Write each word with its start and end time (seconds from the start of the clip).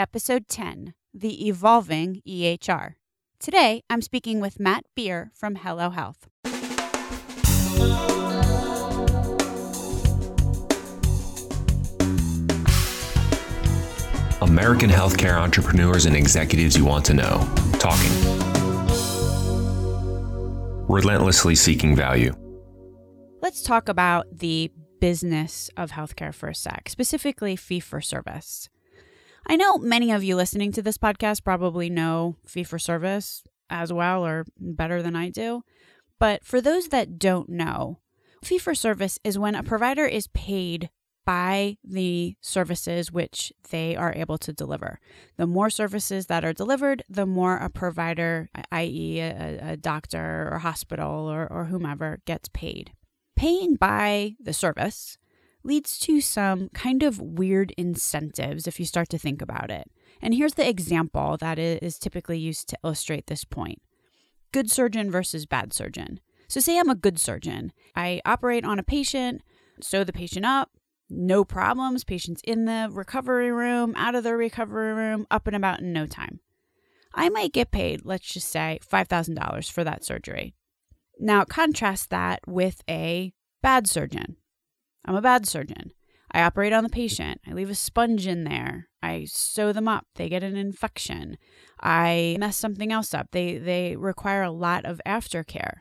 Episode 0.00 0.46
10 0.46 0.94
The 1.12 1.48
Evolving 1.48 2.22
EHR. 2.24 2.94
Today, 3.40 3.82
I'm 3.90 4.00
speaking 4.00 4.38
with 4.38 4.60
Matt 4.60 4.84
Beer 4.94 5.32
from 5.34 5.56
Hello 5.56 5.90
Health. 5.90 6.28
American 14.40 14.88
healthcare 14.88 15.36
entrepreneurs 15.36 16.06
and 16.06 16.14
executives 16.14 16.76
you 16.76 16.84
want 16.84 17.04
to 17.06 17.14
know. 17.14 17.44
Talking. 17.80 18.12
Relentlessly 20.86 21.56
seeking 21.56 21.96
value. 21.96 22.32
Let's 23.42 23.64
talk 23.64 23.88
about 23.88 24.26
the 24.30 24.70
business 25.00 25.70
of 25.76 25.90
healthcare 25.90 26.32
for 26.32 26.48
a 26.48 26.54
sec, 26.54 26.88
specifically 26.88 27.56
fee 27.56 27.80
for 27.80 28.00
service. 28.00 28.68
I 29.50 29.56
know 29.56 29.78
many 29.78 30.12
of 30.12 30.22
you 30.22 30.36
listening 30.36 30.72
to 30.72 30.82
this 30.82 30.98
podcast 30.98 31.42
probably 31.42 31.88
know 31.88 32.36
fee 32.46 32.64
for 32.64 32.78
service 32.78 33.42
as 33.70 33.90
well 33.90 34.24
or 34.24 34.44
better 34.58 35.02
than 35.02 35.16
I 35.16 35.30
do. 35.30 35.62
But 36.18 36.44
for 36.44 36.60
those 36.60 36.88
that 36.88 37.18
don't 37.18 37.48
know, 37.48 38.00
fee 38.44 38.58
for 38.58 38.74
service 38.74 39.18
is 39.24 39.38
when 39.38 39.54
a 39.54 39.62
provider 39.62 40.04
is 40.04 40.26
paid 40.28 40.90
by 41.24 41.78
the 41.82 42.36
services 42.42 43.10
which 43.10 43.50
they 43.70 43.96
are 43.96 44.12
able 44.14 44.36
to 44.38 44.52
deliver. 44.52 45.00
The 45.38 45.46
more 45.46 45.70
services 45.70 46.26
that 46.26 46.44
are 46.44 46.52
delivered, 46.52 47.02
the 47.08 47.26
more 47.26 47.56
a 47.56 47.70
provider, 47.70 48.50
i.e., 48.70 49.20
a, 49.20 49.72
a 49.72 49.76
doctor 49.78 50.50
or 50.52 50.58
hospital 50.58 51.26
or, 51.26 51.50
or 51.50 51.66
whomever, 51.66 52.20
gets 52.26 52.50
paid. 52.50 52.92
Paying 53.34 53.76
by 53.76 54.36
the 54.40 54.52
service 54.52 55.16
leads 55.64 55.98
to 55.98 56.20
some 56.20 56.68
kind 56.70 57.02
of 57.02 57.20
weird 57.20 57.72
incentives 57.76 58.66
if 58.66 58.78
you 58.78 58.86
start 58.86 59.08
to 59.10 59.18
think 59.18 59.42
about 59.42 59.70
it. 59.70 59.90
And 60.20 60.34
here's 60.34 60.54
the 60.54 60.68
example 60.68 61.36
that 61.38 61.58
is 61.58 61.98
typically 61.98 62.38
used 62.38 62.68
to 62.68 62.78
illustrate 62.84 63.26
this 63.26 63.44
point 63.44 63.80
good 64.52 64.70
surgeon 64.70 65.10
versus 65.10 65.46
bad 65.46 65.72
surgeon. 65.72 66.20
So, 66.48 66.60
say 66.60 66.78
I'm 66.78 66.88
a 66.88 66.94
good 66.94 67.20
surgeon, 67.20 67.72
I 67.94 68.22
operate 68.24 68.64
on 68.64 68.78
a 68.78 68.82
patient, 68.82 69.42
sew 69.82 70.04
the 70.04 70.12
patient 70.12 70.46
up, 70.46 70.70
no 71.10 71.44
problems. 71.44 72.04
Patient's 72.04 72.42
in 72.44 72.64
the 72.64 72.88
recovery 72.90 73.50
room, 73.50 73.94
out 73.96 74.14
of 74.14 74.24
the 74.24 74.36
recovery 74.36 74.92
room, 74.92 75.26
up 75.30 75.46
and 75.46 75.56
about 75.56 75.80
in 75.80 75.92
no 75.92 76.06
time. 76.06 76.40
I 77.14 77.28
might 77.30 77.52
get 77.52 77.70
paid, 77.70 78.04
let's 78.04 78.26
just 78.26 78.48
say, 78.48 78.78
$5,000 78.82 79.70
for 79.70 79.82
that 79.84 80.04
surgery. 80.04 80.54
Now, 81.18 81.44
contrast 81.44 82.10
that 82.10 82.40
with 82.46 82.82
a 82.88 83.32
bad 83.62 83.88
surgeon. 83.88 84.36
I'm 85.08 85.16
a 85.16 85.22
bad 85.22 85.46
surgeon. 85.46 85.92
I 86.30 86.42
operate 86.42 86.74
on 86.74 86.84
the 86.84 86.90
patient. 86.90 87.40
I 87.46 87.54
leave 87.54 87.70
a 87.70 87.74
sponge 87.74 88.26
in 88.26 88.44
there. 88.44 88.88
I 89.02 89.24
sew 89.24 89.72
them 89.72 89.88
up. 89.88 90.06
They 90.16 90.28
get 90.28 90.42
an 90.42 90.54
infection. 90.54 91.38
I 91.80 92.36
mess 92.38 92.58
something 92.58 92.92
else 92.92 93.14
up. 93.14 93.28
They 93.32 93.56
they 93.56 93.96
require 93.96 94.42
a 94.42 94.50
lot 94.50 94.84
of 94.84 95.00
aftercare. 95.06 95.78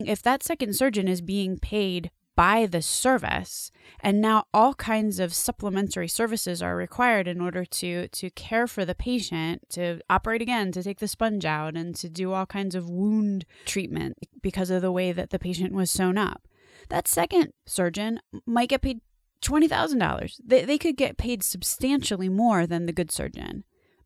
If 0.00 0.22
that 0.22 0.42
second 0.42 0.74
surgeon 0.74 1.06
is 1.06 1.20
being 1.20 1.56
paid 1.56 2.10
by 2.34 2.66
the 2.66 2.82
service 2.82 3.70
and 4.00 4.20
now 4.20 4.44
all 4.52 4.74
kinds 4.74 5.20
of 5.20 5.32
supplementary 5.32 6.08
services 6.08 6.60
are 6.60 6.74
required 6.74 7.28
in 7.28 7.40
order 7.40 7.64
to 7.64 8.08
to 8.08 8.30
care 8.30 8.66
for 8.66 8.84
the 8.84 8.94
patient 8.94 9.62
to 9.68 10.00
operate 10.08 10.42
again 10.42 10.72
to 10.72 10.82
take 10.82 10.98
the 10.98 11.08
sponge 11.08 11.44
out 11.44 11.76
and 11.76 11.94
to 11.94 12.08
do 12.08 12.32
all 12.32 12.46
kinds 12.46 12.74
of 12.74 12.88
wound 12.88 13.44
treatment 13.66 14.16
because 14.42 14.70
of 14.70 14.80
the 14.80 14.92
way 14.92 15.12
that 15.12 15.30
the 15.30 15.38
patient 15.38 15.72
was 15.72 15.90
sewn 15.90 16.16
up 16.16 16.42
that 16.90 17.08
second 17.08 17.52
surgeon 17.66 18.20
might 18.46 18.68
get 18.68 18.82
paid 18.82 19.00
$20,000. 19.42 20.36
They, 20.44 20.64
they 20.64 20.78
could 20.78 20.96
get 20.96 21.16
paid 21.16 21.42
substantially 21.42 22.28
more 22.28 22.66
than 22.66 22.86
the 22.86 22.92
good 22.92 23.10
surgeon. 23.10 23.64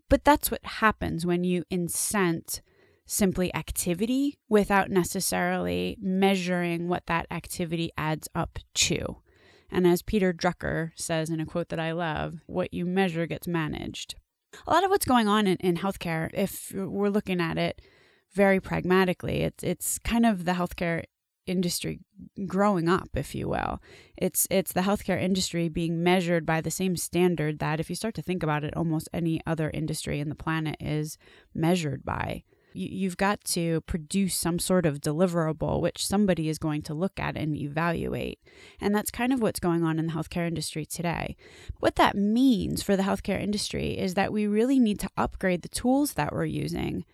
But 0.09 0.25
that's 0.25 0.51
what 0.51 0.65
happens 0.65 1.27
when 1.27 1.45
you 1.45 1.65
incent 1.71 2.61
simply 3.07 3.55
activity 3.55 4.39
without 4.49 4.91
necessarily 4.91 5.97
measuring 6.01 6.89
what 6.89 7.07
that 7.07 7.27
activity 7.31 7.91
adds 7.99 8.29
up 8.35 8.59
to. 8.75 9.19
And 9.71 9.87
as 9.87 10.03
Peter 10.03 10.33
Drucker 10.33 10.93
says 10.95 11.31
in 11.31 11.41
a 11.41 11.47
quote 11.47 11.69
that 11.71 11.81
I 11.81 11.93
love, 11.93 12.41
what 12.47 12.73
you 12.73 12.87
measure 12.87 13.27
gets 13.27 13.49
managed. 13.49 14.15
A 14.67 14.73
lot 14.73 14.85
of 14.85 14.91
what's 14.91 15.05
going 15.05 15.27
on 15.27 15.47
in, 15.47 15.57
in 15.57 15.79
healthcare, 15.79 16.31
if 16.33 16.73
we're 16.73 17.09
looking 17.09 17.41
at 17.41 17.59
it 17.59 17.83
very 18.33 18.61
pragmatically, 18.61 19.43
it's, 19.43 19.65
it's 19.65 19.99
kind 19.99 20.25
of 20.25 20.45
the 20.45 20.53
healthcare 20.53 21.05
industry 21.47 22.01
growing 22.47 22.89
up 22.89 23.09
if 23.15 23.35
you 23.35 23.49
will 23.49 23.81
it's 24.17 24.47
it's 24.51 24.73
the 24.73 24.81
healthcare 24.81 25.21
industry 25.21 25.69
being 25.69 26.03
measured 26.03 26.47
by 26.47 26.61
the 26.61 26.71
same 26.71 26.97
standard 26.97 27.59
that 27.59 27.81
if 27.81 27.91
you 27.91 27.97
start 27.97 28.15
to 28.15 28.23
think 28.23 28.43
about 28.43 28.65
it 28.65 28.77
almost 28.77 29.09
any 29.13 29.41
other 29.47 29.71
industry 29.71 30.21
in 30.21 30.29
the 30.29 30.35
planet 30.35 30.77
is 30.81 31.19
measured 31.55 32.05
by 32.05 32.43
you've 32.75 33.17
got 33.17 33.43
to 33.45 33.81
produce 33.83 34.35
some 34.35 34.59
sort 34.59 34.85
of 34.85 35.01
deliverable 35.01 35.81
which 35.81 36.05
somebody 36.05 36.49
is 36.49 36.59
going 36.59 36.83
to 36.83 36.93
look 36.93 37.19
at 37.19 37.37
and 37.37 37.57
evaluate. 37.57 38.41
And 38.81 38.95
that's 38.95 39.11
kind 39.11 39.33
of 39.33 39.41
what's 39.41 39.61
going 39.61 39.85
on 39.85 39.99
in 39.99 40.09
the 40.09 40.13
healthcare 40.13 40.47
industry 40.47 40.85
today. 40.85 41.37
What 41.79 41.95
that 41.97 42.17
means 42.17 42.83
for 42.83 42.97
the 42.97 43.05
healthcare 43.05 43.41
industry 43.41 43.97
is 43.97 44.15
that 44.15 44.33
we 44.33 44.47
really 44.47 44.79
need 44.79 44.99
to 45.01 45.11
upgrade 45.17 45.63
the 45.63 45.69
tools 45.69 46.15
that 46.15 46.33
we're 46.33 46.45
using 46.45 47.05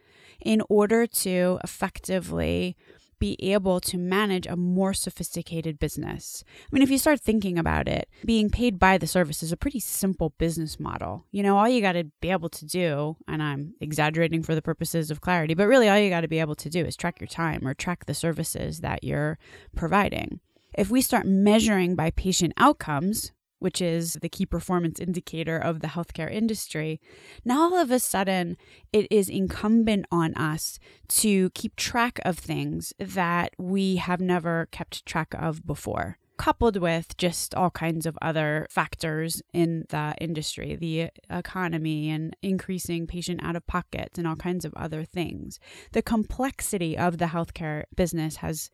in 0.41 0.63
order 0.71 1.07
to 1.07 1.59
effectively 1.63 2.77
be 3.21 3.37
able 3.39 3.79
to 3.81 3.97
manage 3.97 4.47
a 4.47 4.57
more 4.57 4.93
sophisticated 4.93 5.79
business. 5.79 6.43
I 6.49 6.69
mean, 6.73 6.83
if 6.83 6.91
you 6.91 6.99
start 6.99 7.21
thinking 7.21 7.59
about 7.59 7.87
it, 7.87 8.09
being 8.25 8.51
paid 8.51 8.79
by 8.79 8.99
the 8.99 9.07
service 9.07 9.43
is 9.43 9.53
a 9.53 9.57
pretty 9.57 9.79
simple 9.79 10.31
business 10.39 10.81
model. 10.81 11.27
You 11.31 11.45
know, 11.45 11.57
all 11.57 11.69
you 11.69 11.81
got 11.81 11.93
to 11.93 12.05
be 12.21 12.31
able 12.31 12.49
to 12.49 12.67
do, 12.67 13.17
and 13.29 13.43
I'm 13.43 13.75
exaggerating 13.81 14.43
for 14.43 14.57
the 14.57 14.63
purposes 14.63 15.11
of 15.13 15.21
clarity, 15.21 15.55
but 15.55 15.69
really 15.69 15.89
all 15.89 15.99
you 15.99 16.11
got 16.11 16.23
to 16.23 16.29
be 16.29 16.41
able 16.41 16.57
to 16.57 16.69
do 16.69 16.85
is 16.85 16.97
track 16.97 17.21
your 17.21 17.29
time 17.29 17.67
or 17.67 17.75
track 17.75 18.07
the 18.07 18.15
services 18.15 18.81
that 18.81 19.05
you're 19.05 19.39
providing. 19.77 20.41
If 20.75 20.91
we 20.91 21.03
start 21.03 21.27
measuring 21.27 21.95
by 21.95 22.11
patient 22.11 22.55
outcomes, 22.57 23.33
which 23.61 23.81
is 23.81 24.19
the 24.21 24.29
key 24.29 24.45
performance 24.45 24.99
indicator 24.99 25.57
of 25.57 25.81
the 25.81 25.89
healthcare 25.89 26.31
industry, 26.31 27.01
now 27.45 27.61
all 27.61 27.77
of 27.77 27.91
a 27.91 27.99
sudden 27.99 28.57
it 28.93 29.07
is 29.11 29.29
incumbent 29.29 30.07
on 30.11 30.35
us 30.35 30.79
to 31.09 31.51
keep 31.51 31.77
track 31.77 32.19
of 32.25 32.39
things 32.39 32.93
that 32.99 33.53
we 33.59 33.97
have 33.97 34.21
never 34.21 34.67
kept 34.73 35.07
track 35.07 35.35
of 35.39 35.65
before. 35.65 36.19
Coupled 36.39 36.79
with 36.79 37.19
just 37.19 37.55
all 37.55 37.69
kinds 37.71 38.07
of 38.07 38.17
other 38.23 38.67
factors 38.71 39.43
in 39.53 39.85
the 39.91 40.15
industry, 40.19 40.75
the 40.75 41.11
economy, 41.29 42.09
and 42.09 42.35
increasing 42.41 43.07
patient 43.07 43.41
out 43.43 43.57
of 43.57 43.67
pockets, 43.67 44.17
and 44.17 44.27
all 44.27 44.37
kinds 44.37 44.65
of 44.65 44.73
other 44.73 45.05
things. 45.05 45.61
The 45.93 46.01
complexity 46.01 46.97
of 46.97 47.19
the 47.19 47.27
healthcare 47.27 47.83
business 47.95 48.37
has 48.37 48.71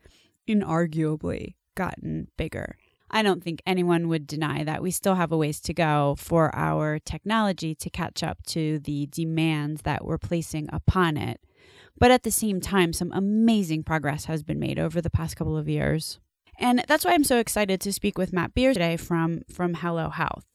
inarguably 0.48 1.56
gotten 1.74 2.28
bigger. 2.36 2.76
I 3.10 3.22
don't 3.22 3.42
think 3.42 3.62
anyone 3.66 4.08
would 4.08 4.26
deny 4.26 4.64
that 4.64 4.82
we 4.82 4.90
still 4.90 5.14
have 5.14 5.32
a 5.32 5.36
ways 5.36 5.60
to 5.60 5.74
go 5.74 6.16
for 6.18 6.54
our 6.54 6.98
technology 6.98 7.74
to 7.74 7.90
catch 7.90 8.22
up 8.22 8.42
to 8.48 8.78
the 8.80 9.06
demands 9.06 9.82
that 9.82 10.04
we're 10.04 10.18
placing 10.18 10.68
upon 10.72 11.16
it. 11.16 11.40
But 11.98 12.10
at 12.10 12.24
the 12.24 12.30
same 12.30 12.60
time, 12.60 12.92
some 12.92 13.12
amazing 13.12 13.84
progress 13.84 14.26
has 14.26 14.42
been 14.42 14.58
made 14.58 14.78
over 14.78 15.00
the 15.00 15.10
past 15.10 15.36
couple 15.36 15.56
of 15.56 15.68
years. 15.68 16.18
And 16.58 16.84
that's 16.88 17.04
why 17.04 17.12
I'm 17.12 17.24
so 17.24 17.38
excited 17.38 17.80
to 17.82 17.92
speak 17.92 18.18
with 18.18 18.32
Matt 18.32 18.54
Beer 18.54 18.72
today 18.72 18.96
from, 18.96 19.42
from 19.50 19.74
Hello 19.74 20.10
Health. 20.10 20.46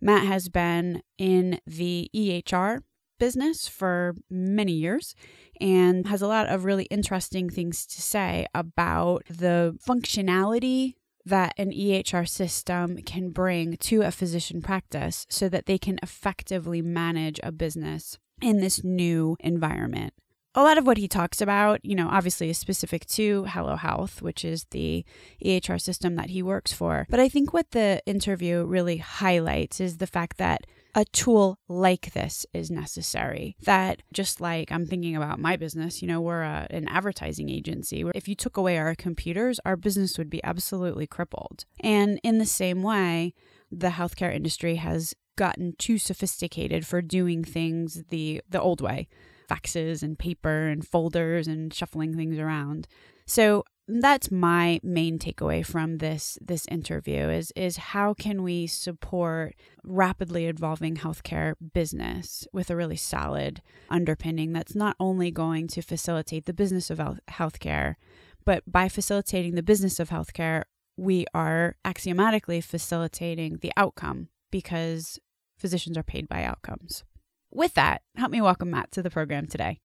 Matt 0.00 0.26
has 0.26 0.48
been 0.48 1.02
in 1.18 1.60
the 1.66 2.10
EHR 2.14 2.80
business 3.18 3.68
for 3.68 4.14
many 4.30 4.72
years 4.72 5.14
and 5.60 6.06
has 6.06 6.22
a 6.22 6.26
lot 6.26 6.48
of 6.48 6.64
really 6.64 6.84
interesting 6.84 7.50
things 7.50 7.86
to 7.86 8.00
say 8.00 8.46
about 8.54 9.24
the 9.26 9.78
functionality 9.86 10.94
that 11.24 11.54
an 11.58 11.70
EHR 11.70 12.28
system 12.28 12.98
can 12.98 13.30
bring 13.30 13.76
to 13.78 14.02
a 14.02 14.10
physician 14.10 14.62
practice 14.62 15.26
so 15.28 15.48
that 15.48 15.66
they 15.66 15.78
can 15.78 15.98
effectively 16.02 16.82
manage 16.82 17.40
a 17.42 17.52
business 17.52 18.18
in 18.40 18.60
this 18.60 18.82
new 18.82 19.36
environment. 19.40 20.14
A 20.54 20.62
lot 20.64 20.78
of 20.78 20.86
what 20.86 20.98
he 20.98 21.06
talks 21.06 21.40
about, 21.40 21.84
you 21.84 21.94
know, 21.94 22.08
obviously 22.10 22.50
is 22.50 22.58
specific 22.58 23.06
to 23.10 23.44
Hello 23.44 23.76
Health, 23.76 24.20
which 24.20 24.44
is 24.44 24.66
the 24.72 25.04
EHR 25.44 25.80
system 25.80 26.16
that 26.16 26.30
he 26.30 26.42
works 26.42 26.72
for. 26.72 27.06
But 27.08 27.20
I 27.20 27.28
think 27.28 27.52
what 27.52 27.70
the 27.70 28.02
interview 28.04 28.64
really 28.64 28.96
highlights 28.96 29.80
is 29.80 29.98
the 29.98 30.08
fact 30.08 30.38
that 30.38 30.66
a 30.94 31.04
tool 31.06 31.58
like 31.68 32.12
this 32.12 32.46
is 32.52 32.70
necessary. 32.70 33.56
That 33.62 34.02
just 34.12 34.40
like 34.40 34.72
I'm 34.72 34.86
thinking 34.86 35.16
about 35.16 35.38
my 35.38 35.56
business, 35.56 36.02
you 36.02 36.08
know, 36.08 36.20
we're 36.20 36.42
a, 36.42 36.66
an 36.70 36.88
advertising 36.88 37.48
agency. 37.48 38.04
If 38.14 38.28
you 38.28 38.34
took 38.34 38.56
away 38.56 38.78
our 38.78 38.94
computers, 38.94 39.60
our 39.64 39.76
business 39.76 40.18
would 40.18 40.30
be 40.30 40.42
absolutely 40.42 41.06
crippled. 41.06 41.64
And 41.80 42.20
in 42.22 42.38
the 42.38 42.46
same 42.46 42.82
way, 42.82 43.34
the 43.70 43.88
healthcare 43.88 44.34
industry 44.34 44.76
has 44.76 45.14
gotten 45.36 45.74
too 45.78 45.96
sophisticated 45.96 46.86
for 46.86 47.00
doing 47.00 47.44
things 47.44 48.04
the 48.10 48.42
the 48.48 48.60
old 48.60 48.80
way 48.80 49.08
faxes 49.50 50.02
and 50.02 50.18
paper 50.18 50.68
and 50.68 50.86
folders 50.86 51.48
and 51.48 51.72
shuffling 51.72 52.14
things 52.14 52.38
around 52.38 52.86
so 53.26 53.64
that's 53.98 54.30
my 54.30 54.78
main 54.82 55.18
takeaway 55.18 55.66
from 55.66 55.98
this 55.98 56.38
this 56.40 56.66
interview 56.68 57.28
is 57.28 57.50
is 57.56 57.76
how 57.76 58.14
can 58.14 58.42
we 58.42 58.66
support 58.66 59.54
rapidly 59.82 60.46
evolving 60.46 60.96
healthcare 60.96 61.54
business 61.72 62.46
with 62.52 62.70
a 62.70 62.76
really 62.76 62.96
solid 62.96 63.60
underpinning 63.88 64.52
that's 64.52 64.74
not 64.74 64.94
only 65.00 65.30
going 65.30 65.66
to 65.66 65.82
facilitate 65.82 66.46
the 66.46 66.52
business 66.52 66.90
of 66.90 67.00
healthcare 67.30 67.96
but 68.44 68.62
by 68.66 68.88
facilitating 68.88 69.54
the 69.54 69.62
business 69.62 69.98
of 69.98 70.10
healthcare 70.10 70.62
we 70.96 71.24
are 71.34 71.76
axiomatically 71.84 72.60
facilitating 72.60 73.58
the 73.62 73.72
outcome 73.76 74.28
because 74.50 75.18
physicians 75.56 75.96
are 75.96 76.02
paid 76.02 76.28
by 76.28 76.44
outcomes. 76.44 77.04
With 77.50 77.74
that 77.74 78.02
help 78.14 78.30
me 78.30 78.40
welcome 78.40 78.70
Matt 78.70 78.92
to 78.92 79.02
the 79.02 79.10
program 79.10 79.46
today 79.46 79.80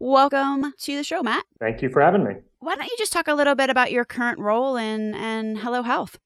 Welcome 0.00 0.74
to 0.78 0.96
the 0.96 1.02
show, 1.02 1.24
Matt. 1.24 1.44
Thank 1.58 1.82
you 1.82 1.88
for 1.90 2.00
having 2.00 2.22
me. 2.22 2.34
Why 2.60 2.76
don't 2.76 2.84
you 2.88 2.96
just 2.96 3.12
talk 3.12 3.26
a 3.26 3.34
little 3.34 3.56
bit 3.56 3.68
about 3.68 3.90
your 3.90 4.04
current 4.04 4.38
role 4.38 4.76
in, 4.76 5.12
in 5.16 5.56
Hello 5.56 5.82
Health? 5.82 6.20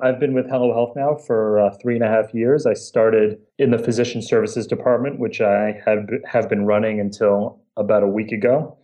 I've 0.00 0.20
been 0.20 0.34
with 0.34 0.48
Hello 0.48 0.72
Health 0.72 0.92
now 0.94 1.16
for 1.26 1.58
uh, 1.58 1.74
three 1.82 1.96
and 1.96 2.04
a 2.04 2.08
half 2.08 2.32
years. 2.32 2.64
I 2.64 2.74
started 2.74 3.40
in 3.58 3.72
the 3.72 3.78
physician 3.78 4.22
services 4.22 4.68
department, 4.68 5.18
which 5.18 5.40
I 5.40 5.80
have 5.84 6.08
have 6.26 6.48
been 6.48 6.64
running 6.64 7.00
until 7.00 7.60
about 7.76 8.04
a 8.04 8.06
week 8.06 8.30
ago. 8.30 8.78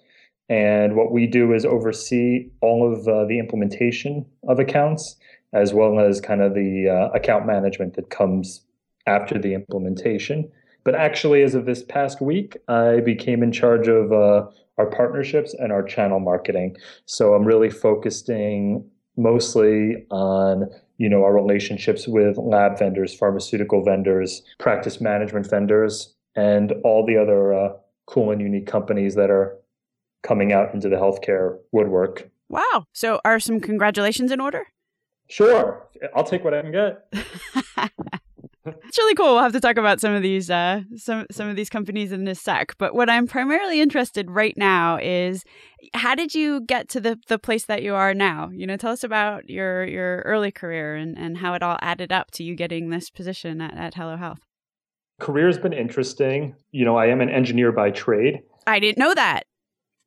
And 0.48 0.96
what 0.96 1.12
we 1.12 1.28
do 1.28 1.52
is 1.52 1.64
oversee 1.64 2.50
all 2.60 2.92
of 2.92 3.06
uh, 3.06 3.26
the 3.26 3.38
implementation 3.38 4.26
of 4.48 4.58
accounts, 4.58 5.14
as 5.52 5.72
well 5.72 6.00
as 6.00 6.20
kind 6.20 6.42
of 6.42 6.54
the 6.54 6.88
uh, 6.88 7.16
account 7.16 7.46
management 7.46 7.94
that 7.94 8.10
comes 8.10 8.62
after 9.06 9.38
the 9.38 9.54
implementation. 9.54 10.50
But 10.84 10.94
actually, 10.94 11.42
as 11.42 11.54
of 11.54 11.64
this 11.64 11.82
past 11.82 12.20
week, 12.20 12.56
I 12.68 13.00
became 13.00 13.42
in 13.42 13.52
charge 13.52 13.88
of 13.88 14.12
uh, 14.12 14.46
our 14.78 14.86
partnerships 14.86 15.54
and 15.54 15.72
our 15.72 15.82
channel 15.82 16.20
marketing. 16.20 16.76
So 17.06 17.34
I'm 17.34 17.44
really 17.44 17.70
focusing 17.70 18.84
mostly 19.16 20.04
on 20.10 20.68
you 20.98 21.08
know 21.08 21.24
our 21.24 21.32
relationships 21.32 22.06
with 22.06 22.36
lab 22.36 22.78
vendors, 22.78 23.14
pharmaceutical 23.14 23.82
vendors, 23.82 24.42
practice 24.58 25.00
management 25.00 25.48
vendors, 25.48 26.14
and 26.36 26.72
all 26.84 27.04
the 27.06 27.16
other 27.16 27.54
uh, 27.54 27.68
cool 28.06 28.30
and 28.30 28.40
unique 28.40 28.66
companies 28.66 29.14
that 29.14 29.30
are 29.30 29.56
coming 30.22 30.52
out 30.52 30.72
into 30.74 30.88
the 30.88 30.96
healthcare 30.96 31.58
woodwork. 31.72 32.30
Wow! 32.48 32.86
So 32.92 33.20
are 33.24 33.40
some 33.40 33.60
congratulations 33.60 34.30
in 34.30 34.40
order? 34.40 34.66
Sure, 35.28 35.88
I'll 36.14 36.24
take 36.24 36.44
what 36.44 36.52
I 36.54 36.60
can 36.60 36.72
get. 36.72 38.20
it's 38.66 38.98
really 38.98 39.14
cool. 39.14 39.34
We'll 39.34 39.42
have 39.42 39.52
to 39.52 39.60
talk 39.60 39.76
about 39.76 40.00
some 40.00 40.12
of 40.12 40.22
these 40.22 40.50
uh, 40.50 40.82
some 40.96 41.26
some 41.30 41.48
of 41.48 41.56
these 41.56 41.68
companies 41.68 42.12
in 42.12 42.24
this 42.24 42.40
sec. 42.40 42.76
But 42.78 42.94
what 42.94 43.10
I'm 43.10 43.26
primarily 43.26 43.80
interested 43.80 44.30
right 44.30 44.54
now 44.56 44.98
is 45.00 45.44
how 45.92 46.14
did 46.14 46.34
you 46.34 46.62
get 46.62 46.88
to 46.90 47.00
the 47.00 47.18
the 47.28 47.38
place 47.38 47.66
that 47.66 47.82
you 47.82 47.94
are 47.94 48.14
now? 48.14 48.50
You 48.52 48.66
know, 48.66 48.76
tell 48.76 48.92
us 48.92 49.04
about 49.04 49.48
your 49.48 49.84
your 49.84 50.18
early 50.20 50.50
career 50.50 50.94
and 50.94 51.18
and 51.18 51.38
how 51.38 51.54
it 51.54 51.62
all 51.62 51.78
added 51.80 52.12
up 52.12 52.30
to 52.32 52.44
you 52.44 52.54
getting 52.54 52.90
this 52.90 53.10
position 53.10 53.60
at, 53.60 53.76
at 53.76 53.94
Hello 53.94 54.16
Health. 54.16 54.40
Career's 55.20 55.58
been 55.58 55.72
interesting. 55.72 56.54
You 56.72 56.84
know, 56.84 56.96
I 56.96 57.06
am 57.06 57.20
an 57.20 57.30
engineer 57.30 57.72
by 57.72 57.90
trade. 57.90 58.40
I 58.66 58.80
didn't 58.80 58.98
know 58.98 59.14
that. 59.14 59.44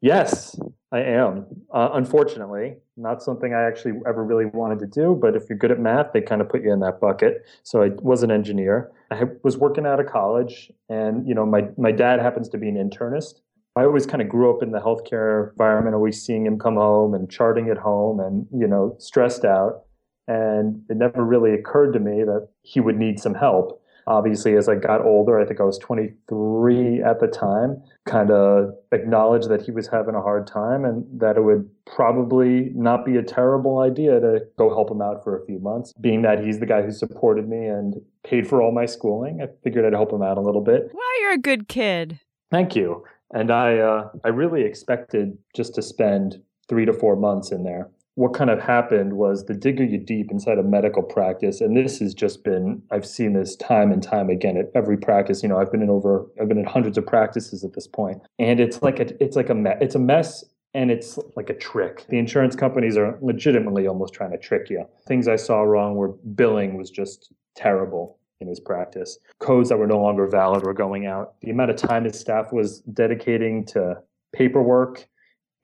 Yes, 0.02 0.60
I 0.92 1.00
am. 1.00 1.46
Uh, 1.74 1.90
unfortunately, 1.94 2.78
not 2.96 3.22
something 3.22 3.54
I 3.54 3.64
actually 3.64 4.00
ever 4.08 4.24
really 4.24 4.46
wanted 4.46 4.80
to 4.80 4.88
do. 4.88 5.18
But 5.20 5.36
if 5.36 5.50
you're 5.50 5.58
good 5.58 5.72
at 5.72 5.80
math, 5.80 6.14
they 6.14 6.22
kind 6.22 6.40
of 6.40 6.48
put 6.48 6.64
you 6.64 6.72
in 6.72 6.80
that 6.80 7.02
bucket. 7.02 7.46
So 7.64 7.84
I 7.84 7.90
was 8.02 8.24
an 8.24 8.32
engineer. 8.32 8.92
I 9.12 9.24
was 9.44 9.58
working 9.58 9.86
out 9.86 10.00
of 10.00 10.08
college, 10.08 10.72
and 10.90 11.28
you 11.28 11.36
know, 11.36 11.46
my 11.46 11.68
my 11.78 11.92
dad 11.92 12.22
happens 12.22 12.48
to 12.50 12.58
be 12.58 12.70
an 12.70 12.76
internist. 12.76 13.36
I 13.76 13.84
always 13.84 14.06
kind 14.06 14.22
of 14.22 14.30
grew 14.30 14.54
up 14.56 14.64
in 14.64 14.72
the 14.72 14.80
healthcare 14.80 15.52
environment, 15.52 15.94
always 15.94 16.24
seeing 16.26 16.46
him 16.46 16.58
come 16.58 16.76
home 16.76 17.14
and 17.14 17.30
charting 17.30 17.70
at 17.70 17.78
home, 17.78 18.20
and 18.20 18.48
you 18.52 18.68
know, 18.68 18.96
stressed 18.98 19.44
out. 19.44 19.84
And 20.30 20.82
it 20.90 20.98
never 20.98 21.24
really 21.24 21.54
occurred 21.54 21.94
to 21.94 22.00
me 22.00 22.24
that 22.24 22.48
he 22.62 22.80
would 22.80 22.98
need 22.98 23.20
some 23.20 23.34
help 23.34 23.82
obviously 24.08 24.56
as 24.56 24.68
i 24.68 24.76
got 24.76 25.02
older 25.02 25.40
i 25.40 25.46
think 25.46 25.60
i 25.60 25.64
was 25.64 25.78
23 25.78 27.02
at 27.04 27.20
the 27.20 27.28
time 27.28 27.82
kind 28.08 28.32
of 28.32 28.72
acknowledged 28.92 29.50
that 29.50 29.62
he 29.62 29.72
was 29.72 29.88
having 29.88 30.16
a 30.16 30.22
hard 30.22 30.48
time 30.48 30.86
and 30.86 31.06
that 31.20 31.38
it 31.38 31.44
would 31.44 31.70
probably 31.86 32.72
not 32.74 33.06
be 33.06 33.18
a 33.18 33.22
terrible 33.22 33.80
idea 33.80 34.20
to 34.20 34.40
go 34.58 34.70
help 34.70 34.90
him 34.90 35.02
out 35.02 35.24
for 35.24 35.38
a 35.38 35.46
few 35.46 35.60
months. 35.60 35.94
Being 36.00 36.22
that 36.24 36.44
he's 36.44 36.60
the 36.60 36.66
guy 36.66 36.82
who 36.82 36.92
supported 36.92 37.48
me 37.48 37.68
and 37.68 37.96
paid 38.24 38.48
for 38.48 38.62
all 38.62 38.72
my 38.72 38.86
schooling 38.86 39.42
i 39.42 39.48
figured 39.64 39.86
i'd 39.86 39.94
help 39.94 40.12
him 40.12 40.22
out 40.22 40.38
a 40.38 40.42
little 40.42 40.62
bit. 40.62 40.90
Well 40.94 41.22
you're 41.22 41.34
a 41.34 41.38
good 41.38 41.68
kid. 41.68 42.20
Thank 42.50 42.76
you. 42.76 43.04
And 43.34 43.52
i 43.52 43.78
uh, 43.78 44.10
i 44.24 44.30
really 44.30 44.64
expected 44.64 45.38
just 45.56 45.76
to 45.76 45.82
spend 45.82 46.42
three 46.70 46.86
to 46.86 46.94
four 46.94 47.16
months 47.16 47.52
in 47.52 47.64
there 47.64 47.90
what 48.18 48.34
kind 48.34 48.50
of 48.50 48.60
happened 48.60 49.14
was 49.14 49.46
the 49.46 49.54
digger 49.54 49.84
you 49.84 50.00
deep 50.00 50.32
inside 50.32 50.58
a 50.58 50.64
medical 50.64 51.04
practice 51.04 51.62
and 51.62 51.78
this 51.78 52.00
has 52.00 52.14
just 52.14 52.44
been 52.44 52.82
i've 52.92 53.06
seen 53.06 53.34
this 53.34 53.56
time 53.56 53.92
and 53.92 54.02
time 54.02 54.30
again 54.30 54.58
at 54.58 54.72
every 54.74 54.98
practice 54.98 55.44
you 55.44 55.50
know 55.50 55.60
i've 55.60 55.72
been 55.72 55.84
in 55.84 55.90
over 55.90 56.26
i've 56.42 56.48
been 56.48 56.58
in 56.58 56.66
hundreds 56.66 56.98
of 56.98 57.06
practices 57.06 57.64
at 57.64 57.74
this 57.74 57.88
point 57.88 58.20
and 58.40 58.60
it's 58.60 58.82
like 58.82 59.00
a 59.00 59.24
it's 59.24 59.36
like 59.36 59.50
a 59.50 59.56
me- 59.56 59.78
it's 59.80 59.96
a 59.96 60.00
mess 60.00 60.44
and 60.74 60.92
it's 60.92 61.18
like 61.36 61.50
a 61.50 61.56
trick. 61.56 62.06
The 62.10 62.20
insurance 62.20 62.56
companies 62.56 62.98
are 62.98 63.18
legitimately 63.22 63.88
almost 63.88 64.14
trying 64.14 64.32
to 64.32 64.38
trick 64.38 64.70
you. 64.70 64.86
Things 65.08 65.28
i 65.28 65.36
saw 65.36 65.62
wrong 65.62 65.96
were 65.96 66.10
billing 66.36 66.78
was 66.78 66.92
just 66.92 67.34
terrible 67.56 68.20
in 68.42 68.48
his 68.48 68.60
practice. 68.60 69.18
Codes 69.40 69.70
that 69.70 69.78
were 69.78 69.88
no 69.88 70.00
longer 70.00 70.28
valid 70.28 70.64
were 70.64 70.74
going 70.74 71.08
out. 71.08 71.34
The 71.42 71.50
amount 71.50 71.72
of 71.72 71.78
time 71.78 72.04
his 72.04 72.20
staff 72.20 72.52
was 72.52 72.82
dedicating 72.82 73.66
to 73.68 73.96
paperwork 74.34 75.08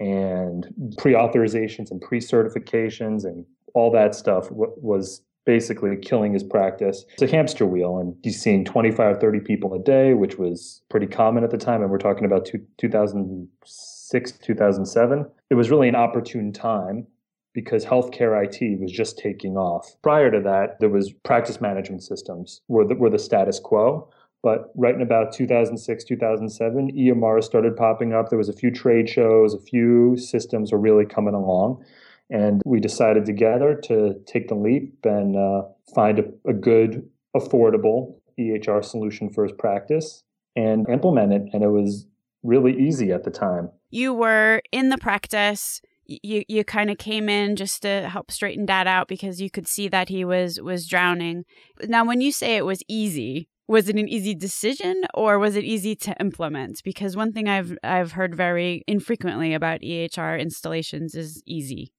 and 0.03 0.67
pre-authorizations 0.97 1.89
and 1.89 2.01
pre-certifications 2.01 3.23
and 3.23 3.45
all 3.73 3.89
that 3.91 4.13
stuff 4.13 4.49
w- 4.49 4.73
was 4.77 5.21
basically 5.45 5.95
killing 5.97 6.33
his 6.33 6.43
practice. 6.43 7.05
It's 7.13 7.21
a 7.21 7.27
hamster 7.35 7.65
wheel, 7.65 7.97
and 7.97 8.15
he's 8.21 8.41
seeing 8.41 8.65
25, 8.65 9.19
30 9.19 9.39
people 9.39 9.73
a 9.73 9.79
day, 9.79 10.13
which 10.13 10.37
was 10.37 10.81
pretty 10.89 11.07
common 11.07 11.43
at 11.43 11.51
the 11.51 11.57
time. 11.57 11.81
And 11.81 11.89
we're 11.89 11.97
talking 11.97 12.25
about 12.25 12.45
two, 12.45 12.65
2006, 12.77 14.31
2007. 14.31 15.25
It 15.49 15.55
was 15.55 15.69
really 15.69 15.87
an 15.87 15.95
opportune 15.95 16.51
time 16.51 17.07
because 17.53 17.85
healthcare 17.85 18.43
IT 18.43 18.79
was 18.79 18.91
just 18.91 19.17
taking 19.17 19.57
off. 19.57 19.95
Prior 20.01 20.31
to 20.31 20.41
that, 20.41 20.79
there 20.79 20.89
was 20.89 21.11
practice 21.11 21.61
management 21.61 22.03
systems 22.03 22.61
were 22.67 22.85
the, 22.85 22.95
were 22.95 23.09
the 23.09 23.19
status 23.19 23.59
quo. 23.59 24.09
But 24.43 24.71
right 24.75 24.93
in 24.93 25.01
about 25.01 25.31
2006, 25.31 26.03
2007, 26.03 26.91
EMR 26.91 27.41
started 27.41 27.77
popping 27.77 28.13
up. 28.13 28.29
There 28.29 28.37
was 28.37 28.49
a 28.49 28.53
few 28.53 28.69
trade 28.69 29.09
shows, 29.09 29.53
a 29.53 29.59
few 29.59 30.17
systems 30.17 30.73
were 30.73 30.77
really 30.77 31.05
coming 31.05 31.33
along. 31.33 31.83
And 32.29 32.61
we 32.65 32.81
decided 32.81 33.25
together 33.25 33.79
to 33.85 34.15
take 34.25 34.49
the 34.49 34.55
leap 34.55 34.97
and 35.05 35.37
uh, 35.37 35.63
find 35.95 36.19
a, 36.19 36.25
a 36.45 36.53
good, 36.53 37.09
affordable 37.35 38.15
EHR 38.37 38.83
solution 38.83 39.29
for 39.29 39.43
his 39.43 39.53
practice 39.53 40.23
and 40.55 40.87
implement 40.89 41.31
it. 41.33 41.43
And 41.53 41.63
it 41.63 41.69
was 41.69 42.05
really 42.43 42.77
easy 42.77 43.13
at 43.13 43.23
the 43.23 43.31
time. 43.31 43.69
You 43.91 44.13
were 44.13 44.61
in 44.71 44.89
the 44.89 44.97
practice 44.97 45.81
you 46.05 46.43
you 46.49 46.63
kind 46.65 46.89
of 46.89 46.97
came 46.97 47.29
in 47.29 47.55
just 47.55 47.81
to 47.83 48.09
help 48.09 48.29
straighten 48.29 48.65
dad 48.65 48.87
out 48.87 49.07
because 49.07 49.39
you 49.39 49.49
could 49.49 49.67
see 49.67 49.87
that 49.87 50.09
he 50.09 50.25
was 50.25 50.59
was 50.59 50.87
drowning. 50.87 51.45
Now 51.87 52.05
when 52.05 52.21
you 52.21 52.31
say 52.31 52.57
it 52.57 52.65
was 52.65 52.83
easy, 52.89 53.47
was 53.67 53.87
it 53.87 53.95
an 53.95 54.09
easy 54.09 54.35
decision 54.35 55.03
or 55.13 55.39
was 55.39 55.55
it 55.55 55.63
easy 55.63 55.95
to 55.95 56.15
implement? 56.19 56.81
Because 56.83 57.15
one 57.15 57.31
thing 57.31 57.47
I've 57.47 57.77
I've 57.83 58.13
heard 58.13 58.35
very 58.35 58.83
infrequently 58.87 59.53
about 59.53 59.81
EHR 59.81 60.39
installations 60.39 61.15
is 61.15 61.41
easy. 61.45 61.93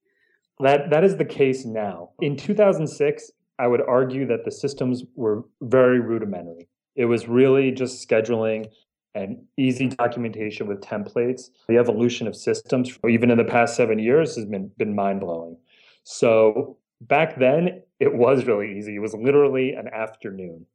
That 0.60 0.90
that 0.90 1.04
is 1.04 1.16
the 1.16 1.24
case 1.24 1.64
now. 1.64 2.10
In 2.20 2.36
2006, 2.36 3.30
I 3.58 3.66
would 3.66 3.82
argue 3.82 4.26
that 4.26 4.44
the 4.44 4.50
systems 4.50 5.04
were 5.14 5.44
very 5.62 6.00
rudimentary. 6.00 6.68
It 6.96 7.06
was 7.06 7.28
really 7.28 7.70
just 7.70 8.06
scheduling 8.06 8.66
and 9.14 9.44
easy 9.56 9.88
documentation 9.88 10.66
with 10.66 10.80
templates. 10.80 11.50
The 11.68 11.78
evolution 11.78 12.26
of 12.26 12.34
systems, 12.36 12.98
even 13.08 13.30
in 13.30 13.38
the 13.38 13.44
past 13.44 13.76
seven 13.76 13.98
years, 13.98 14.36
has 14.36 14.44
been 14.44 14.70
been 14.76 14.94
mind 14.94 15.20
blowing. 15.20 15.56
So 16.04 16.76
back 17.00 17.38
then, 17.38 17.82
it 18.00 18.14
was 18.14 18.44
really 18.44 18.76
easy. 18.76 18.96
It 18.96 19.00
was 19.00 19.14
literally 19.14 19.72
an 19.72 19.88
afternoon. 19.88 20.66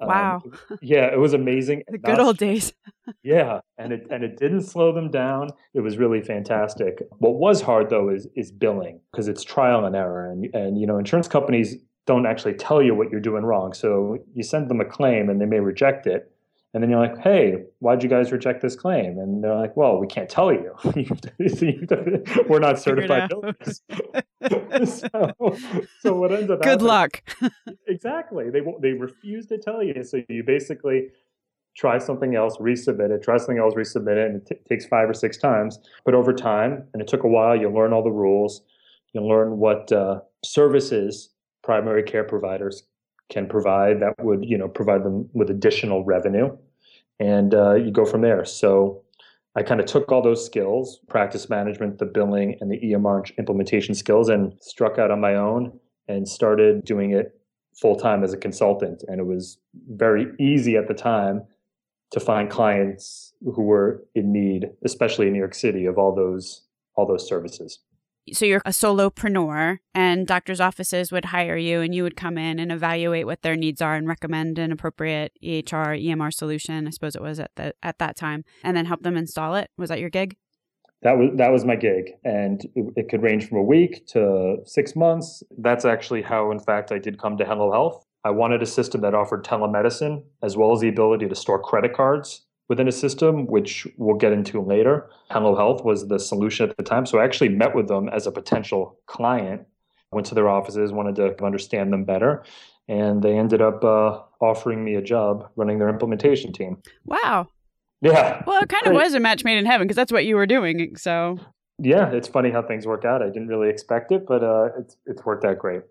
Um, 0.00 0.08
wow. 0.08 0.42
Um, 0.44 0.78
yeah, 0.82 1.12
it 1.12 1.18
was 1.18 1.34
amazing. 1.34 1.84
the 1.88 1.98
good 1.98 2.18
old 2.18 2.38
days. 2.38 2.72
yeah, 3.22 3.60
and 3.78 3.92
it 3.92 4.06
and 4.10 4.24
it 4.24 4.36
didn't 4.38 4.62
slow 4.62 4.92
them 4.92 5.10
down. 5.10 5.50
It 5.74 5.80
was 5.80 5.98
really 5.98 6.22
fantastic. 6.22 7.02
What 7.18 7.34
was 7.34 7.60
hard 7.60 7.90
though 7.90 8.08
is 8.08 8.26
is 8.34 8.50
billing 8.50 9.00
because 9.12 9.28
it's 9.28 9.42
trial 9.42 9.84
and 9.84 9.94
error, 9.94 10.30
and 10.30 10.52
and 10.54 10.78
you 10.78 10.86
know 10.86 10.98
insurance 10.98 11.28
companies 11.28 11.76
don't 12.06 12.26
actually 12.26 12.54
tell 12.54 12.82
you 12.82 12.94
what 12.94 13.10
you're 13.10 13.20
doing 13.20 13.44
wrong. 13.44 13.72
So 13.72 14.18
you 14.34 14.42
send 14.42 14.68
them 14.68 14.80
a 14.80 14.84
claim 14.84 15.30
and 15.30 15.40
they 15.40 15.46
may 15.46 15.60
reject 15.60 16.06
it, 16.06 16.30
and 16.74 16.82
then 16.82 16.90
you're 16.90 16.98
like, 16.98 17.18
hey, 17.18 17.62
why'd 17.78 18.02
you 18.02 18.08
guys 18.08 18.32
reject 18.32 18.60
this 18.60 18.74
claim? 18.74 19.16
And 19.16 19.44
they're 19.44 19.54
like, 19.54 19.76
well, 19.76 19.98
we 19.98 20.08
can't 20.08 20.28
tell 20.28 20.52
you. 20.52 20.74
We're 22.48 22.58
not 22.58 22.80
certified 22.80 23.28
builders. 23.28 23.80
so, 24.84 25.56
so 26.00 26.14
what 26.14 26.32
ends 26.32 26.50
up 26.50 26.60
Good 26.62 26.82
luck. 26.82 27.22
exactly. 27.86 28.50
They 28.50 28.60
they 28.82 28.92
refuse 28.92 29.46
to 29.46 29.58
tell 29.58 29.84
you. 29.84 30.02
So 30.02 30.22
you 30.28 30.42
basically 30.42 31.10
try 31.76 31.98
something 31.98 32.34
else, 32.34 32.56
resubmit 32.56 33.10
it, 33.10 33.22
try 33.22 33.36
something 33.36 33.58
else, 33.58 33.74
resubmit 33.74 34.16
it, 34.16 34.30
and 34.30 34.36
it 34.42 34.46
t- 34.46 34.56
takes 34.68 34.84
five 34.84 35.08
or 35.08 35.14
six 35.14 35.38
times. 35.38 35.78
But 36.04 36.14
over 36.14 36.32
time, 36.32 36.84
and 36.92 37.00
it 37.00 37.06
took 37.06 37.22
a 37.22 37.28
while, 37.28 37.56
you 37.56 37.70
learn 37.70 37.92
all 37.92 38.02
the 38.02 38.10
rules, 38.10 38.62
you 39.12 39.24
learn 39.24 39.58
what 39.58 39.92
uh, 39.92 40.20
services 40.44 41.30
primary 41.62 42.02
care 42.02 42.24
providers 42.24 42.82
can 43.30 43.48
provide 43.48 44.00
that 44.00 44.14
would 44.22 44.44
you 44.44 44.58
know 44.58 44.68
provide 44.68 45.02
them 45.02 45.28
with 45.32 45.50
additional 45.50 46.04
revenue, 46.04 46.54
and 47.24 47.54
uh, 47.54 47.74
you 47.74 47.90
go 47.90 48.04
from 48.04 48.20
there. 48.20 48.44
So 48.44 49.02
I 49.56 49.62
kind 49.62 49.80
of 49.80 49.86
took 49.86 50.12
all 50.12 50.20
those 50.20 50.44
skills, 50.44 51.00
practice 51.08 51.48
management, 51.48 51.98
the 51.98 52.04
billing, 52.04 52.58
and 52.60 52.70
the 52.70 52.78
EMR 52.78 53.36
implementation 53.38 53.94
skills, 53.94 54.28
and 54.28 54.52
struck 54.60 54.98
out 54.98 55.10
on 55.10 55.20
my 55.20 55.34
own 55.34 55.78
and 56.06 56.28
started 56.28 56.84
doing 56.84 57.12
it 57.12 57.40
full 57.80 57.96
time 57.96 58.22
as 58.22 58.34
a 58.34 58.36
consultant. 58.36 59.02
And 59.08 59.20
it 59.20 59.26
was 59.26 59.58
very 59.88 60.26
easy 60.38 60.76
at 60.76 60.86
the 60.86 60.94
time 60.94 61.42
to 62.10 62.20
find 62.20 62.50
clients 62.50 63.32
who 63.40 63.62
were 63.62 64.04
in 64.14 64.30
need, 64.30 64.66
especially 64.84 65.26
in 65.26 65.32
New 65.32 65.38
York 65.38 65.54
City, 65.54 65.86
of 65.86 65.96
all 65.96 66.14
those 66.14 66.62
all 66.96 67.06
those 67.06 67.26
services. 67.26 67.80
So 68.32 68.46
you're 68.46 68.62
a 68.64 68.70
solopreneur, 68.70 69.78
and 69.94 70.26
doctors' 70.26 70.60
offices 70.60 71.12
would 71.12 71.26
hire 71.26 71.58
you, 71.58 71.82
and 71.82 71.94
you 71.94 72.02
would 72.02 72.16
come 72.16 72.38
in 72.38 72.58
and 72.58 72.72
evaluate 72.72 73.26
what 73.26 73.42
their 73.42 73.54
needs 73.54 73.82
are 73.82 73.94
and 73.94 74.08
recommend 74.08 74.58
an 74.58 74.72
appropriate 74.72 75.32
EHR 75.42 76.02
EMR 76.02 76.32
solution. 76.32 76.86
I 76.86 76.90
suppose 76.90 77.14
it 77.14 77.22
was 77.22 77.38
at 77.38 77.50
the 77.56 77.74
at 77.82 77.98
that 77.98 78.16
time, 78.16 78.44
and 78.62 78.76
then 78.76 78.86
help 78.86 79.02
them 79.02 79.16
install 79.16 79.54
it. 79.56 79.70
Was 79.76 79.90
that 79.90 80.00
your 80.00 80.08
gig? 80.08 80.36
That 81.02 81.18
was 81.18 81.32
that 81.36 81.52
was 81.52 81.66
my 81.66 81.76
gig, 81.76 82.12
and 82.24 82.64
it, 82.74 82.92
it 82.96 83.08
could 83.10 83.22
range 83.22 83.46
from 83.46 83.58
a 83.58 83.62
week 83.62 84.06
to 84.08 84.56
six 84.64 84.96
months. 84.96 85.42
That's 85.58 85.84
actually 85.84 86.22
how, 86.22 86.50
in 86.50 86.58
fact, 86.58 86.92
I 86.92 86.98
did 86.98 87.18
come 87.18 87.36
to 87.36 87.44
Hello 87.44 87.70
Health. 87.70 88.06
I 88.24 88.30
wanted 88.30 88.62
a 88.62 88.66
system 88.66 89.02
that 89.02 89.14
offered 89.14 89.44
telemedicine 89.44 90.22
as 90.42 90.56
well 90.56 90.72
as 90.72 90.80
the 90.80 90.88
ability 90.88 91.28
to 91.28 91.34
store 91.34 91.60
credit 91.60 91.92
cards 91.92 92.46
within 92.68 92.88
a 92.88 92.92
system, 92.92 93.46
which 93.46 93.86
we'll 93.98 94.16
get 94.16 94.32
into 94.32 94.60
later. 94.60 95.08
Hello 95.30 95.54
Health 95.54 95.84
was 95.84 96.08
the 96.08 96.18
solution 96.18 96.68
at 96.68 96.76
the 96.76 96.82
time. 96.82 97.06
So 97.06 97.18
I 97.18 97.24
actually 97.24 97.50
met 97.50 97.74
with 97.74 97.88
them 97.88 98.08
as 98.08 98.26
a 98.26 98.32
potential 98.32 98.98
client, 99.06 99.66
went 100.12 100.26
to 100.28 100.34
their 100.34 100.48
offices, 100.48 100.92
wanted 100.92 101.16
to 101.16 101.44
understand 101.44 101.92
them 101.92 102.04
better. 102.04 102.42
And 102.88 103.22
they 103.22 103.38
ended 103.38 103.62
up 103.62 103.82
uh, 103.82 104.20
offering 104.40 104.84
me 104.84 104.94
a 104.94 105.02
job 105.02 105.50
running 105.56 105.78
their 105.78 105.88
implementation 105.88 106.52
team. 106.52 106.82
Wow. 107.04 107.48
Yeah. 108.00 108.42
Well, 108.46 108.62
it 108.62 108.68
kind 108.68 108.86
of 108.86 108.92
was 108.92 109.14
a 109.14 109.20
match 109.20 109.44
made 109.44 109.56
in 109.56 109.64
heaven 109.64 109.86
because 109.86 109.96
that's 109.96 110.12
what 110.12 110.26
you 110.26 110.36
were 110.36 110.46
doing. 110.46 110.96
So. 110.96 111.38
Yeah, 111.78 112.10
it's 112.12 112.28
funny 112.28 112.50
how 112.50 112.62
things 112.62 112.86
work 112.86 113.04
out. 113.04 113.22
I 113.22 113.26
didn't 113.26 113.48
really 113.48 113.68
expect 113.68 114.12
it, 114.12 114.26
but 114.26 114.44
uh, 114.44 114.68
it's 114.78 114.96
it's 115.06 115.24
worked 115.24 115.44
out 115.44 115.58
great. 115.58 115.82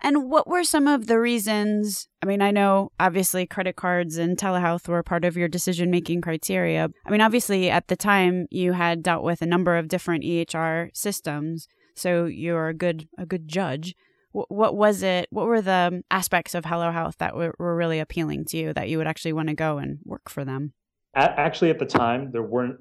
And 0.00 0.30
what 0.30 0.48
were 0.48 0.64
some 0.64 0.88
of 0.88 1.06
the 1.06 1.18
reasons? 1.18 2.08
I 2.22 2.26
mean, 2.26 2.42
I 2.42 2.50
know 2.50 2.90
obviously 2.98 3.46
credit 3.46 3.76
cards 3.76 4.16
and 4.16 4.36
telehealth 4.36 4.88
were 4.88 5.02
part 5.02 5.24
of 5.24 5.36
your 5.36 5.48
decision 5.48 5.90
making 5.90 6.20
criteria. 6.20 6.88
I 7.06 7.10
mean, 7.10 7.20
obviously 7.20 7.70
at 7.70 7.88
the 7.88 7.96
time 7.96 8.46
you 8.50 8.72
had 8.72 9.02
dealt 9.02 9.24
with 9.24 9.42
a 9.42 9.46
number 9.46 9.76
of 9.76 9.88
different 9.88 10.24
EHR 10.24 10.90
systems, 10.94 11.68
so 11.94 12.24
you're 12.24 12.68
a 12.68 12.74
good 12.74 13.08
a 13.18 13.26
good 13.26 13.48
judge. 13.48 13.94
what 14.32 14.74
was 14.74 15.02
it? 15.02 15.26
What 15.30 15.46
were 15.46 15.60
the 15.60 16.02
aspects 16.10 16.54
of 16.54 16.64
Hello 16.64 16.90
Health 16.90 17.16
that 17.18 17.36
were, 17.36 17.54
were 17.58 17.76
really 17.76 18.00
appealing 18.00 18.46
to 18.46 18.56
you 18.56 18.72
that 18.72 18.88
you 18.88 18.96
would 18.96 19.06
actually 19.06 19.34
want 19.34 19.48
to 19.48 19.54
go 19.54 19.76
and 19.78 19.98
work 20.04 20.30
for 20.30 20.44
them? 20.44 20.72
Actually, 21.14 21.68
at 21.68 21.78
the 21.78 21.84
time, 21.84 22.30
there 22.32 22.42
weren't 22.42 22.78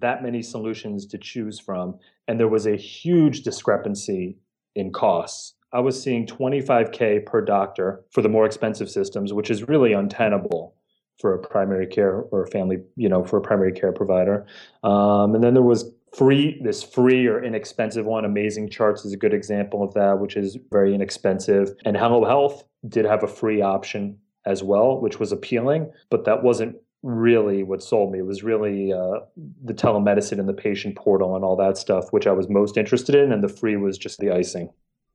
that 0.00 0.22
many 0.22 0.42
solutions 0.42 1.04
to 1.06 1.18
choose 1.18 1.60
from, 1.60 1.98
and 2.26 2.40
there 2.40 2.48
was 2.48 2.66
a 2.66 2.76
huge 2.76 3.42
discrepancy 3.42 4.38
in 4.74 4.92
costs. 4.92 5.54
I 5.74 5.80
was 5.80 6.00
seeing 6.00 6.24
25K 6.24 7.26
per 7.26 7.40
doctor 7.40 8.04
for 8.12 8.22
the 8.22 8.28
more 8.28 8.46
expensive 8.46 8.88
systems, 8.88 9.32
which 9.32 9.50
is 9.50 9.68
really 9.68 9.92
untenable 9.92 10.76
for 11.18 11.34
a 11.34 11.38
primary 11.38 11.86
care 11.86 12.20
or 12.30 12.44
a 12.44 12.46
family, 12.46 12.78
you 12.96 13.08
know, 13.08 13.24
for 13.24 13.38
a 13.38 13.40
primary 13.40 13.72
care 13.72 13.92
provider. 13.92 14.46
Um, 14.84 15.34
and 15.34 15.42
then 15.42 15.54
there 15.54 15.64
was 15.64 15.90
free, 16.16 16.60
this 16.62 16.84
free 16.84 17.26
or 17.26 17.42
inexpensive 17.42 18.06
one. 18.06 18.24
Amazing 18.24 18.70
Charts 18.70 19.04
is 19.04 19.12
a 19.12 19.16
good 19.16 19.34
example 19.34 19.82
of 19.82 19.92
that, 19.94 20.20
which 20.20 20.36
is 20.36 20.56
very 20.70 20.94
inexpensive. 20.94 21.74
And 21.84 21.96
Hello 21.96 22.24
Health 22.24 22.64
did 22.88 23.04
have 23.04 23.24
a 23.24 23.28
free 23.28 23.60
option 23.60 24.16
as 24.46 24.62
well, 24.62 25.00
which 25.00 25.18
was 25.18 25.32
appealing, 25.32 25.90
but 26.08 26.24
that 26.24 26.44
wasn't 26.44 26.76
really 27.02 27.64
what 27.64 27.82
sold 27.82 28.12
me. 28.12 28.20
It 28.20 28.26
was 28.26 28.44
really 28.44 28.92
uh, 28.92 29.20
the 29.64 29.74
telemedicine 29.74 30.38
and 30.38 30.48
the 30.48 30.54
patient 30.54 30.96
portal 30.96 31.34
and 31.34 31.44
all 31.44 31.56
that 31.56 31.78
stuff, 31.78 32.12
which 32.12 32.28
I 32.28 32.32
was 32.32 32.48
most 32.48 32.76
interested 32.76 33.14
in. 33.16 33.32
And 33.32 33.42
the 33.42 33.48
free 33.48 33.76
was 33.76 33.98
just 33.98 34.20
the 34.20 34.30
icing 34.30 34.70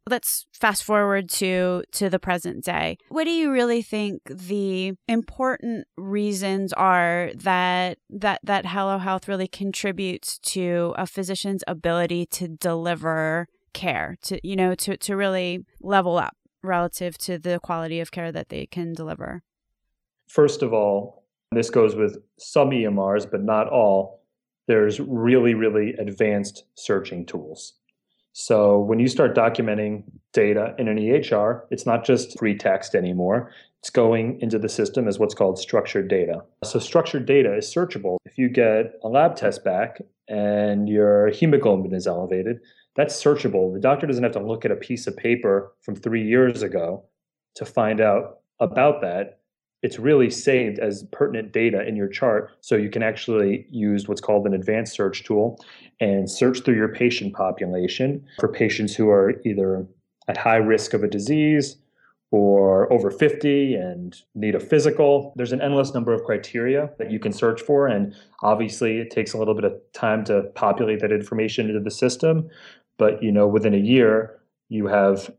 let's 0.09 0.45
fast 0.51 0.83
forward 0.83 1.29
to 1.29 1.83
to 1.93 2.09
the 2.09 2.19
present 2.19 2.63
day. 2.63 2.97
What 3.09 3.25
do 3.25 3.31
you 3.31 3.51
really 3.51 3.81
think 3.81 4.21
the 4.25 4.93
important 5.07 5.87
reasons 5.97 6.73
are 6.73 7.31
that 7.35 7.99
that 8.09 8.39
that 8.43 8.65
hello 8.67 8.97
health 8.97 9.27
really 9.27 9.47
contributes 9.47 10.39
to 10.39 10.93
a 10.97 11.05
physician's 11.05 11.63
ability 11.67 12.25
to 12.27 12.47
deliver 12.47 13.47
care 13.73 14.17
to 14.23 14.39
you 14.45 14.55
know 14.55 14.73
to 14.73 14.97
to 14.97 15.15
really 15.15 15.65
level 15.81 16.17
up 16.17 16.35
relative 16.63 17.17
to 17.17 17.37
the 17.37 17.59
quality 17.59 17.99
of 17.99 18.11
care 18.11 18.31
that 18.31 18.49
they 18.49 18.65
can 18.65 18.93
deliver? 18.93 19.43
First 20.27 20.61
of 20.63 20.73
all 20.73 21.23
this 21.51 21.69
goes 21.69 21.95
with 21.95 22.17
some 22.37 22.69
emrs 22.69 23.29
but 23.29 23.41
not 23.41 23.67
all. 23.69 24.23
There's 24.67 24.99
really 24.99 25.53
really 25.53 25.93
advanced 25.93 26.65
searching 26.75 27.25
tools 27.25 27.73
so 28.39 28.79
when 28.79 28.99
you 28.99 29.09
start 29.09 29.35
documenting 29.35 30.01
data 30.31 30.73
in 30.77 30.87
an 30.87 30.97
EHR, 30.97 31.63
it's 31.71 31.85
not 31.85 32.05
just 32.05 32.39
free 32.39 32.55
text 32.55 32.95
anymore. 32.95 33.51
It's 33.81 33.89
going 33.89 34.39
into 34.39 34.57
the 34.57 34.69
system 34.69 35.09
as 35.09 35.19
what's 35.19 35.33
called 35.33 35.59
structured 35.59 36.07
data. 36.07 36.41
So 36.63 36.79
structured 36.79 37.25
data 37.25 37.53
is 37.53 37.65
searchable. 37.65 38.15
If 38.23 38.37
you 38.37 38.47
get 38.47 38.93
a 39.03 39.09
lab 39.09 39.35
test 39.35 39.65
back 39.65 40.01
and 40.29 40.87
your 40.87 41.27
hemoglobin 41.31 41.93
is 41.93 42.07
elevated, 42.07 42.61
that's 42.95 43.21
searchable. 43.21 43.73
The 43.73 43.81
doctor 43.81 44.07
doesn't 44.07 44.23
have 44.23 44.31
to 44.31 44.39
look 44.39 44.63
at 44.63 44.71
a 44.71 44.77
piece 44.77 45.05
of 45.05 45.17
paper 45.17 45.73
from 45.81 45.97
three 45.97 46.25
years 46.25 46.63
ago 46.63 47.03
to 47.55 47.65
find 47.65 47.99
out 47.99 48.39
about 48.61 49.01
that 49.01 49.38
it's 49.81 49.97
really 49.97 50.29
saved 50.29 50.79
as 50.79 51.03
pertinent 51.11 51.53
data 51.53 51.87
in 51.87 51.95
your 51.95 52.07
chart. 52.07 52.51
So 52.61 52.75
you 52.75 52.89
can 52.89 53.01
actually 53.03 53.65
use 53.69 54.07
what's 54.07 54.21
called 54.21 54.45
an 54.45 54.53
advanced 54.53 54.93
search 54.93 55.23
tool 55.23 55.63
and 55.99 56.29
search 56.29 56.63
through 56.63 56.75
your 56.75 56.89
patient 56.89 57.33
population 57.33 58.25
for 58.39 58.49
patients 58.49 58.95
who 58.95 59.09
are 59.09 59.41
either 59.45 59.87
at 60.27 60.37
high 60.37 60.57
risk 60.57 60.93
of 60.93 61.03
a 61.03 61.07
disease 61.07 61.77
or 62.31 62.91
over 62.93 63.09
50 63.09 63.73
and 63.73 64.21
need 64.35 64.53
a 64.53 64.59
physical. 64.59 65.33
There's 65.35 65.51
an 65.51 65.61
endless 65.61 65.93
number 65.93 66.13
of 66.13 66.23
criteria 66.23 66.91
that 66.99 67.09
you 67.09 67.19
can 67.19 67.33
search 67.33 67.61
for. 67.61 67.87
And 67.87 68.13
obviously, 68.43 68.99
it 68.99 69.09
takes 69.09 69.33
a 69.33 69.37
little 69.37 69.55
bit 69.55 69.63
of 69.63 69.73
time 69.93 70.23
to 70.25 70.43
populate 70.53 70.99
that 70.99 71.11
information 71.11 71.67
into 71.67 71.79
the 71.79 71.91
system. 71.91 72.49
But 72.97 73.23
you 73.23 73.31
know, 73.31 73.47
within 73.47 73.73
a 73.73 73.79
year, 73.79 74.39
you 74.67 74.85
have 74.87 75.31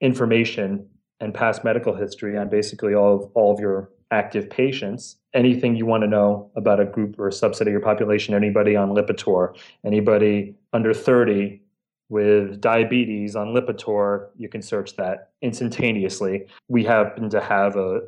information 0.00 0.88
and 1.22 1.32
past 1.32 1.62
medical 1.62 1.94
history 1.94 2.36
on 2.36 2.48
basically 2.48 2.94
all 2.94 3.14
of, 3.14 3.30
all 3.34 3.54
of 3.54 3.60
your 3.60 3.90
active 4.10 4.50
patients. 4.50 5.16
Anything 5.34 5.76
you 5.76 5.86
want 5.86 6.02
to 6.02 6.08
know 6.08 6.50
about 6.56 6.80
a 6.80 6.84
group 6.84 7.18
or 7.18 7.28
a 7.28 7.30
subset 7.30 7.62
of 7.62 7.68
your 7.68 7.80
population, 7.80 8.34
anybody 8.34 8.76
on 8.76 8.90
Lipitor, 8.90 9.56
anybody 9.86 10.54
under 10.72 10.92
30 10.92 11.62
with 12.08 12.60
diabetes 12.60 13.36
on 13.36 13.54
Lipitor, 13.54 14.26
you 14.36 14.48
can 14.48 14.60
search 14.60 14.96
that 14.96 15.30
instantaneously. 15.40 16.46
We 16.68 16.84
happen 16.84 17.30
to 17.30 17.40
have 17.40 17.76
a 17.76 18.00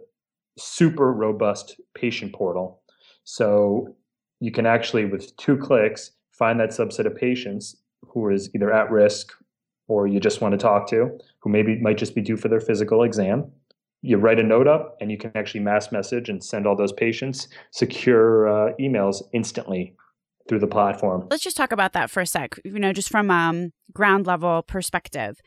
super 0.58 1.12
robust 1.12 1.80
patient 1.94 2.34
portal. 2.34 2.82
So 3.22 3.96
you 4.40 4.50
can 4.50 4.66
actually, 4.66 5.06
with 5.06 5.34
two 5.36 5.56
clicks, 5.56 6.10
find 6.32 6.58
that 6.60 6.70
subset 6.70 7.06
of 7.06 7.16
patients 7.16 7.76
who 8.06 8.28
is 8.28 8.50
either 8.54 8.72
at 8.72 8.90
risk 8.90 9.32
or 9.86 10.06
you 10.06 10.20
just 10.20 10.40
want 10.40 10.52
to 10.52 10.58
talk 10.58 10.88
to, 10.88 11.18
who 11.40 11.50
maybe 11.50 11.78
might 11.80 11.98
just 11.98 12.14
be 12.14 12.20
due 12.20 12.36
for 12.36 12.48
their 12.48 12.60
physical 12.60 13.02
exam. 13.02 13.50
You 14.02 14.18
write 14.18 14.38
a 14.38 14.42
note 14.42 14.66
up 14.66 14.96
and 15.00 15.10
you 15.10 15.18
can 15.18 15.32
actually 15.34 15.60
mass 15.60 15.90
message 15.90 16.28
and 16.28 16.42
send 16.42 16.66
all 16.66 16.76
those 16.76 16.92
patients 16.92 17.48
secure 17.70 18.48
uh, 18.48 18.72
emails 18.78 19.22
instantly 19.32 19.94
through 20.48 20.58
the 20.58 20.66
platform. 20.66 21.26
Let's 21.30 21.42
just 21.42 21.56
talk 21.56 21.72
about 21.72 21.92
that 21.94 22.10
for 22.10 22.20
a 22.20 22.26
sec. 22.26 22.58
You 22.64 22.78
know, 22.78 22.92
just 22.92 23.08
from 23.08 23.30
um, 23.30 23.72
ground 23.92 24.26
level 24.26 24.62
perspective. 24.62 25.40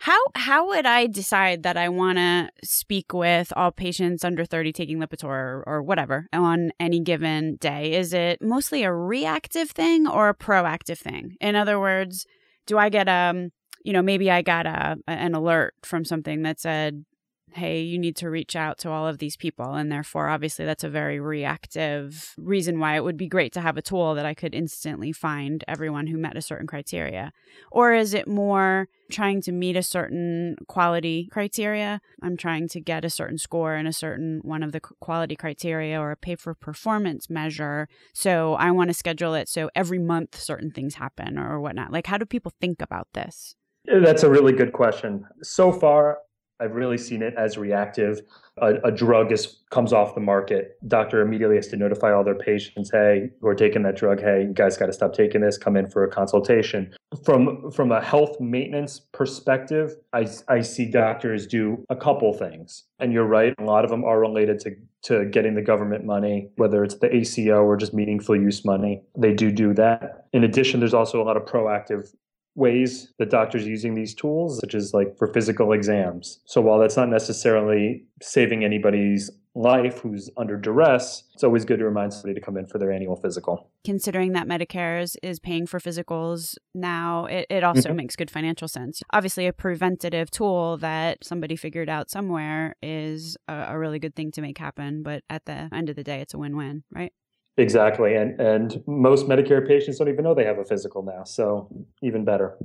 How 0.00 0.18
how 0.36 0.68
would 0.68 0.86
I 0.86 1.08
decide 1.08 1.64
that 1.64 1.76
I 1.76 1.88
want 1.88 2.18
to 2.18 2.50
speak 2.62 3.12
with 3.12 3.52
all 3.56 3.72
patients 3.72 4.24
under 4.24 4.44
30 4.44 4.72
taking 4.72 4.98
Lipitor 4.98 5.24
or, 5.24 5.64
or 5.66 5.82
whatever 5.82 6.28
on 6.32 6.70
any 6.78 7.00
given 7.00 7.56
day? 7.56 7.94
Is 7.94 8.12
it 8.12 8.40
mostly 8.40 8.84
a 8.84 8.92
reactive 8.92 9.70
thing 9.70 10.06
or 10.06 10.28
a 10.28 10.36
proactive 10.36 10.98
thing? 10.98 11.34
In 11.40 11.56
other 11.56 11.80
words, 11.80 12.26
do 12.66 12.78
I 12.78 12.90
get 12.90 13.08
um 13.08 13.50
you 13.88 13.94
know, 13.94 14.02
maybe 14.02 14.30
I 14.30 14.42
got 14.42 14.66
a 14.66 14.98
an 15.06 15.34
alert 15.34 15.72
from 15.82 16.04
something 16.04 16.42
that 16.42 16.60
said 16.60 17.06
hey, 17.52 17.80
you 17.80 17.98
need 17.98 18.16
to 18.16 18.30
reach 18.30 18.54
out 18.54 18.78
to 18.78 18.90
all 18.90 19.06
of 19.06 19.18
these 19.18 19.36
people. 19.36 19.74
And 19.74 19.90
therefore, 19.90 20.28
obviously, 20.28 20.66
that's 20.66 20.84
a 20.84 20.88
very 20.88 21.18
reactive 21.18 22.34
reason 22.36 22.78
why 22.78 22.96
it 22.96 23.04
would 23.04 23.16
be 23.16 23.26
great 23.26 23.52
to 23.54 23.60
have 23.60 23.76
a 23.78 23.82
tool 23.82 24.14
that 24.14 24.26
I 24.26 24.34
could 24.34 24.54
instantly 24.54 25.12
find 25.12 25.64
everyone 25.66 26.08
who 26.08 26.18
met 26.18 26.36
a 26.36 26.42
certain 26.42 26.66
criteria. 26.66 27.32
Or 27.70 27.94
is 27.94 28.14
it 28.14 28.28
more 28.28 28.88
trying 29.10 29.40
to 29.42 29.52
meet 29.52 29.76
a 29.76 29.82
certain 29.82 30.56
quality 30.68 31.28
criteria? 31.32 32.00
I'm 32.22 32.36
trying 32.36 32.68
to 32.68 32.80
get 32.80 33.04
a 33.04 33.10
certain 33.10 33.38
score 33.38 33.74
in 33.76 33.86
a 33.86 33.92
certain 33.92 34.40
one 34.42 34.62
of 34.62 34.72
the 34.72 34.80
quality 34.80 35.36
criteria 35.36 35.98
or 36.00 36.10
a 36.10 36.16
pay 36.16 36.34
for 36.34 36.54
performance 36.54 37.30
measure. 37.30 37.88
So 38.12 38.54
I 38.54 38.70
want 38.70 38.90
to 38.90 38.94
schedule 38.94 39.34
it 39.34 39.48
so 39.48 39.70
every 39.74 39.98
month 39.98 40.38
certain 40.38 40.70
things 40.70 40.96
happen 40.96 41.38
or 41.38 41.60
whatnot. 41.60 41.92
Like, 41.92 42.06
how 42.06 42.18
do 42.18 42.26
people 42.26 42.52
think 42.60 42.82
about 42.82 43.08
this? 43.14 43.56
That's 43.90 44.22
a 44.22 44.30
really 44.30 44.52
good 44.52 44.72
question. 44.72 45.24
So 45.42 45.72
far, 45.72 46.18
I've 46.60 46.74
really 46.74 46.98
seen 46.98 47.22
it 47.22 47.34
as 47.36 47.56
reactive. 47.56 48.20
A, 48.60 48.74
a, 48.84 48.90
drug 48.90 49.30
is 49.30 49.60
comes 49.70 49.92
off 49.92 50.16
the 50.16 50.20
market. 50.20 50.76
Doctor 50.88 51.20
immediately 51.20 51.54
has 51.54 51.68
to 51.68 51.76
notify 51.76 52.12
all 52.12 52.24
their 52.24 52.34
patients, 52.34 52.90
"Hey, 52.92 53.30
who 53.40 53.46
are 53.46 53.54
taking 53.54 53.82
that 53.84 53.96
drug? 53.96 54.20
Hey, 54.20 54.42
you 54.42 54.52
guys 54.52 54.76
got 54.76 54.86
to 54.86 54.92
stop 54.92 55.12
taking 55.12 55.40
this. 55.40 55.56
Come 55.56 55.76
in 55.76 55.88
for 55.88 56.02
a 56.02 56.08
consultation." 56.08 56.92
From 57.24 57.70
from 57.70 57.92
a 57.92 58.02
health 58.02 58.40
maintenance 58.40 59.00
perspective, 59.12 59.94
I 60.12 60.26
I 60.48 60.60
see 60.62 60.90
doctors 60.90 61.46
do 61.46 61.84
a 61.90 61.96
couple 61.96 62.32
things, 62.32 62.84
and 62.98 63.12
you're 63.12 63.26
right. 63.26 63.54
A 63.58 63.64
lot 63.64 63.84
of 63.84 63.90
them 63.90 64.04
are 64.04 64.18
related 64.18 64.58
to 64.60 64.74
to 65.04 65.26
getting 65.26 65.54
the 65.54 65.62
government 65.62 66.04
money, 66.04 66.50
whether 66.56 66.82
it's 66.82 66.96
the 66.96 67.14
ACO 67.14 67.62
or 67.62 67.76
just 67.76 67.94
meaningful 67.94 68.34
use 68.34 68.64
money. 68.64 69.04
They 69.16 69.32
do 69.32 69.52
do 69.52 69.72
that. 69.74 70.26
In 70.32 70.42
addition, 70.42 70.80
there's 70.80 70.94
also 70.94 71.22
a 71.22 71.24
lot 71.24 71.36
of 71.36 71.44
proactive 71.44 72.12
ways 72.58 73.12
that 73.18 73.30
doctors 73.30 73.66
using 73.66 73.94
these 73.94 74.14
tools, 74.14 74.58
such 74.58 74.74
as 74.74 74.92
like 74.92 75.16
for 75.16 75.32
physical 75.32 75.72
exams. 75.72 76.40
So 76.44 76.60
while 76.60 76.78
that's 76.78 76.96
not 76.96 77.08
necessarily 77.08 78.04
saving 78.20 78.64
anybody's 78.64 79.30
life 79.54 79.98
who's 80.00 80.30
under 80.36 80.56
duress, 80.56 81.24
it's 81.34 81.42
always 81.42 81.64
good 81.64 81.78
to 81.78 81.84
remind 81.84 82.12
somebody 82.12 82.34
to 82.34 82.40
come 82.40 82.56
in 82.56 82.66
for 82.66 82.78
their 82.78 82.92
annual 82.92 83.16
physical. 83.16 83.70
Considering 83.84 84.32
that 84.32 84.46
Medicare 84.46 85.02
is, 85.02 85.16
is 85.22 85.40
paying 85.40 85.66
for 85.66 85.80
physicals 85.80 86.56
now, 86.74 87.26
it, 87.26 87.46
it 87.48 87.64
also 87.64 87.88
mm-hmm. 87.88 87.96
makes 87.96 88.16
good 88.16 88.30
financial 88.30 88.68
sense. 88.68 89.02
Obviously, 89.12 89.46
a 89.46 89.52
preventative 89.52 90.30
tool 90.30 90.76
that 90.78 91.24
somebody 91.24 91.56
figured 91.56 91.88
out 91.88 92.10
somewhere 92.10 92.76
is 92.82 93.36
a, 93.48 93.66
a 93.70 93.78
really 93.78 93.98
good 93.98 94.14
thing 94.14 94.30
to 94.32 94.42
make 94.42 94.58
happen. 94.58 95.02
But 95.02 95.22
at 95.30 95.44
the 95.46 95.68
end 95.72 95.88
of 95.88 95.96
the 95.96 96.04
day, 96.04 96.20
it's 96.20 96.34
a 96.34 96.38
win 96.38 96.56
win, 96.56 96.84
right? 96.90 97.12
Exactly. 97.58 98.14
And 98.14 98.40
and 98.40 98.82
most 98.86 99.26
Medicare 99.26 99.66
patients 99.66 99.98
don't 99.98 100.08
even 100.08 100.24
know 100.24 100.34
they 100.34 100.44
have 100.44 100.58
a 100.58 100.64
physical 100.64 101.02
now. 101.02 101.24
So 101.24 101.68
even 102.02 102.24
better. 102.24 102.56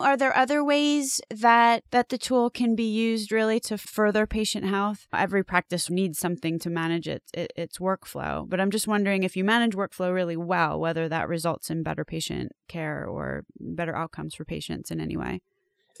Are 0.00 0.16
there 0.16 0.36
other 0.36 0.64
ways 0.64 1.20
that 1.30 1.84
that 1.92 2.08
the 2.08 2.18
tool 2.18 2.50
can 2.50 2.74
be 2.74 2.90
used 2.90 3.30
really 3.30 3.60
to 3.60 3.78
further 3.78 4.26
patient 4.26 4.66
health? 4.66 5.06
Every 5.12 5.44
practice 5.44 5.88
needs 5.88 6.18
something 6.18 6.58
to 6.58 6.70
manage 6.70 7.06
it, 7.06 7.22
it, 7.32 7.52
its 7.56 7.78
workflow, 7.78 8.48
but 8.48 8.60
I'm 8.60 8.72
just 8.72 8.88
wondering 8.88 9.22
if 9.22 9.36
you 9.36 9.44
manage 9.44 9.74
workflow 9.74 10.12
really 10.12 10.36
well, 10.36 10.80
whether 10.80 11.08
that 11.08 11.28
results 11.28 11.70
in 11.70 11.84
better 11.84 12.04
patient 12.04 12.50
care 12.68 13.06
or 13.06 13.44
better 13.60 13.94
outcomes 13.94 14.34
for 14.34 14.44
patients 14.44 14.90
in 14.90 15.00
any 15.00 15.16
way. 15.16 15.40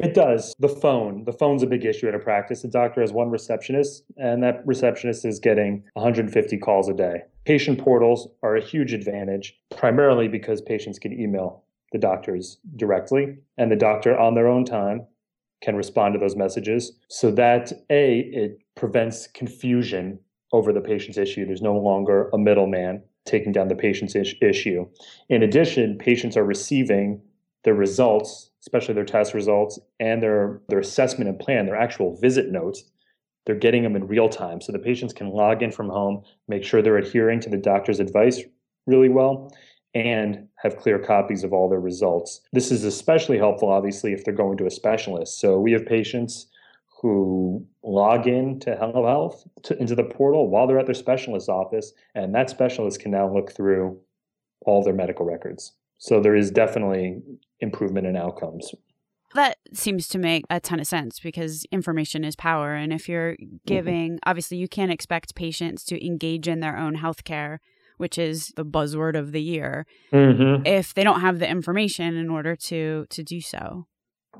It 0.00 0.14
does. 0.14 0.56
The 0.58 0.68
phone. 0.68 1.24
The 1.24 1.32
phone's 1.32 1.62
a 1.62 1.66
big 1.66 1.84
issue 1.84 2.08
at 2.08 2.14
a 2.14 2.18
practice. 2.18 2.62
The 2.62 2.68
doctor 2.68 3.02
has 3.02 3.12
one 3.12 3.30
receptionist, 3.30 4.02
and 4.16 4.42
that 4.42 4.66
receptionist 4.66 5.24
is 5.24 5.38
getting 5.38 5.84
150 5.94 6.58
calls 6.58 6.88
a 6.88 6.94
day. 6.94 7.22
Patient 7.44 7.78
portals 7.80 8.28
are 8.42 8.56
a 8.56 8.64
huge 8.64 8.92
advantage, 8.92 9.58
primarily 9.76 10.28
because 10.28 10.60
patients 10.62 10.98
can 10.98 11.12
email 11.12 11.64
the 11.90 11.98
doctors 11.98 12.58
directly, 12.76 13.36
and 13.58 13.70
the 13.70 13.76
doctor 13.76 14.18
on 14.18 14.34
their 14.34 14.46
own 14.46 14.64
time 14.64 15.06
can 15.60 15.76
respond 15.76 16.14
to 16.14 16.20
those 16.20 16.36
messages. 16.36 16.92
So 17.08 17.30
that 17.32 17.72
A, 17.90 18.20
it 18.32 18.58
prevents 18.76 19.26
confusion 19.26 20.18
over 20.52 20.72
the 20.72 20.80
patient's 20.80 21.18
issue. 21.18 21.44
There's 21.44 21.62
no 21.62 21.76
longer 21.76 22.28
a 22.32 22.38
middleman 22.38 23.02
taking 23.24 23.52
down 23.52 23.68
the 23.68 23.74
patient's 23.74 24.14
is- 24.14 24.34
issue. 24.40 24.86
In 25.28 25.42
addition, 25.42 25.98
patients 25.98 26.36
are 26.36 26.44
receiving 26.44 27.20
the 27.64 27.74
results, 27.74 28.50
especially 28.60 28.94
their 28.94 29.04
test 29.04 29.34
results 29.34 29.78
and 30.00 30.22
their, 30.22 30.60
their 30.68 30.80
assessment 30.80 31.28
and 31.28 31.38
plan, 31.38 31.66
their 31.66 31.76
actual 31.76 32.16
visit 32.16 32.50
notes 32.50 32.84
they're 33.44 33.56
getting 33.56 33.82
them 33.82 33.96
in 33.96 34.06
real 34.06 34.28
time. 34.28 34.60
So 34.60 34.72
the 34.72 34.78
patients 34.78 35.12
can 35.12 35.30
log 35.30 35.62
in 35.62 35.72
from 35.72 35.88
home, 35.88 36.22
make 36.48 36.64
sure 36.64 36.82
they're 36.82 36.98
adhering 36.98 37.40
to 37.40 37.50
the 37.50 37.56
doctor's 37.56 38.00
advice 38.00 38.40
really 38.86 39.08
well, 39.08 39.54
and 39.94 40.48
have 40.56 40.76
clear 40.76 40.98
copies 40.98 41.44
of 41.44 41.52
all 41.52 41.68
their 41.68 41.80
results. 41.80 42.40
This 42.52 42.70
is 42.70 42.84
especially 42.84 43.38
helpful, 43.38 43.68
obviously, 43.68 44.12
if 44.12 44.24
they're 44.24 44.34
going 44.34 44.56
to 44.58 44.66
a 44.66 44.70
specialist. 44.70 45.40
So 45.40 45.58
we 45.58 45.72
have 45.72 45.84
patients 45.84 46.46
who 47.02 47.66
log 47.82 48.28
in 48.28 48.60
to 48.60 48.76
Health 48.76 49.44
to, 49.64 49.76
into 49.78 49.96
the 49.96 50.04
portal 50.04 50.48
while 50.48 50.66
they're 50.66 50.78
at 50.78 50.86
their 50.86 50.94
specialist 50.94 51.48
office, 51.48 51.92
and 52.14 52.34
that 52.34 52.48
specialist 52.48 53.00
can 53.00 53.10
now 53.10 53.32
look 53.32 53.52
through 53.52 53.98
all 54.64 54.82
their 54.84 54.94
medical 54.94 55.26
records. 55.26 55.72
So 55.98 56.20
there 56.20 56.36
is 56.36 56.50
definitely 56.50 57.20
improvement 57.60 58.06
in 58.06 58.16
outcomes 58.16 58.72
that 59.34 59.58
seems 59.72 60.08
to 60.08 60.18
make 60.18 60.44
a 60.50 60.60
ton 60.60 60.80
of 60.80 60.86
sense 60.86 61.20
because 61.20 61.64
information 61.72 62.24
is 62.24 62.36
power. 62.36 62.74
And 62.74 62.92
if 62.92 63.08
you're 63.08 63.32
mm-hmm. 63.32 63.56
giving, 63.66 64.18
obviously, 64.24 64.56
you 64.56 64.68
can't 64.68 64.92
expect 64.92 65.34
patients 65.34 65.84
to 65.84 66.04
engage 66.04 66.48
in 66.48 66.60
their 66.60 66.76
own 66.76 66.96
healthcare, 66.96 67.58
which 67.96 68.18
is 68.18 68.52
the 68.56 68.64
buzzword 68.64 69.18
of 69.18 69.32
the 69.32 69.42
year, 69.42 69.86
mm-hmm. 70.12 70.66
if 70.66 70.94
they 70.94 71.04
don't 71.04 71.20
have 71.20 71.38
the 71.38 71.48
information 71.48 72.16
in 72.16 72.30
order 72.30 72.56
to 72.56 73.06
to 73.10 73.22
do 73.22 73.40
so. 73.40 73.86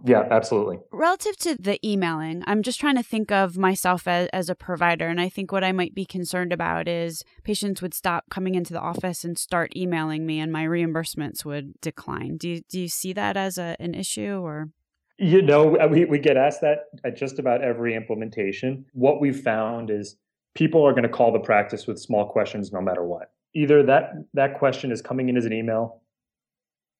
Yeah, 0.04 0.26
absolutely. 0.30 0.78
Relative 0.90 1.36
to 1.38 1.56
the 1.60 1.78
emailing, 1.86 2.42
I'm 2.46 2.62
just 2.62 2.80
trying 2.80 2.96
to 2.96 3.02
think 3.02 3.30
of 3.30 3.58
myself 3.58 4.08
as, 4.08 4.28
as 4.32 4.48
a 4.48 4.54
provider. 4.54 5.06
And 5.06 5.20
I 5.20 5.28
think 5.28 5.52
what 5.52 5.62
I 5.62 5.72
might 5.72 5.94
be 5.94 6.06
concerned 6.06 6.52
about 6.52 6.88
is 6.88 7.22
patients 7.44 7.82
would 7.82 7.94
stop 7.94 8.24
coming 8.30 8.54
into 8.54 8.72
the 8.72 8.80
office 8.80 9.22
and 9.22 9.38
start 9.38 9.76
emailing 9.76 10.24
me, 10.24 10.40
and 10.40 10.50
my 10.50 10.64
reimbursements 10.64 11.44
would 11.44 11.80
decline. 11.80 12.38
Do 12.38 12.48
you, 12.48 12.62
do 12.70 12.80
you 12.80 12.88
see 12.88 13.12
that 13.12 13.36
as 13.36 13.58
a, 13.58 13.76
an 13.78 13.94
issue 13.94 14.40
or? 14.42 14.70
You 15.18 15.42
know, 15.42 15.76
uh, 15.76 15.88
we, 15.88 16.04
we 16.04 16.18
get 16.18 16.36
asked 16.36 16.62
that 16.62 16.86
at 17.04 17.16
just 17.16 17.38
about 17.38 17.62
every 17.62 17.94
implementation. 17.94 18.84
What 18.92 19.20
we've 19.20 19.38
found 19.38 19.90
is 19.90 20.16
people 20.54 20.86
are 20.86 20.92
going 20.92 21.04
to 21.04 21.08
call 21.08 21.32
the 21.32 21.38
practice 21.38 21.86
with 21.86 21.98
small 21.98 22.28
questions 22.28 22.72
no 22.72 22.80
matter 22.80 23.04
what. 23.04 23.32
Either 23.54 23.82
that 23.84 24.12
that 24.34 24.58
question 24.58 24.90
is 24.90 25.02
coming 25.02 25.28
in 25.28 25.36
as 25.36 25.44
an 25.44 25.52
email 25.52 26.00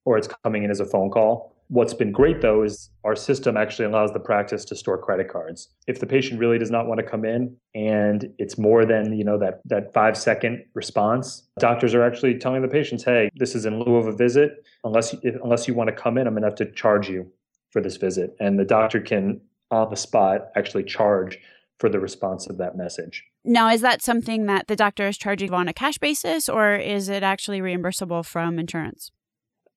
or 0.05 0.19
it's 0.19 0.29
coming 0.45 0.65
in 0.65 0.71
as 0.71 0.81
a 0.81 0.85
phone 0.85 1.11
call. 1.11 1.57
What's 1.69 1.95
been 1.95 2.13
great 2.13 2.43
though 2.43 2.65
is 2.65 2.91
our 3.03 3.17
system 3.17 3.57
actually 3.57 3.87
allows 3.87 4.13
the 4.13 4.21
practice 4.21 4.67
to 4.67 4.77
store 4.77 4.99
credit 4.99 5.31
cards. 5.31 5.69
If 5.87 6.01
the 6.01 6.07
patient 6.07 6.39
really 6.39 6.59
does 6.59 6.71
not 6.71 6.87
want 6.87 7.01
to 7.01 7.07
come 7.07 7.25
in 7.25 7.57
and 7.75 8.29
it's 8.39 8.59
more 8.59 8.85
than, 8.85 9.17
you 9.17 9.25
know, 9.25 9.39
that 9.39 9.61
that 9.65 9.95
5 9.95 10.19
second 10.19 10.65
response, 10.75 11.49
doctors 11.59 11.95
are 11.95 12.03
actually 12.03 12.39
telling 12.39 12.61
the 12.61 12.69
patients, 12.69 13.05
"Hey, 13.05 13.31
this 13.37 13.55
is 13.55 13.65
in 13.65 13.81
lieu 13.81 13.97
of 13.97 14.07
a 14.07 14.13
visit. 14.13 14.67
Unless 14.85 15.15
unless 15.43 15.67
you 15.67 15.73
want 15.73 15.89
to 15.89 15.97
come 15.97 16.19
in, 16.19 16.27
I'm 16.27 16.35
going 16.35 16.43
to 16.43 16.49
have 16.49 16.57
to 16.57 16.71
charge 16.73 17.09
you 17.09 17.33
for 17.73 17.81
this 17.81 17.97
visit. 17.97 18.37
And 18.39 18.59
the 18.59 18.65
doctor 18.65 19.01
can, 19.01 19.41
on 19.71 19.91
the 19.91 19.97
spot, 19.97 20.49
actually 20.55 20.85
charge 20.85 21.39
for 21.79 21.89
the 21.89 21.99
response 21.99 22.47
of 22.47 22.59
that 22.59 22.77
message. 22.77 23.25
Now, 23.45 23.69
is 23.71 23.81
that 23.81 24.03
something 24.03 24.47
that 24.47 24.69
the 24.69 24.77
doctor 24.77 25.09
is 25.09 25.19
charging 25.19 25.53
on 25.53 25.67
a 25.67 25.73
cash 25.73 25.99
basis, 25.99 26.49
or 26.49 26.75
is 26.75 27.09
it 27.09 27.25
actually 27.25 27.61
reimbursable 27.61 28.25
from 28.25 28.59
insurance? 28.59 29.11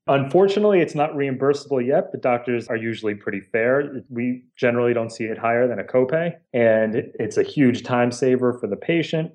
Unfortunately, 0.08 0.82
it's 0.82 0.94
not 0.94 1.14
reimbursable 1.14 1.84
yet, 1.84 2.12
but 2.12 2.22
doctors 2.22 2.68
are 2.68 2.76
usually 2.76 3.16
pretty 3.16 3.42
fair. 3.42 4.04
We 4.10 4.44
generally 4.56 4.94
don't 4.94 5.10
see 5.10 5.24
it 5.24 5.40
higher 5.40 5.68
than 5.68 5.80
a 5.80 5.84
copay, 5.84 6.36
and 6.54 6.96
it's 6.96 7.38
a 7.38 7.44
huge 7.44 7.82
time 7.82 8.12
saver 8.12 8.54
for 8.54 8.68
the 8.68 8.76
patient, 8.76 9.32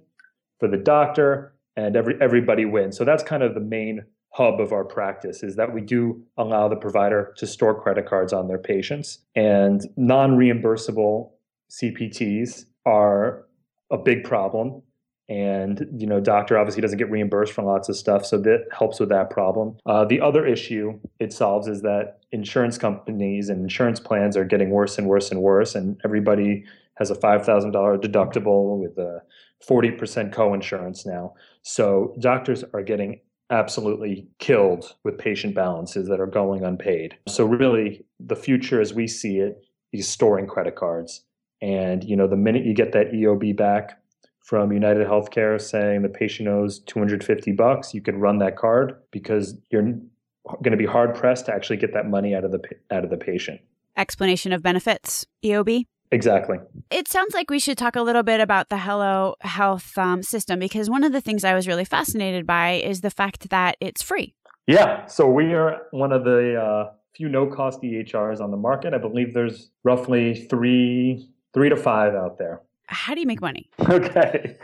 for 0.60 0.68
the 0.68 0.76
doctor, 0.76 1.54
and 1.74 1.96
every 1.96 2.16
everybody 2.20 2.66
wins. 2.66 2.96
So 2.96 3.04
that's 3.04 3.24
kind 3.24 3.42
of 3.42 3.54
the 3.54 3.60
main 3.60 4.04
hub 4.30 4.60
of 4.60 4.72
our 4.72 4.84
practice 4.84 5.42
is 5.42 5.56
that 5.56 5.74
we 5.74 5.80
do 5.80 6.22
allow 6.36 6.68
the 6.68 6.76
provider 6.76 7.34
to 7.36 7.46
store 7.46 7.80
credit 7.80 8.06
cards 8.06 8.32
on 8.32 8.46
their 8.46 8.58
patients 8.58 9.18
and 9.34 9.82
non-reimbursable 9.96 11.30
CPTs 11.70 12.66
are 12.86 13.44
a 13.90 13.98
big 13.98 14.24
problem. 14.24 14.82
And 15.28 15.86
you 15.96 16.08
know 16.08 16.20
doctor 16.20 16.58
obviously 16.58 16.82
doesn't 16.82 16.98
get 16.98 17.10
reimbursed 17.10 17.52
for 17.52 17.62
lots 17.62 17.88
of 17.88 17.96
stuff 17.96 18.26
so 18.26 18.36
that 18.38 18.66
helps 18.76 18.98
with 18.98 19.08
that 19.10 19.30
problem. 19.30 19.76
Uh, 19.86 20.04
the 20.04 20.20
other 20.20 20.44
issue 20.44 20.98
it 21.20 21.32
solves 21.32 21.68
is 21.68 21.82
that 21.82 22.20
insurance 22.32 22.78
companies 22.78 23.48
and 23.48 23.62
insurance 23.62 24.00
plans 24.00 24.36
are 24.36 24.44
getting 24.44 24.70
worse 24.70 24.98
and 24.98 25.06
worse 25.06 25.30
and 25.30 25.40
worse 25.40 25.76
and 25.76 26.00
everybody 26.04 26.64
has 26.96 27.10
a 27.10 27.14
$5000 27.14 27.72
deductible 27.72 28.78
with 28.78 28.98
a 28.98 29.22
40% 29.66 30.32
co-insurance 30.32 31.06
now. 31.06 31.34
So 31.62 32.14
doctors 32.18 32.64
are 32.74 32.82
getting 32.82 33.20
absolutely 33.50 34.28
killed 34.38 34.94
with 35.04 35.18
patient 35.18 35.54
balances 35.54 36.08
that 36.08 36.20
are 36.20 36.26
going 36.26 36.64
unpaid. 36.64 37.16
So 37.28 37.44
really 37.44 38.04
the 38.18 38.36
future 38.36 38.80
as 38.80 38.94
we 38.94 39.06
see 39.06 39.38
it 39.38 39.64
is 39.92 40.08
storing 40.08 40.46
credit 40.46 40.76
cards. 40.76 41.24
And 41.60 42.04
you 42.04 42.16
know, 42.16 42.26
the 42.26 42.36
minute 42.36 42.64
you 42.64 42.74
get 42.74 42.92
that 42.92 43.12
EOB 43.12 43.56
back 43.56 44.00
from 44.42 44.72
United 44.72 45.06
Healthcare 45.06 45.60
saying 45.60 46.02
the 46.02 46.08
patient 46.08 46.48
owes 46.48 46.80
250 46.80 47.52
bucks, 47.52 47.92
you 47.92 48.00
can 48.00 48.18
run 48.18 48.38
that 48.38 48.56
card 48.56 48.96
because 49.10 49.56
you're 49.70 49.82
going 49.82 50.72
to 50.72 50.76
be 50.76 50.86
hard 50.86 51.14
pressed 51.14 51.46
to 51.46 51.54
actually 51.54 51.76
get 51.76 51.92
that 51.92 52.08
money 52.08 52.34
out 52.34 52.44
of 52.44 52.52
the 52.52 52.60
out 52.90 53.04
of 53.04 53.10
the 53.10 53.16
patient. 53.16 53.60
Explanation 53.96 54.52
of 54.52 54.62
benefits, 54.62 55.26
EOB. 55.44 55.86
Exactly. 56.12 56.58
It 56.90 57.06
sounds 57.08 57.34
like 57.34 57.50
we 57.50 57.60
should 57.60 57.78
talk 57.78 57.94
a 57.94 58.02
little 58.02 58.24
bit 58.24 58.40
about 58.40 58.68
the 58.68 58.78
Hello 58.78 59.36
Health 59.40 59.96
um, 59.96 60.22
system 60.22 60.58
because 60.58 60.90
one 60.90 61.04
of 61.04 61.12
the 61.12 61.20
things 61.20 61.44
I 61.44 61.54
was 61.54 61.68
really 61.68 61.84
fascinated 61.84 62.46
by 62.46 62.72
is 62.72 63.00
the 63.00 63.10
fact 63.10 63.50
that 63.50 63.76
it's 63.80 64.02
free. 64.02 64.34
Yeah. 64.66 65.06
So 65.06 65.28
we 65.28 65.54
are 65.54 65.82
one 65.92 66.12
of 66.12 66.24
the 66.24 66.60
uh, 66.60 66.92
few 67.14 67.28
no 67.28 67.46
cost 67.46 67.82
EHRs 67.82 68.40
on 68.40 68.50
the 68.50 68.56
market. 68.56 68.92
I 68.92 68.98
believe 68.98 69.34
there's 69.34 69.70
roughly 69.84 70.46
three, 70.46 71.28
three 71.54 71.68
to 71.68 71.76
five 71.76 72.14
out 72.14 72.38
there. 72.38 72.60
How 72.86 73.14
do 73.14 73.20
you 73.20 73.26
make 73.26 73.40
money? 73.40 73.70
Okay. 73.88 74.56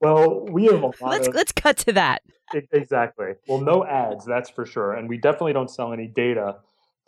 Well, 0.00 0.44
we 0.46 0.66
have 0.66 0.82
a 0.82 0.86
lot 0.86 1.00
let's 1.02 1.28
of, 1.28 1.34
let's 1.34 1.52
cut 1.52 1.78
to 1.78 1.92
that. 1.92 2.22
Exactly. 2.72 3.32
Well, 3.48 3.60
no 3.60 3.84
ads, 3.84 4.26
that's 4.26 4.50
for 4.50 4.66
sure, 4.66 4.92
and 4.92 5.08
we 5.08 5.16
definitely 5.16 5.54
don't 5.54 5.70
sell 5.70 5.92
any 5.92 6.06
data 6.06 6.56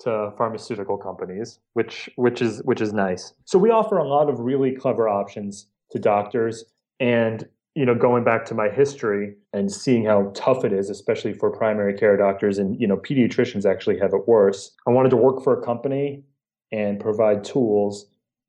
to 0.01 0.33
pharmaceutical 0.37 0.97
companies, 0.97 1.59
which 1.75 2.09
which 2.17 2.41
is 2.41 2.61
which 2.65 2.81
is 2.81 2.93
nice. 2.93 3.33
So 3.45 3.59
we 3.59 3.71
offer 3.71 3.99
a 3.99 4.07
lot 4.07 4.29
of 4.29 4.41
really 4.41 4.73
clever 4.73 5.09
options 5.09 5.67
to 5.91 5.99
doctors 5.99 6.65
and 7.01 7.47
you 7.75 7.85
know 7.85 7.95
going 7.95 8.25
back 8.25 8.45
to 8.47 8.55
my 8.55 8.69
history 8.69 9.35
and 9.53 9.71
seeing 9.71 10.05
how 10.05 10.33
tough 10.35 10.65
it 10.65 10.73
is 10.73 10.91
especially 10.91 11.33
for 11.33 11.51
primary 11.51 11.95
care 11.95 12.17
doctors 12.17 12.59
and 12.59 12.81
you 12.81 12.87
know 12.87 12.97
pediatricians 12.97 13.65
actually 13.65 13.99
have 13.99 14.13
it 14.13 14.29
worse. 14.29 14.73
I 14.87 14.91
wanted 14.91 15.11
to 15.11 15.17
work 15.17 15.43
for 15.43 15.59
a 15.59 15.65
company 15.65 16.23
and 16.71 17.01
provide 17.01 17.45
tools 17.45 18.07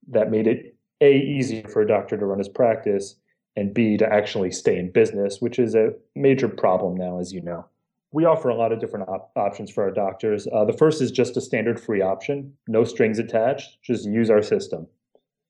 that 0.10 0.32
made 0.32 0.48
it 0.48 0.76
a 1.02 1.16
easier 1.16 1.68
for 1.68 1.82
a 1.82 1.88
doctor 1.88 2.18
to 2.18 2.26
run 2.26 2.40
his 2.40 2.50
practice 2.50 3.16
and 3.56 3.74
b 3.74 3.98
to 3.98 4.12
actually 4.12 4.52
stay 4.52 4.78
in 4.78 4.92
business, 4.92 5.42
which 5.42 5.58
is 5.60 5.76
a 5.76 5.94
major 6.16 6.48
problem 6.48 6.96
now 6.96 7.20
as 7.20 7.34
you 7.34 7.42
know 7.42 7.66
we 8.12 8.26
offer 8.26 8.50
a 8.50 8.56
lot 8.56 8.72
of 8.72 8.80
different 8.80 9.08
op- 9.08 9.32
options 9.36 9.70
for 9.72 9.84
our 9.84 9.92
doctors. 9.92 10.48
Uh, 10.52 10.66
the 10.66 10.74
first 10.74 11.02
is 11.02 11.12
just 11.12 11.38
a 11.38 11.42
standard 11.42 11.80
free 11.80 12.02
option, 12.02 12.54
no 12.68 12.84
strings 12.84 13.20
attached, 13.20 13.78
just 13.84 14.06
use 14.06 14.30
our 14.30 14.42
system. 14.42 14.88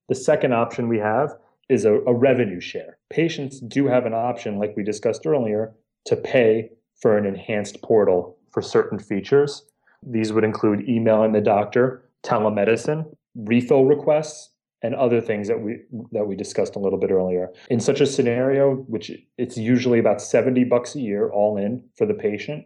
The 0.10 0.16
second 0.16 0.54
option 0.54 0.90
we 0.90 1.00
have 1.00 1.36
is 1.70 1.86
a, 1.86 1.94
a 1.94 2.14
revenue 2.14 2.60
share. 2.60 2.98
Patients 3.10 3.60
do 3.60 3.88
have 3.88 4.06
an 4.06 4.14
option, 4.14 4.58
like 4.58 4.76
we 4.76 4.84
discussed 4.84 5.26
earlier, 5.26 5.74
to 6.06 6.16
pay 6.16 6.70
for 7.02 7.18
an 7.18 7.26
enhanced 7.26 7.82
portal 7.82 8.38
for 8.52 8.62
certain 8.62 9.00
features. 9.00 9.64
These 10.04 10.34
would 10.34 10.44
include 10.44 10.90
emailing 10.90 11.34
the 11.34 11.42
doctor, 11.42 12.04
telemedicine, 12.24 13.06
refill 13.36 13.86
requests, 13.86 14.50
and 14.82 14.96
other 14.96 15.22
things 15.22 15.48
that 15.48 15.62
we 15.62 15.80
that 16.12 16.26
we 16.26 16.36
discussed 16.36 16.76
a 16.76 16.80
little 16.80 17.00
bit 17.00 17.12
earlier. 17.12 17.50
In 17.70 17.80
such 17.80 18.02
a 18.02 18.06
scenario, 18.06 18.76
which 18.76 19.12
it's 19.38 19.58
usually 19.58 20.00
about 20.00 20.22
70 20.22 20.64
bucks 20.66 20.96
a 20.96 21.00
year 21.00 21.30
all 21.30 21.58
in 21.58 21.84
for 21.96 22.06
the 22.06 22.14
patient, 22.14 22.66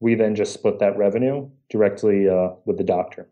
we 0.00 0.14
then 0.14 0.34
just 0.34 0.52
split 0.52 0.78
that 0.78 0.96
revenue 0.96 1.48
directly 1.70 2.28
uh, 2.28 2.50
with 2.64 2.78
the 2.78 2.84
doctor. 2.84 3.28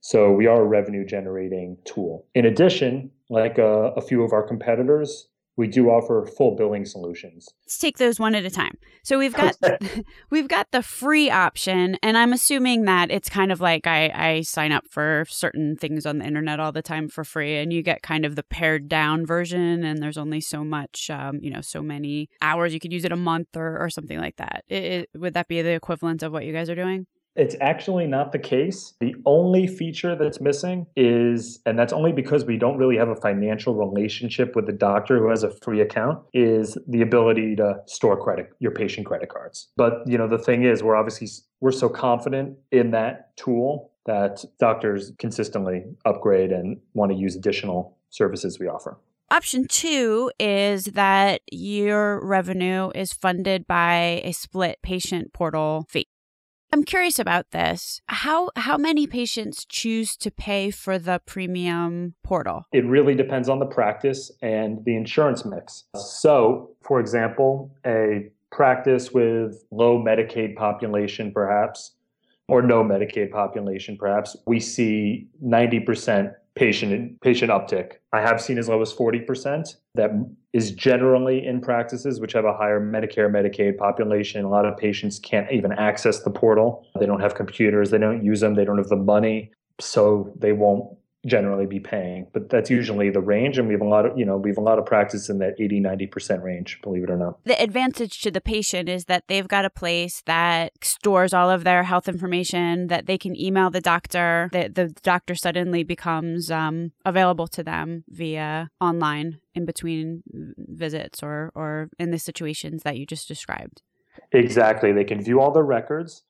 So 0.00 0.32
we 0.32 0.46
are 0.46 0.62
a 0.62 0.66
revenue 0.66 1.04
generating 1.04 1.76
tool. 1.84 2.26
In 2.34 2.44
addition, 2.44 3.10
like 3.30 3.58
uh, 3.58 3.92
a 3.96 4.00
few 4.00 4.22
of 4.22 4.32
our 4.32 4.42
competitors, 4.42 5.27
we 5.58 5.66
do 5.66 5.90
offer 5.90 6.24
full 6.24 6.54
billing 6.54 6.86
solutions. 6.86 7.48
Let's 7.64 7.78
take 7.78 7.98
those 7.98 8.20
one 8.20 8.36
at 8.36 8.44
a 8.44 8.50
time. 8.50 8.78
So 9.02 9.18
we've 9.18 9.34
got 9.34 9.56
we've 10.30 10.48
got 10.48 10.70
the 10.70 10.82
free 10.82 11.30
option, 11.30 11.98
and 12.00 12.16
I'm 12.16 12.32
assuming 12.32 12.84
that 12.84 13.10
it's 13.10 13.28
kind 13.28 13.50
of 13.50 13.60
like 13.60 13.86
I, 13.86 14.10
I 14.14 14.40
sign 14.42 14.70
up 14.70 14.84
for 14.88 15.24
certain 15.28 15.76
things 15.76 16.06
on 16.06 16.18
the 16.18 16.24
internet 16.24 16.60
all 16.60 16.70
the 16.70 16.80
time 16.80 17.08
for 17.08 17.24
free, 17.24 17.56
and 17.56 17.72
you 17.72 17.82
get 17.82 18.02
kind 18.02 18.24
of 18.24 18.36
the 18.36 18.44
pared 18.44 18.88
down 18.88 19.26
version, 19.26 19.82
and 19.84 20.00
there's 20.00 20.16
only 20.16 20.40
so 20.40 20.62
much, 20.62 21.10
um, 21.10 21.40
you 21.42 21.50
know, 21.50 21.60
so 21.60 21.82
many 21.82 22.30
hours 22.40 22.72
you 22.72 22.80
could 22.80 22.92
use 22.92 23.04
it 23.04 23.12
a 23.12 23.16
month 23.16 23.48
or, 23.56 23.78
or 23.78 23.90
something 23.90 24.18
like 24.18 24.36
that. 24.36 24.64
It, 24.68 24.84
it, 24.84 25.10
would 25.16 25.34
that 25.34 25.48
be 25.48 25.60
the 25.60 25.72
equivalent 25.72 26.22
of 26.22 26.32
what 26.32 26.44
you 26.44 26.52
guys 26.52 26.70
are 26.70 26.76
doing? 26.76 27.06
It's 27.38 27.54
actually 27.60 28.08
not 28.08 28.32
the 28.32 28.38
case. 28.38 28.94
The 28.98 29.14
only 29.24 29.68
feature 29.68 30.16
that's 30.16 30.40
missing 30.40 30.86
is, 30.96 31.60
and 31.64 31.78
that's 31.78 31.92
only 31.92 32.12
because 32.12 32.44
we 32.44 32.56
don't 32.56 32.76
really 32.76 32.96
have 32.96 33.08
a 33.08 33.14
financial 33.14 33.76
relationship 33.76 34.56
with 34.56 34.66
the 34.66 34.72
doctor 34.72 35.18
who 35.18 35.30
has 35.30 35.44
a 35.44 35.50
free 35.62 35.80
account, 35.80 36.18
is 36.34 36.76
the 36.88 37.00
ability 37.00 37.54
to 37.56 37.76
store 37.86 38.20
credit, 38.20 38.50
your 38.58 38.72
patient 38.72 39.06
credit 39.06 39.28
cards. 39.28 39.68
But, 39.76 40.02
you 40.06 40.18
know, 40.18 40.26
the 40.26 40.38
thing 40.38 40.64
is, 40.64 40.82
we're 40.82 40.96
obviously, 40.96 41.28
we're 41.60 41.70
so 41.70 41.88
confident 41.88 42.58
in 42.72 42.90
that 42.90 43.36
tool 43.36 43.92
that 44.06 44.44
doctors 44.58 45.12
consistently 45.18 45.84
upgrade 46.04 46.50
and 46.50 46.78
want 46.94 47.12
to 47.12 47.16
use 47.16 47.36
additional 47.36 47.96
services 48.10 48.58
we 48.58 48.66
offer. 48.66 48.98
Option 49.30 49.68
two 49.68 50.32
is 50.40 50.86
that 50.86 51.42
your 51.52 52.24
revenue 52.26 52.90
is 52.94 53.12
funded 53.12 53.66
by 53.66 54.22
a 54.24 54.32
split 54.32 54.78
patient 54.82 55.32
portal 55.32 55.86
fee. 55.88 56.08
I'm 56.72 56.84
curious 56.84 57.18
about 57.18 57.50
this. 57.50 58.00
How 58.06 58.50
how 58.56 58.76
many 58.76 59.06
patients 59.06 59.64
choose 59.64 60.16
to 60.18 60.30
pay 60.30 60.70
for 60.70 60.98
the 60.98 61.20
premium 61.24 62.14
portal? 62.22 62.64
It 62.72 62.84
really 62.84 63.14
depends 63.14 63.48
on 63.48 63.58
the 63.58 63.66
practice 63.66 64.30
and 64.42 64.84
the 64.84 64.96
insurance 64.96 65.44
mix. 65.44 65.84
So, 65.96 66.70
for 66.82 67.00
example, 67.00 67.74
a 67.86 68.30
practice 68.50 69.12
with 69.12 69.64
low 69.70 70.02
Medicaid 70.02 70.56
population 70.56 71.32
perhaps 71.32 71.92
or 72.48 72.62
no 72.62 72.82
Medicaid 72.82 73.30
population 73.30 73.96
perhaps, 73.98 74.36
we 74.46 74.58
see 74.58 75.28
90% 75.44 76.34
patient 76.54 77.20
patient 77.20 77.50
uptick. 77.50 77.92
I 78.12 78.20
have 78.20 78.40
seen 78.40 78.58
as 78.58 78.68
low 78.68 78.82
as 78.82 78.92
40%. 78.92 79.76
That 79.94 80.10
is 80.58 80.72
generally 80.72 81.46
in 81.46 81.60
practices 81.60 82.18
which 82.18 82.32
have 82.32 82.44
a 82.44 82.52
higher 82.52 82.80
Medicare 82.80 83.30
Medicaid 83.30 83.78
population. 83.78 84.44
A 84.44 84.48
lot 84.48 84.66
of 84.66 84.76
patients 84.76 85.20
can't 85.20 85.50
even 85.52 85.70
access 85.70 86.24
the 86.24 86.30
portal. 86.30 86.84
They 86.98 87.06
don't 87.06 87.20
have 87.20 87.36
computers, 87.36 87.90
they 87.90 87.98
don't 87.98 88.24
use 88.24 88.40
them, 88.40 88.54
they 88.54 88.64
don't 88.64 88.78
have 88.78 88.88
the 88.88 88.96
money, 88.96 89.52
so 89.78 90.32
they 90.36 90.52
won't 90.52 90.97
generally 91.26 91.66
be 91.66 91.80
paying. 91.80 92.26
But 92.32 92.48
that's 92.48 92.70
usually 92.70 93.10
the 93.10 93.20
range. 93.20 93.58
And 93.58 93.66
we 93.66 93.74
have 93.74 93.80
a 93.80 93.88
lot 93.88 94.06
of, 94.06 94.18
you 94.18 94.24
know, 94.24 94.36
we 94.36 94.50
have 94.50 94.58
a 94.58 94.62
lot 94.62 94.78
of 94.78 94.86
practice 94.86 95.28
in 95.28 95.38
that 95.38 95.54
80, 95.58 95.80
90% 95.80 96.42
range, 96.42 96.80
believe 96.82 97.04
it 97.04 97.10
or 97.10 97.16
not. 97.16 97.44
The 97.44 97.60
advantage 97.60 98.20
to 98.20 98.30
the 98.30 98.40
patient 98.40 98.88
is 98.88 99.06
that 99.06 99.24
they've 99.28 99.48
got 99.48 99.64
a 99.64 99.70
place 99.70 100.22
that 100.26 100.72
stores 100.82 101.34
all 101.34 101.50
of 101.50 101.64
their 101.64 101.82
health 101.82 102.08
information, 102.08 102.86
that 102.86 103.06
they 103.06 103.18
can 103.18 103.38
email 103.38 103.70
the 103.70 103.80
doctor, 103.80 104.48
that 104.52 104.74
the 104.74 104.88
doctor 105.02 105.34
suddenly 105.34 105.82
becomes 105.82 106.50
um, 106.50 106.92
available 107.04 107.48
to 107.48 107.62
them 107.62 108.04
via 108.08 108.70
online 108.80 109.40
in 109.54 109.64
between 109.64 110.22
visits 110.56 111.22
or, 111.22 111.50
or 111.54 111.90
in 111.98 112.10
the 112.10 112.18
situations 112.18 112.82
that 112.84 112.96
you 112.96 113.04
just 113.04 113.26
described. 113.26 113.82
Exactly. 114.32 114.92
They 114.92 115.04
can 115.04 115.22
view 115.22 115.40
all 115.40 115.52
their 115.52 115.64
records 115.64 116.24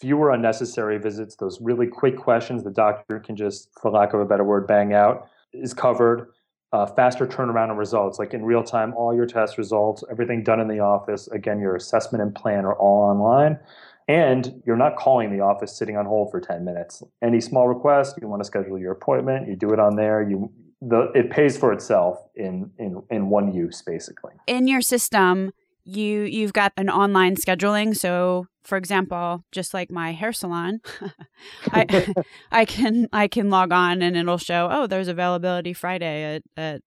fewer 0.00 0.30
unnecessary 0.30 0.98
visits, 0.98 1.36
those 1.36 1.60
really 1.60 1.86
quick 1.86 2.16
questions 2.16 2.64
the 2.64 2.70
doctor 2.70 3.18
can 3.18 3.36
just, 3.36 3.70
for 3.80 3.90
lack 3.90 4.12
of 4.14 4.20
a 4.20 4.24
better 4.24 4.44
word, 4.44 4.66
bang 4.66 4.92
out 4.92 5.28
is 5.52 5.74
covered. 5.74 6.30
Uh, 6.70 6.84
faster 6.84 7.26
turnaround 7.26 7.70
of 7.70 7.78
results, 7.78 8.18
like 8.18 8.34
in 8.34 8.44
real 8.44 8.62
time, 8.62 8.92
all 8.94 9.14
your 9.14 9.24
test 9.24 9.56
results, 9.56 10.04
everything 10.10 10.42
done 10.42 10.60
in 10.60 10.68
the 10.68 10.78
office. 10.78 11.26
Again, 11.28 11.58
your 11.60 11.74
assessment 11.74 12.20
and 12.20 12.34
plan 12.34 12.66
are 12.66 12.74
all 12.74 13.08
online. 13.08 13.58
And 14.06 14.62
you're 14.66 14.76
not 14.76 14.96
calling 14.96 15.30
the 15.34 15.40
office 15.40 15.76
sitting 15.76 15.96
on 15.96 16.04
hold 16.04 16.30
for 16.30 16.40
10 16.40 16.66
minutes. 16.66 17.02
Any 17.22 17.40
small 17.40 17.68
request, 17.68 18.18
you 18.20 18.28
want 18.28 18.40
to 18.40 18.44
schedule 18.44 18.78
your 18.78 18.92
appointment, 18.92 19.48
you 19.48 19.56
do 19.56 19.72
it 19.72 19.78
on 19.78 19.96
there. 19.96 20.22
You 20.22 20.52
the 20.80 21.10
it 21.14 21.30
pays 21.30 21.56
for 21.56 21.72
itself 21.72 22.18
in 22.36 22.70
in 22.78 23.02
in 23.10 23.30
one 23.30 23.52
use 23.52 23.82
basically. 23.82 24.32
In 24.46 24.68
your 24.68 24.80
system, 24.80 25.52
you 25.88 26.22
you've 26.22 26.52
got 26.52 26.72
an 26.76 26.90
online 26.90 27.36
scheduling. 27.36 27.96
So 27.96 28.46
for 28.62 28.76
example 28.76 29.44
just 29.50 29.72
like 29.72 29.90
my 29.90 30.12
hair 30.12 30.30
salon 30.30 30.78
i 31.72 32.06
i 32.52 32.66
can 32.66 33.08
i 33.14 33.26
can 33.26 33.48
log 33.48 33.72
on 33.72 34.02
and 34.02 34.14
it'll 34.14 34.36
show 34.36 34.68
oh 34.70 34.86
there's 34.86 35.08
availability 35.08 35.72
friday 35.72 36.34
at 36.34 36.42
at 36.54 36.82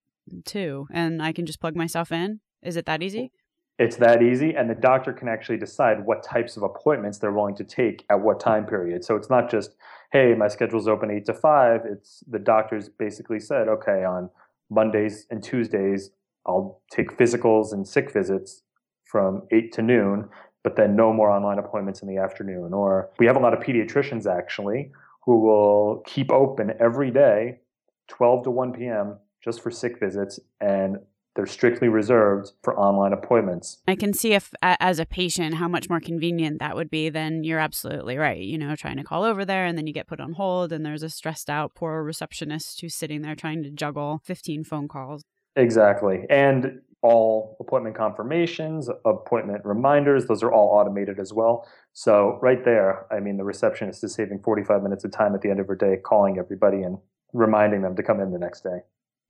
2 0.45 0.85
and 0.91 1.23
i 1.23 1.31
can 1.31 1.47
just 1.47 1.59
plug 1.59 1.75
myself 1.75 2.11
in. 2.11 2.39
Is 2.61 2.75
it 2.77 2.85
that 2.85 3.01
easy? 3.01 3.31
It's 3.79 3.95
that 3.95 4.21
easy 4.21 4.53
and 4.53 4.69
the 4.69 4.75
doctor 4.75 5.11
can 5.11 5.27
actually 5.27 5.57
decide 5.57 6.05
what 6.05 6.21
types 6.23 6.55
of 6.55 6.61
appointments 6.61 7.17
they're 7.17 7.31
willing 7.31 7.55
to 7.55 7.63
take 7.63 8.05
at 8.11 8.21
what 8.21 8.39
time 8.39 8.67
period. 8.67 9.03
So 9.03 9.15
it's 9.15 9.31
not 9.31 9.49
just 9.49 9.71
hey 10.11 10.35
my 10.35 10.47
schedule's 10.47 10.87
open 10.87 11.09
8 11.09 11.25
to 11.25 11.33
5 11.33 11.81
it's 11.85 12.23
the 12.27 12.39
doctor's 12.39 12.89
basically 12.89 13.39
said 13.39 13.67
okay 13.67 14.03
on 14.03 14.29
mondays 14.69 15.25
and 15.29 15.43
tuesdays 15.43 16.11
i'll 16.45 16.81
take 16.91 17.17
physicals 17.17 17.73
and 17.73 17.87
sick 17.87 18.11
visits 18.11 18.63
from 19.11 19.43
8 19.51 19.73
to 19.73 19.81
noon, 19.81 20.29
but 20.63 20.75
then 20.75 20.95
no 20.95 21.11
more 21.11 21.29
online 21.29 21.59
appointments 21.59 22.01
in 22.01 22.07
the 22.07 22.17
afternoon. 22.17 22.73
Or 22.73 23.09
we 23.19 23.25
have 23.25 23.35
a 23.35 23.39
lot 23.39 23.53
of 23.53 23.59
pediatricians 23.59 24.25
actually 24.25 24.91
who 25.25 25.39
will 25.39 26.01
keep 26.05 26.31
open 26.31 26.73
every 26.79 27.11
day, 27.11 27.59
12 28.07 28.45
to 28.45 28.51
1 28.51 28.73
p.m., 28.73 29.17
just 29.43 29.61
for 29.61 29.69
sick 29.69 29.99
visits. 29.99 30.39
And 30.59 30.99
they're 31.35 31.45
strictly 31.45 31.87
reserved 31.87 32.51
for 32.61 32.77
online 32.77 33.13
appointments. 33.13 33.79
I 33.87 33.95
can 33.95 34.13
see 34.13 34.33
if, 34.33 34.53
as 34.61 34.99
a 34.99 35.05
patient, 35.05 35.55
how 35.55 35.67
much 35.67 35.89
more 35.89 36.01
convenient 36.01 36.59
that 36.59 36.75
would 36.75 36.89
be. 36.89 37.09
Then 37.09 37.43
you're 37.43 37.59
absolutely 37.59 38.17
right. 38.17 38.41
You 38.41 38.57
know, 38.57 38.75
trying 38.75 38.97
to 38.97 39.03
call 39.03 39.23
over 39.23 39.45
there 39.45 39.65
and 39.65 39.77
then 39.77 39.87
you 39.87 39.93
get 39.93 40.07
put 40.07 40.19
on 40.19 40.33
hold, 40.33 40.73
and 40.73 40.85
there's 40.85 41.03
a 41.03 41.09
stressed 41.09 41.49
out 41.49 41.73
poor 41.73 42.03
receptionist 42.03 42.81
who's 42.81 42.95
sitting 42.95 43.21
there 43.21 43.35
trying 43.35 43.63
to 43.63 43.71
juggle 43.71 44.21
15 44.25 44.63
phone 44.63 44.87
calls. 44.87 45.23
Exactly. 45.55 46.25
And 46.29 46.81
all 47.01 47.57
appointment 47.59 47.95
confirmations, 47.95 48.89
appointment 49.05 49.65
reminders, 49.65 50.27
those 50.27 50.43
are 50.43 50.51
all 50.51 50.79
automated 50.79 51.19
as 51.19 51.33
well. 51.33 51.67
So 51.93 52.39
right 52.41 52.63
there, 52.63 53.05
I 53.11 53.19
mean, 53.19 53.37
the 53.37 53.43
receptionist 53.43 54.03
is 54.03 54.13
saving 54.13 54.41
45 54.43 54.83
minutes 54.83 55.03
of 55.03 55.11
time 55.11 55.33
at 55.33 55.41
the 55.41 55.49
end 55.49 55.59
of 55.59 55.67
her 55.67 55.75
day 55.75 55.97
calling 56.03 56.37
everybody 56.37 56.83
and 56.83 56.97
reminding 57.33 57.81
them 57.81 57.95
to 57.95 58.03
come 58.03 58.19
in 58.19 58.31
the 58.31 58.39
next 58.39 58.61
day. 58.61 58.79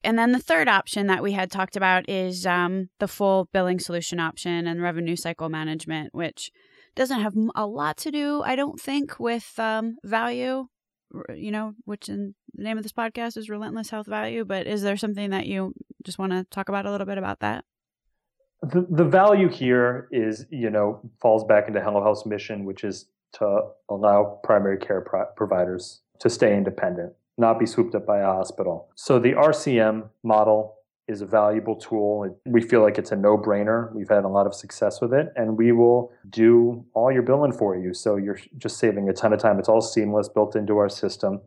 And 0.03 0.17
then 0.17 0.31
the 0.31 0.39
third 0.39 0.67
option 0.67 1.07
that 1.07 1.21
we 1.21 1.33
had 1.33 1.51
talked 1.51 1.75
about 1.75 2.09
is 2.09 2.45
um, 2.45 2.89
the 2.99 3.07
full 3.07 3.47
billing 3.53 3.79
solution 3.79 4.19
option 4.19 4.65
and 4.67 4.81
revenue 4.81 5.15
cycle 5.15 5.47
management, 5.47 6.13
which 6.13 6.51
doesn't 6.95 7.21
have 7.21 7.35
a 7.55 7.67
lot 7.67 7.97
to 7.97 8.11
do, 8.11 8.41
I 8.41 8.55
don't 8.55 8.79
think, 8.79 9.19
with 9.19 9.53
um, 9.57 9.97
value, 10.03 10.67
you 11.35 11.51
know, 11.51 11.73
which 11.85 12.09
in 12.09 12.35
the 12.53 12.63
name 12.63 12.77
of 12.77 12.83
this 12.83 12.91
podcast 12.91 13.37
is 13.37 13.49
Relentless 13.49 13.89
Health 13.89 14.07
Value. 14.07 14.45
But 14.45 14.67
is 14.67 14.81
there 14.81 14.97
something 14.97 15.29
that 15.31 15.47
you 15.47 15.73
just 16.03 16.19
want 16.19 16.31
to 16.31 16.45
talk 16.45 16.69
about 16.69 16.85
a 16.85 16.91
little 16.91 17.07
bit 17.07 17.17
about 17.17 17.39
that? 17.39 17.65
The, 18.61 18.85
the 18.89 19.05
value 19.05 19.49
here 19.49 20.07
is, 20.11 20.45
you 20.51 20.69
know, 20.69 21.01
falls 21.19 21.43
back 21.43 21.67
into 21.67 21.81
Hello 21.81 22.03
Health's 22.03 22.25
mission, 22.25 22.63
which 22.63 22.83
is 22.83 23.07
to 23.33 23.61
allow 23.89 24.39
primary 24.43 24.77
care 24.77 25.01
pro- 25.01 25.25
providers 25.35 26.01
to 26.19 26.29
stay 26.29 26.55
independent 26.55 27.13
not 27.37 27.59
be 27.59 27.65
swooped 27.65 27.95
up 27.95 28.05
by 28.05 28.19
a 28.19 28.25
hospital. 28.25 28.89
So 28.95 29.19
the 29.19 29.33
RCM 29.33 30.09
model 30.23 30.75
is 31.11 31.21
a 31.21 31.25
valuable 31.25 31.75
tool. 31.75 32.39
We 32.45 32.61
feel 32.61 32.81
like 32.81 32.97
it's 32.97 33.11
a 33.11 33.15
no 33.15 33.37
brainer. 33.37 33.93
We've 33.93 34.09
had 34.09 34.23
a 34.23 34.29
lot 34.29 34.47
of 34.47 34.55
success 34.55 35.01
with 35.01 35.13
it, 35.13 35.31
and 35.35 35.57
we 35.57 35.73
will 35.73 36.11
do 36.29 36.85
all 36.93 37.11
your 37.11 37.21
billing 37.21 37.51
for 37.51 37.77
you. 37.77 37.93
So 37.93 38.15
you're 38.15 38.39
just 38.57 38.79
saving 38.79 39.09
a 39.09 39.13
ton 39.13 39.33
of 39.33 39.39
time. 39.39 39.59
It's 39.59 39.69
all 39.69 39.81
seamless, 39.81 40.29
built 40.29 40.55
into 40.55 40.77
our 40.77 40.89
system, 40.89 41.41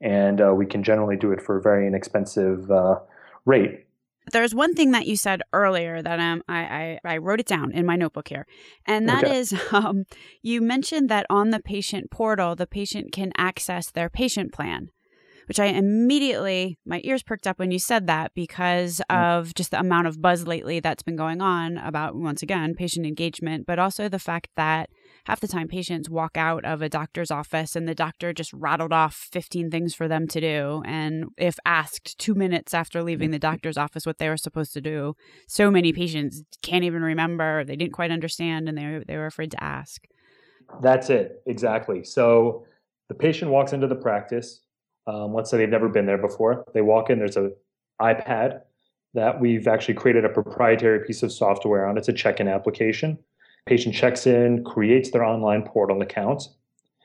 and 0.00 0.40
uh, 0.40 0.54
we 0.54 0.64
can 0.64 0.82
generally 0.82 1.16
do 1.16 1.32
it 1.32 1.42
for 1.42 1.58
a 1.58 1.60
very 1.60 1.86
inexpensive 1.86 2.70
uh, 2.70 3.00
rate. 3.44 3.84
There's 4.30 4.54
one 4.54 4.74
thing 4.74 4.90
that 4.92 5.06
you 5.06 5.16
said 5.16 5.40
earlier 5.52 6.02
that 6.02 6.20
um, 6.20 6.42
I, 6.48 6.98
I, 7.04 7.14
I 7.14 7.16
wrote 7.16 7.40
it 7.40 7.46
down 7.46 7.72
in 7.72 7.86
my 7.86 7.96
notebook 7.96 8.28
here, 8.28 8.46
and 8.86 9.08
that 9.08 9.24
okay. 9.24 9.36
is 9.36 9.54
um, 9.72 10.04
you 10.42 10.60
mentioned 10.60 11.08
that 11.08 11.26
on 11.28 11.50
the 11.50 11.60
patient 11.60 12.10
portal, 12.10 12.54
the 12.54 12.66
patient 12.66 13.10
can 13.10 13.32
access 13.36 13.90
their 13.90 14.08
patient 14.08 14.52
plan 14.52 14.90
which 15.48 15.58
I 15.58 15.66
immediately, 15.66 16.78
my 16.84 17.00
ears 17.04 17.22
perked 17.22 17.46
up 17.46 17.58
when 17.58 17.70
you 17.70 17.78
said 17.78 18.06
that 18.06 18.32
because 18.34 19.00
mm. 19.10 19.16
of 19.16 19.54
just 19.54 19.70
the 19.70 19.80
amount 19.80 20.06
of 20.06 20.20
buzz 20.20 20.46
lately 20.46 20.78
that's 20.78 21.02
been 21.02 21.16
going 21.16 21.40
on 21.40 21.78
about, 21.78 22.14
once 22.14 22.42
again, 22.42 22.74
patient 22.74 23.06
engagement, 23.06 23.66
but 23.66 23.78
also 23.78 24.08
the 24.08 24.18
fact 24.18 24.48
that 24.56 24.90
half 25.24 25.40
the 25.40 25.48
time 25.48 25.66
patients 25.66 26.10
walk 26.10 26.36
out 26.36 26.64
of 26.66 26.82
a 26.82 26.88
doctor's 26.88 27.30
office 27.30 27.74
and 27.74 27.88
the 27.88 27.94
doctor 27.94 28.34
just 28.34 28.52
rattled 28.52 28.92
off 28.92 29.28
15 29.32 29.70
things 29.70 29.94
for 29.94 30.06
them 30.06 30.28
to 30.28 30.40
do. 30.40 30.82
And 30.84 31.26
if 31.38 31.58
asked 31.64 32.18
two 32.18 32.34
minutes 32.34 32.74
after 32.74 33.02
leaving 33.02 33.30
the 33.30 33.38
doctor's 33.38 33.78
office 33.78 34.04
what 34.04 34.18
they 34.18 34.28
were 34.28 34.36
supposed 34.36 34.74
to 34.74 34.82
do, 34.82 35.14
so 35.46 35.70
many 35.70 35.94
patients 35.94 36.42
can't 36.62 36.84
even 36.84 37.00
remember, 37.02 37.64
they 37.64 37.76
didn't 37.76 37.94
quite 37.94 38.10
understand, 38.10 38.68
and 38.68 38.76
they, 38.76 39.02
they 39.06 39.16
were 39.16 39.26
afraid 39.26 39.50
to 39.52 39.64
ask. 39.64 40.04
That's 40.82 41.08
it, 41.08 41.42
exactly. 41.46 42.04
So 42.04 42.66
the 43.08 43.14
patient 43.14 43.50
walks 43.50 43.72
into 43.72 43.86
the 43.86 43.96
practice, 43.96 44.60
um, 45.08 45.32
let's 45.32 45.50
say 45.50 45.56
they've 45.56 45.68
never 45.68 45.88
been 45.88 46.06
there 46.06 46.18
before. 46.18 46.64
They 46.74 46.82
walk 46.82 47.08
in, 47.08 47.18
there's 47.18 47.36
an 47.36 47.54
iPad 48.00 48.60
that 49.14 49.40
we've 49.40 49.66
actually 49.66 49.94
created 49.94 50.26
a 50.26 50.28
proprietary 50.28 51.04
piece 51.04 51.22
of 51.22 51.32
software 51.32 51.86
on. 51.86 51.96
It's 51.96 52.08
a 52.08 52.12
check 52.12 52.40
in 52.40 52.46
application. 52.46 53.18
Patient 53.64 53.94
checks 53.94 54.26
in, 54.26 54.62
creates 54.64 55.10
their 55.10 55.24
online 55.24 55.62
portal 55.62 56.02
account, 56.02 56.42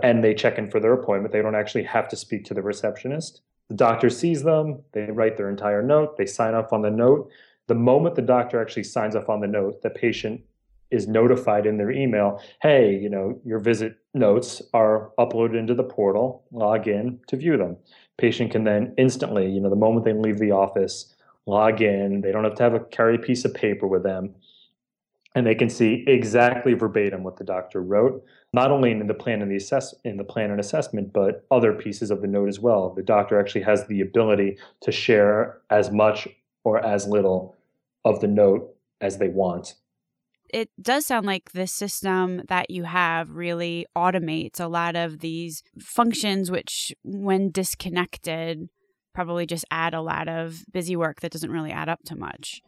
and 0.02 0.22
they 0.22 0.34
check 0.34 0.58
in 0.58 0.70
for 0.70 0.82
their 0.82 0.94
appointment. 0.94 1.32
They 1.32 1.42
don't 1.42 1.56
actually 1.56 1.84
have 1.84 2.10
to 2.10 2.18
speak 2.18 2.44
to 2.46 2.54
the 2.54 2.62
receptionist. 2.62 3.42
The 3.70 3.76
doctor 3.76 4.10
sees 4.10 4.44
them, 4.44 4.82
they 4.92 5.10
write 5.10 5.38
their 5.38 5.50
entire 5.50 5.82
note, 5.82 6.18
they 6.18 6.26
sign 6.26 6.56
off 6.56 6.74
on 6.74 6.82
the 6.82 6.92
note. 6.92 7.32
The 7.68 7.76
moment 7.76 8.16
the 8.16 8.22
doctor 8.22 8.62
actually 8.62 8.84
signs 8.84 9.16
off 9.16 9.30
on 9.30 9.40
the 9.40 9.48
note, 9.48 9.82
the 9.82 9.90
patient 9.90 10.42
is 10.92 11.08
notified 11.08 11.66
in 11.66 11.78
their 11.78 11.92
email, 11.92 12.42
hey, 12.62 12.96
you 12.96 13.10
know, 13.10 13.40
your 13.44 13.60
visit 13.60 13.98
notes 14.14 14.62
are 14.74 15.12
uploaded 15.18 15.58
into 15.58 15.74
the 15.74 15.84
portal, 15.84 16.44
log 16.52 16.88
in 16.88 17.20
to 17.28 17.36
view 17.36 17.58
them. 17.58 17.76
Patient 18.18 18.52
can 18.52 18.64
then 18.64 18.94
instantly, 18.98 19.50
you 19.50 19.60
know, 19.60 19.70
the 19.70 19.76
moment 19.76 20.06
they 20.06 20.14
leave 20.14 20.38
the 20.38 20.52
office, 20.52 21.16
log 21.46 21.82
in. 21.82 22.22
They 22.22 22.32
don't 22.32 22.44
have 22.44 22.56
to 22.56 22.64
have 22.64 22.74
a 22.76 22.80
carry 22.80 23.16
a 23.16 23.20
piece 23.20 23.44
of 23.44 23.54
paper 23.54 23.88
with 23.88 24.04
them. 24.04 24.36
And 25.36 25.48
they 25.48 25.56
can 25.56 25.70
see 25.70 26.04
exactly 26.06 26.76
verbatim 26.76 27.24
what 27.24 27.38
the 27.38 27.44
doctor 27.44 27.82
wrote, 27.82 28.24
not 28.54 28.70
only 28.70 28.92
in 28.92 29.08
the 29.08 29.16
plan 29.16 29.42
and 29.42 29.50
the 29.50 29.56
assess 29.56 29.96
in 30.04 30.18
the 30.18 30.24
plan 30.24 30.52
and 30.52 30.60
assessment, 30.60 31.12
but 31.12 31.44
other 31.50 31.74
pieces 31.74 32.12
of 32.12 32.22
the 32.22 32.28
note 32.28 32.50
as 32.50 32.60
well. 32.60 32.94
The 32.94 33.02
doctor 33.02 33.40
actually 33.40 33.64
has 33.64 33.88
the 33.88 34.02
ability 34.02 34.58
to 34.82 34.92
share 34.92 35.58
as 35.72 35.90
much 35.90 36.28
or 36.64 36.86
as 36.86 37.08
little 37.08 37.58
of 38.06 38.20
the 38.20 38.28
note 38.28 38.76
as 39.02 39.18
they 39.18 39.30
want 39.30 39.74
it 40.54 40.70
does 40.82 41.06
sound 41.08 41.26
like 41.26 41.52
the 41.52 41.68
system 41.68 42.44
that 42.48 42.70
you 42.70 42.84
have 42.84 43.32
really 43.32 43.88
automates 43.98 44.60
a 44.60 44.68
lot 44.68 44.96
of 44.96 45.20
these 45.20 45.64
functions, 45.82 46.52
which, 46.52 46.94
when 47.04 47.50
disconnected, 47.50 48.70
probably 49.14 49.46
just 49.46 49.66
add 49.72 49.94
a 49.94 50.02
lot 50.02 50.30
of 50.30 50.64
busy 50.72 50.96
work 50.96 51.22
that 51.22 51.32
doesn't 51.32 51.52
really 51.52 51.72
add 51.72 51.90
up 51.90 52.00
to 52.06 52.16
much. 52.16 52.62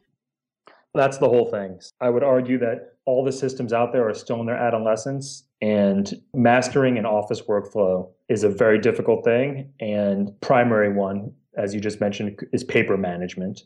That's 0.96 1.18
the 1.18 1.30
whole 1.30 1.52
thing. 1.52 1.80
I 2.02 2.10
would 2.10 2.24
argue 2.24 2.58
that 2.60 2.94
all 3.06 3.24
the 3.24 3.32
systems 3.32 3.72
out 3.72 3.94
there 3.94 4.08
are 4.08 4.14
still 4.14 4.40
in 4.40 4.48
their 4.48 4.58
adolescence, 4.58 5.44
and 5.62 6.12
mastering 6.34 6.98
an 6.98 7.06
office 7.06 7.42
workflow 7.42 8.10
is 8.30 8.44
a 8.44 8.50
very 8.50 8.80
difficult 8.80 9.24
thing. 9.24 9.72
And 9.80 10.32
primary 10.42 10.92
one, 10.92 11.34
as 11.58 11.74
you 11.74 11.80
just 11.80 12.02
mentioned, 12.02 12.40
is 12.52 12.64
paper 12.64 12.98
management 12.98 13.62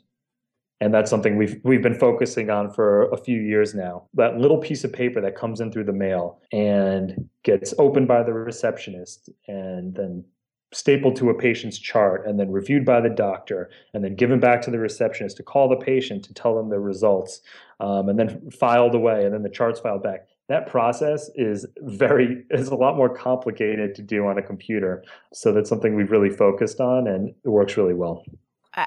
and 0.82 0.94
that's 0.94 1.10
something 1.10 1.36
we've 1.36 1.60
we've 1.64 1.82
been 1.82 1.98
focusing 1.98 2.50
on 2.50 2.72
for 2.72 3.10
a 3.10 3.18
few 3.18 3.40
years 3.40 3.76
now. 3.76 4.08
That 4.14 4.38
little 4.38 4.58
piece 4.58 4.84
of 4.84 4.94
paper 4.94 5.20
that 5.22 5.36
comes 5.36 5.60
in 5.60 5.72
through 5.72 5.86
the 5.86 5.94
mail 5.94 6.42
and 6.52 7.30
gets 7.44 7.74
opened 7.78 8.08
by 8.08 8.24
the 8.24 8.34
receptionist 8.34 9.30
and 9.48 9.94
then 9.96 10.24
stapled 10.72 11.16
to 11.16 11.32
a 11.32 11.34
patient's 11.34 11.80
chart 11.80 12.28
and 12.28 12.40
then 12.40 12.52
reviewed 12.52 12.86
by 12.86 13.02
the 13.02 13.10
doctor 13.10 13.72
and 13.94 14.04
then 14.04 14.16
given 14.16 14.40
back 14.40 14.62
to 14.62 14.70
the 14.70 14.78
receptionist 14.78 15.36
to 15.36 15.44
call 15.44 15.68
the 15.68 15.76
patient 15.76 16.24
to 16.24 16.34
tell 16.34 16.56
them 16.56 16.70
the 16.70 16.80
results 16.80 17.42
um, 17.80 18.08
and 18.08 18.20
then 18.20 18.50
filed 18.52 18.94
away 18.94 19.26
and 19.26 19.34
then 19.34 19.42
the 19.42 19.50
charts 19.50 19.80
filed 19.80 20.04
back. 20.04 20.28
That 20.48 20.68
process 20.68 21.30
is 21.36 21.66
very 21.80 22.44
is 22.52 22.70
a 22.70 22.76
lot 22.76 22.96
more 22.96 23.10
complicated 23.10 23.96
to 23.96 24.02
do 24.02 24.28
on 24.28 24.38
a 24.38 24.42
computer. 24.42 25.04
So 25.34 25.52
that's 25.52 25.70
something 25.70 25.96
we've 25.96 26.12
really 26.12 26.30
focused 26.30 26.80
on 26.80 27.08
and 27.08 27.30
it 27.30 27.50
works 27.50 27.76
really 27.76 27.94
well 27.94 28.24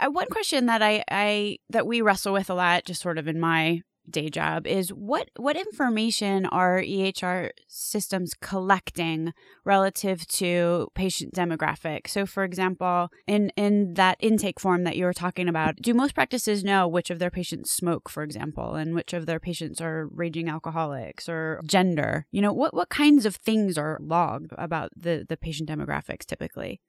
one 0.08 0.28
question 0.28 0.66
that 0.66 0.82
I, 0.82 1.04
I 1.10 1.58
that 1.70 1.86
we 1.86 2.00
wrestle 2.00 2.32
with 2.32 2.50
a 2.50 2.54
lot, 2.54 2.84
just 2.84 3.02
sort 3.02 3.18
of 3.18 3.28
in 3.28 3.40
my 3.40 3.82
day 4.10 4.28
job, 4.28 4.66
is 4.66 4.90
what 4.90 5.30
what 5.36 5.56
information 5.56 6.46
are 6.46 6.80
EHR 6.80 7.50
systems 7.68 8.34
collecting 8.40 9.32
relative 9.64 10.26
to 10.26 10.88
patient 10.94 11.34
demographic? 11.34 12.08
So, 12.08 12.26
for 12.26 12.44
example, 12.44 13.08
in 13.26 13.50
in 13.56 13.94
that 13.94 14.16
intake 14.20 14.60
form 14.60 14.84
that 14.84 14.96
you 14.96 15.04
were 15.04 15.12
talking 15.12 15.48
about, 15.48 15.76
do 15.76 15.94
most 15.94 16.14
practices 16.14 16.64
know 16.64 16.88
which 16.88 17.10
of 17.10 17.18
their 17.18 17.30
patients 17.30 17.70
smoke, 17.70 18.08
for 18.08 18.22
example, 18.22 18.74
and 18.74 18.94
which 18.94 19.12
of 19.12 19.26
their 19.26 19.40
patients 19.40 19.80
are 19.80 20.08
raging 20.12 20.48
alcoholics 20.48 21.28
or 21.28 21.60
gender? 21.64 22.26
You 22.30 22.42
know, 22.42 22.52
what 22.52 22.74
what 22.74 22.88
kinds 22.88 23.26
of 23.26 23.36
things 23.36 23.78
are 23.78 23.98
logged 24.00 24.52
about 24.58 24.90
the 24.96 25.24
the 25.28 25.36
patient 25.36 25.68
demographics 25.68 26.24
typically? 26.26 26.80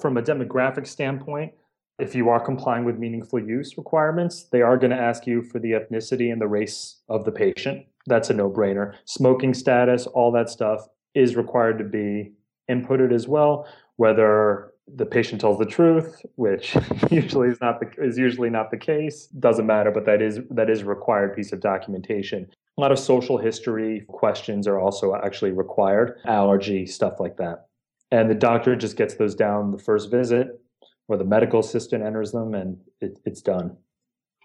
From 0.00 0.16
a 0.16 0.22
demographic 0.22 0.88
standpoint, 0.88 1.52
if 1.98 2.14
you 2.14 2.28
are 2.28 2.40
complying 2.40 2.84
with 2.84 2.98
meaningful 2.98 3.38
use 3.38 3.78
requirements, 3.78 4.44
they 4.50 4.62
are 4.62 4.76
going 4.76 4.90
to 4.90 4.96
ask 4.96 5.26
you 5.26 5.42
for 5.42 5.58
the 5.58 5.72
ethnicity 5.72 6.32
and 6.32 6.40
the 6.40 6.48
race 6.48 6.96
of 7.08 7.24
the 7.24 7.32
patient. 7.32 7.86
That's 8.06 8.30
a 8.30 8.34
no 8.34 8.50
brainer. 8.50 8.94
Smoking 9.04 9.54
status, 9.54 10.06
all 10.06 10.32
that 10.32 10.50
stuff 10.50 10.86
is 11.14 11.36
required 11.36 11.78
to 11.78 11.84
be 11.84 12.32
inputted 12.70 13.12
as 13.12 13.28
well, 13.28 13.68
whether 13.96 14.72
the 14.96 15.06
patient 15.06 15.40
tells 15.40 15.58
the 15.58 15.64
truth, 15.64 16.20
which 16.34 16.76
usually 17.10 17.48
is 17.48 17.60
not 17.60 17.80
the 17.80 17.90
is 18.02 18.18
usually 18.18 18.50
not 18.50 18.70
the 18.70 18.76
case. 18.76 19.26
Doesn't 19.26 19.66
matter, 19.66 19.90
but 19.90 20.04
that 20.04 20.20
is 20.20 20.40
that 20.50 20.68
is 20.68 20.82
a 20.82 20.84
required 20.84 21.34
piece 21.34 21.52
of 21.52 21.60
documentation. 21.60 22.50
A 22.76 22.80
lot 22.80 22.92
of 22.92 22.98
social 22.98 23.38
history 23.38 24.04
questions 24.08 24.66
are 24.66 24.78
also 24.78 25.14
actually 25.14 25.52
required, 25.52 26.18
allergy, 26.26 26.86
stuff 26.86 27.20
like 27.20 27.36
that. 27.36 27.66
And 28.10 28.28
the 28.28 28.34
doctor 28.34 28.76
just 28.76 28.96
gets 28.96 29.14
those 29.14 29.34
down 29.34 29.70
the 29.70 29.78
first 29.78 30.10
visit 30.10 30.60
or 31.08 31.16
the 31.16 31.24
medical 31.24 31.60
assistant 31.60 32.04
enters 32.04 32.32
them 32.32 32.54
and 32.54 32.78
it, 33.00 33.18
it's 33.24 33.42
done. 33.42 33.76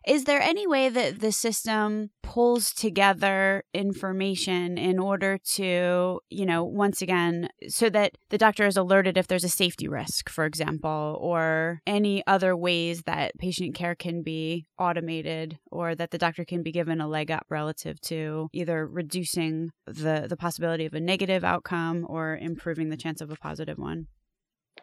Is 0.07 0.23
there 0.23 0.41
any 0.41 0.65
way 0.65 0.89
that 0.89 1.19
the 1.19 1.31
system 1.31 2.09
pulls 2.23 2.73
together 2.73 3.63
information 3.73 4.77
in 4.77 4.97
order 4.97 5.37
to, 5.55 6.19
you 6.29 6.45
know, 6.45 6.63
once 6.63 7.01
again, 7.01 7.49
so 7.67 7.89
that 7.89 8.13
the 8.29 8.37
doctor 8.37 8.65
is 8.65 8.77
alerted 8.77 9.17
if 9.17 9.27
there's 9.27 9.43
a 9.43 9.49
safety 9.49 9.87
risk, 9.87 10.29
for 10.29 10.45
example, 10.45 11.17
or 11.19 11.81
any 11.85 12.25
other 12.25 12.55
ways 12.55 13.03
that 13.03 13.37
patient 13.39 13.75
care 13.75 13.93
can 13.93 14.23
be 14.23 14.65
automated 14.77 15.59
or 15.69 15.95
that 15.95 16.11
the 16.11 16.17
doctor 16.17 16.45
can 16.45 16.63
be 16.63 16.71
given 16.71 17.01
a 17.01 17.07
leg 17.07 17.29
up 17.29 17.45
relative 17.49 17.99
to 18.01 18.47
either 18.53 18.87
reducing 18.87 19.69
the, 19.85 20.27
the 20.29 20.37
possibility 20.37 20.85
of 20.85 20.93
a 20.93 21.01
negative 21.01 21.43
outcome 21.43 22.05
or 22.07 22.37
improving 22.37 22.89
the 22.89 22.97
chance 22.97 23.21
of 23.21 23.31
a 23.31 23.35
positive 23.35 23.77
one? 23.77 24.07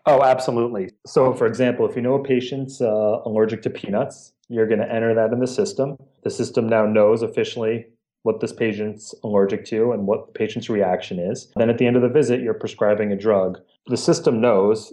Oh, 0.04 0.22
absolutely. 0.22 0.90
So, 1.06 1.32
for 1.32 1.46
example, 1.46 1.88
if 1.88 1.96
you 1.96 2.02
know 2.02 2.14
a 2.14 2.22
patient's 2.22 2.80
uh, 2.80 3.22
allergic 3.24 3.62
to 3.62 3.70
peanuts, 3.70 4.32
you're 4.48 4.66
going 4.66 4.80
to 4.80 4.92
enter 4.92 5.14
that 5.14 5.32
in 5.32 5.40
the 5.40 5.46
system. 5.46 5.96
The 6.22 6.30
system 6.30 6.68
now 6.68 6.86
knows 6.86 7.22
officially 7.22 7.86
what 8.22 8.40
this 8.40 8.52
patient's 8.52 9.14
allergic 9.22 9.64
to 9.66 9.92
and 9.92 10.06
what 10.06 10.26
the 10.26 10.32
patient's 10.32 10.68
reaction 10.68 11.18
is. 11.18 11.52
Then 11.56 11.70
at 11.70 11.78
the 11.78 11.86
end 11.86 11.96
of 11.96 12.02
the 12.02 12.08
visit, 12.08 12.40
you're 12.40 12.54
prescribing 12.54 13.12
a 13.12 13.16
drug. 13.16 13.60
The 13.86 13.96
system 13.96 14.40
knows 14.40 14.92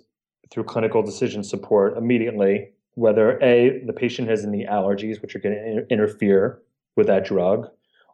through 0.52 0.66
clinical 0.66 1.02
decision 1.02 1.44
support 1.44 1.98
immediately 1.98 2.70
whether 2.96 3.40
A, 3.42 3.84
the 3.86 3.94
patient 3.94 4.30
has 4.30 4.46
any 4.46 4.66
allergies 4.66 5.20
which 5.22 5.36
are 5.36 5.40
going 5.40 5.56
to 5.56 5.88
interfere 5.92 6.62
with 6.96 7.08
that 7.08 7.26
drug, 7.26 7.70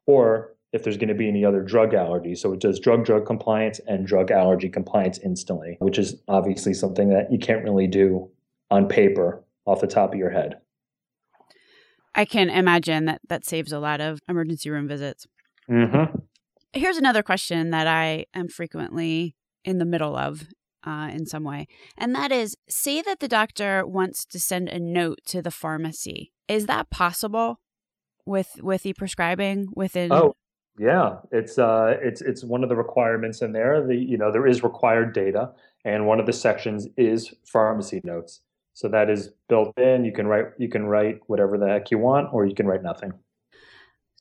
or 0.05 0.53
if 0.71 0.83
there's 0.83 0.97
going 0.97 1.09
to 1.09 1.15
be 1.15 1.27
any 1.27 1.43
other 1.43 1.61
drug 1.61 1.91
allergies. 1.91 2.37
So 2.37 2.53
it 2.53 2.59
does 2.59 2.79
drug 2.79 3.05
drug 3.05 3.25
compliance 3.25 3.79
and 3.87 4.05
drug 4.05 4.31
allergy 4.31 4.69
compliance 4.69 5.17
instantly, 5.19 5.77
which 5.79 5.97
is 5.97 6.21
obviously 6.27 6.73
something 6.73 7.09
that 7.09 7.31
you 7.31 7.39
can't 7.39 7.63
really 7.63 7.87
do 7.87 8.29
on 8.69 8.87
paper 8.87 9.43
off 9.65 9.81
the 9.81 9.87
top 9.87 10.13
of 10.13 10.19
your 10.19 10.29
head. 10.29 10.59
I 12.15 12.25
can 12.25 12.49
imagine 12.49 13.05
that 13.05 13.21
that 13.29 13.45
saves 13.45 13.71
a 13.71 13.79
lot 13.79 14.01
of 14.01 14.19
emergency 14.27 14.69
room 14.69 14.87
visits. 14.87 15.25
Mm-hmm. 15.69 16.17
Here's 16.73 16.97
another 16.97 17.23
question 17.23 17.71
that 17.71 17.87
I 17.87 18.25
am 18.33 18.47
frequently 18.47 19.35
in 19.63 19.77
the 19.77 19.85
middle 19.85 20.15
of 20.15 20.47
uh, 20.85 21.09
in 21.11 21.25
some 21.25 21.43
way, 21.43 21.67
and 21.97 22.15
that 22.15 22.31
is 22.31 22.55
say 22.69 23.01
that 23.01 23.19
the 23.19 23.27
doctor 23.27 23.85
wants 23.85 24.25
to 24.25 24.39
send 24.39 24.69
a 24.69 24.79
note 24.79 25.19
to 25.27 25.41
the 25.41 25.51
pharmacy. 25.51 26.31
Is 26.47 26.65
that 26.67 26.89
possible 26.89 27.59
with 28.25 28.51
with 28.61 28.85
e 28.85 28.93
prescribing 28.93 29.67
within? 29.75 30.11
Oh, 30.11 30.35
yeah, 30.77 31.17
it's 31.31 31.57
uh, 31.57 31.97
it's 32.01 32.21
it's 32.21 32.43
one 32.43 32.63
of 32.63 32.69
the 32.69 32.75
requirements 32.75 33.41
in 33.41 33.51
there. 33.51 33.85
The 33.85 33.95
you 33.95 34.17
know 34.17 34.31
there 34.31 34.47
is 34.47 34.63
required 34.63 35.13
data, 35.13 35.51
and 35.85 36.05
one 36.07 36.19
of 36.19 36.25
the 36.25 36.33
sections 36.33 36.87
is 36.97 37.33
pharmacy 37.45 38.01
notes. 38.03 38.41
So 38.73 38.87
that 38.89 39.09
is 39.09 39.31
built 39.49 39.77
in. 39.77 40.05
You 40.05 40.13
can 40.13 40.27
write 40.27 40.45
you 40.57 40.69
can 40.69 40.85
write 40.85 41.19
whatever 41.27 41.57
the 41.57 41.67
heck 41.67 41.91
you 41.91 41.97
want, 41.97 42.33
or 42.33 42.45
you 42.45 42.55
can 42.55 42.67
write 42.67 42.83
nothing 42.83 43.13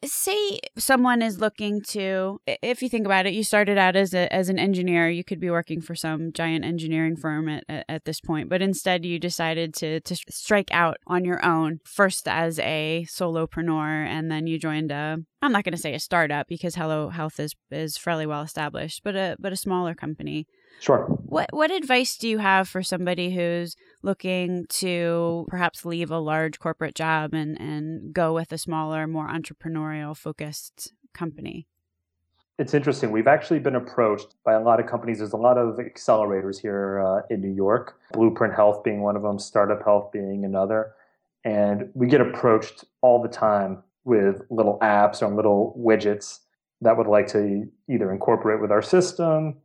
say 0.05 0.61
someone 0.77 1.23
is 1.23 1.41
looking 1.41 1.81
to 1.81 2.41
if 2.47 2.83
you 2.83 2.89
think 2.89 3.05
about 3.05 3.27
it 3.27 3.35
you 3.35 3.43
started 3.43 3.77
out 3.77 3.97
as 3.97 4.15
a 4.15 4.33
as 4.33 4.49
an 4.49 4.59
engineer 4.59 5.09
you 5.09 5.25
could 5.25 5.41
be 5.41 5.51
working 5.51 5.81
for 5.81 5.95
some 5.95 6.33
giant 6.33 6.65
engineering 6.65 7.17
firm 7.17 7.49
at, 7.49 7.65
at 7.89 8.05
this 8.05 8.21
point 8.21 8.49
but 8.49 8.63
instead 8.63 9.05
you 9.05 9.19
decided 9.19 9.75
to 9.75 10.01
to 10.01 10.17
strike 10.29 10.71
out 10.71 10.99
on 11.07 11.25
your 11.25 11.45
own 11.45 11.81
first 11.85 12.29
as 12.29 12.59
a 12.61 13.05
solopreneur 13.09 14.07
and 14.07 14.31
then 14.31 14.47
you 14.47 14.59
joined 14.59 14.93
a 14.93 15.19
I'm 15.41 15.53
not 15.53 15.65
going 15.65 15.75
to 15.75 15.81
say 15.81 15.95
a 15.95 16.01
startup 16.01 16.49
because 16.49 16.75
Hello 16.75 17.11
Health 17.11 17.39
is 17.39 17.55
is 17.71 17.97
fairly 17.97 18.27
well 18.27 18.43
established 18.43 19.03
but 19.03 19.17
a 19.17 19.37
but 19.39 19.53
a 19.53 19.57
smaller 19.57 19.95
company 19.95 20.47
Sure. 20.81 21.05
What 21.27 21.49
what 21.53 21.71
advice 21.71 22.17
do 22.17 22.29
you 22.29 22.39
have 22.39 22.69
for 22.69 22.83
somebody 22.83 23.35
who's 23.35 23.77
looking 24.03 24.67
to 24.69 25.47
perhaps 25.49 25.85
leave 25.85 26.11
a 26.11 26.19
large 26.19 26.59
corporate 26.59 26.95
job 26.95 27.35
and, 27.35 27.61
and 27.61 28.13
go 28.13 28.33
with 28.33 28.53
a 28.53 28.59
smaller, 28.59 29.07
more 29.07 29.29
entrepreneurial 29.29 30.17
focused 30.17 30.93
company? 31.13 31.67
It's 32.59 32.75
interesting. 32.75 33.13
We've 33.13 33.29
actually 33.29 33.61
been 33.61 33.77
approached 33.77 34.35
by 34.45 34.55
a 34.55 34.61
lot 34.61 34.81
of 34.81 34.87
companies. 34.87 35.19
There's 35.19 35.33
a 35.33 35.37
lot 35.37 35.59
of 35.59 35.77
accelerators 35.77 36.61
here 36.61 37.01
uh, 37.01 37.23
in 37.31 37.41
New 37.41 37.55
York, 37.55 38.01
Blueprint 38.13 38.55
Health 38.55 38.83
being 38.83 39.01
one 39.01 39.15
of 39.15 39.23
them, 39.23 39.39
Startup 39.39 39.83
Health 39.85 40.11
being 40.13 40.45
another. 40.45 40.93
And 41.45 41.91
we 41.95 42.09
get 42.09 42.21
approached 42.21 42.85
all 43.01 43.23
the 43.23 43.29
time 43.29 43.83
with 44.05 44.43
little 44.51 44.79
apps 44.83 45.23
or 45.23 45.29
little 45.29 45.79
widgets 45.79 46.41
that 46.81 46.97
would 46.97 47.07
like 47.07 47.29
to 47.29 47.69
either 47.89 48.13
incorporate 48.13 48.61
with 48.61 48.73
our 48.73 48.83
system 48.83 49.57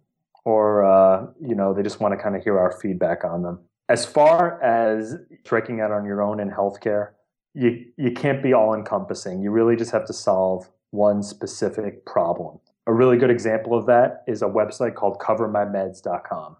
or 0.46 0.84
uh, 0.84 1.28
you 1.42 1.56
know 1.56 1.74
they 1.74 1.84
just 1.84 2.00
want 2.00 2.18
to 2.18 2.22
kind 2.22 2.36
of 2.36 2.44
hear 2.44 2.60
our 2.60 2.72
feedback 2.72 3.24
on 3.24 3.44
them. 3.44 3.60
As 3.90 4.06
far 4.06 4.62
as 4.62 5.16
striking 5.44 5.82
out 5.82 5.92
on 5.92 6.06
your 6.06 6.22
own 6.22 6.40
in 6.40 6.50
healthcare, 6.50 7.10
you 7.54 7.86
you 7.98 8.12
can't 8.12 8.42
be 8.42 8.54
all 8.54 8.74
encompassing. 8.74 9.42
You 9.42 9.52
really 9.52 9.76
just 9.76 9.92
have 9.92 10.06
to 10.06 10.14
solve 10.14 10.70
one 10.92 11.24
specific 11.24 12.06
problem. 12.06 12.60
A 12.86 12.94
really 12.94 13.18
good 13.18 13.30
example 13.30 13.78
of 13.78 13.86
that 13.86 14.24
is 14.28 14.42
a 14.42 14.46
website 14.46 14.96
called 14.96 15.18
CoverMyMeds.com. 15.20 16.58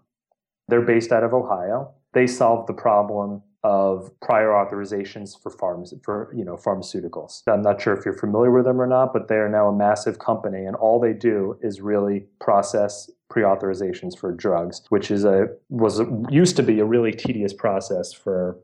They're 0.68 0.82
based 0.82 1.12
out 1.12 1.22
of 1.22 1.34
Ohio. 1.34 1.92
They 2.14 2.26
solve 2.26 2.66
the 2.66 2.72
problem 2.72 3.42
of 3.64 4.10
prior 4.20 4.50
authorizations 4.50 5.40
for 5.42 5.50
pharma, 5.50 5.88
for 6.04 6.32
you 6.36 6.44
know 6.44 6.54
pharmaceuticals. 6.54 7.42
I'm 7.48 7.62
not 7.62 7.80
sure 7.80 7.94
if 7.94 8.04
you're 8.04 8.16
familiar 8.16 8.50
with 8.50 8.66
them 8.66 8.80
or 8.80 8.86
not, 8.86 9.12
but 9.12 9.28
they 9.28 9.36
are 9.36 9.48
now 9.48 9.68
a 9.68 9.74
massive 9.74 10.18
company, 10.18 10.64
and 10.64 10.76
all 10.76 11.00
they 11.00 11.14
do 11.14 11.58
is 11.62 11.80
really 11.80 12.26
process 12.40 13.10
pre-authorizations 13.30 14.16
for 14.16 14.30
drugs, 14.32 14.82
which 14.90 15.10
is 15.10 15.24
a 15.24 15.48
was 15.70 15.98
a, 15.98 16.06
used 16.30 16.56
to 16.56 16.62
be 16.62 16.78
a 16.78 16.84
really 16.84 17.10
tedious 17.10 17.54
process 17.54 18.12
for 18.12 18.58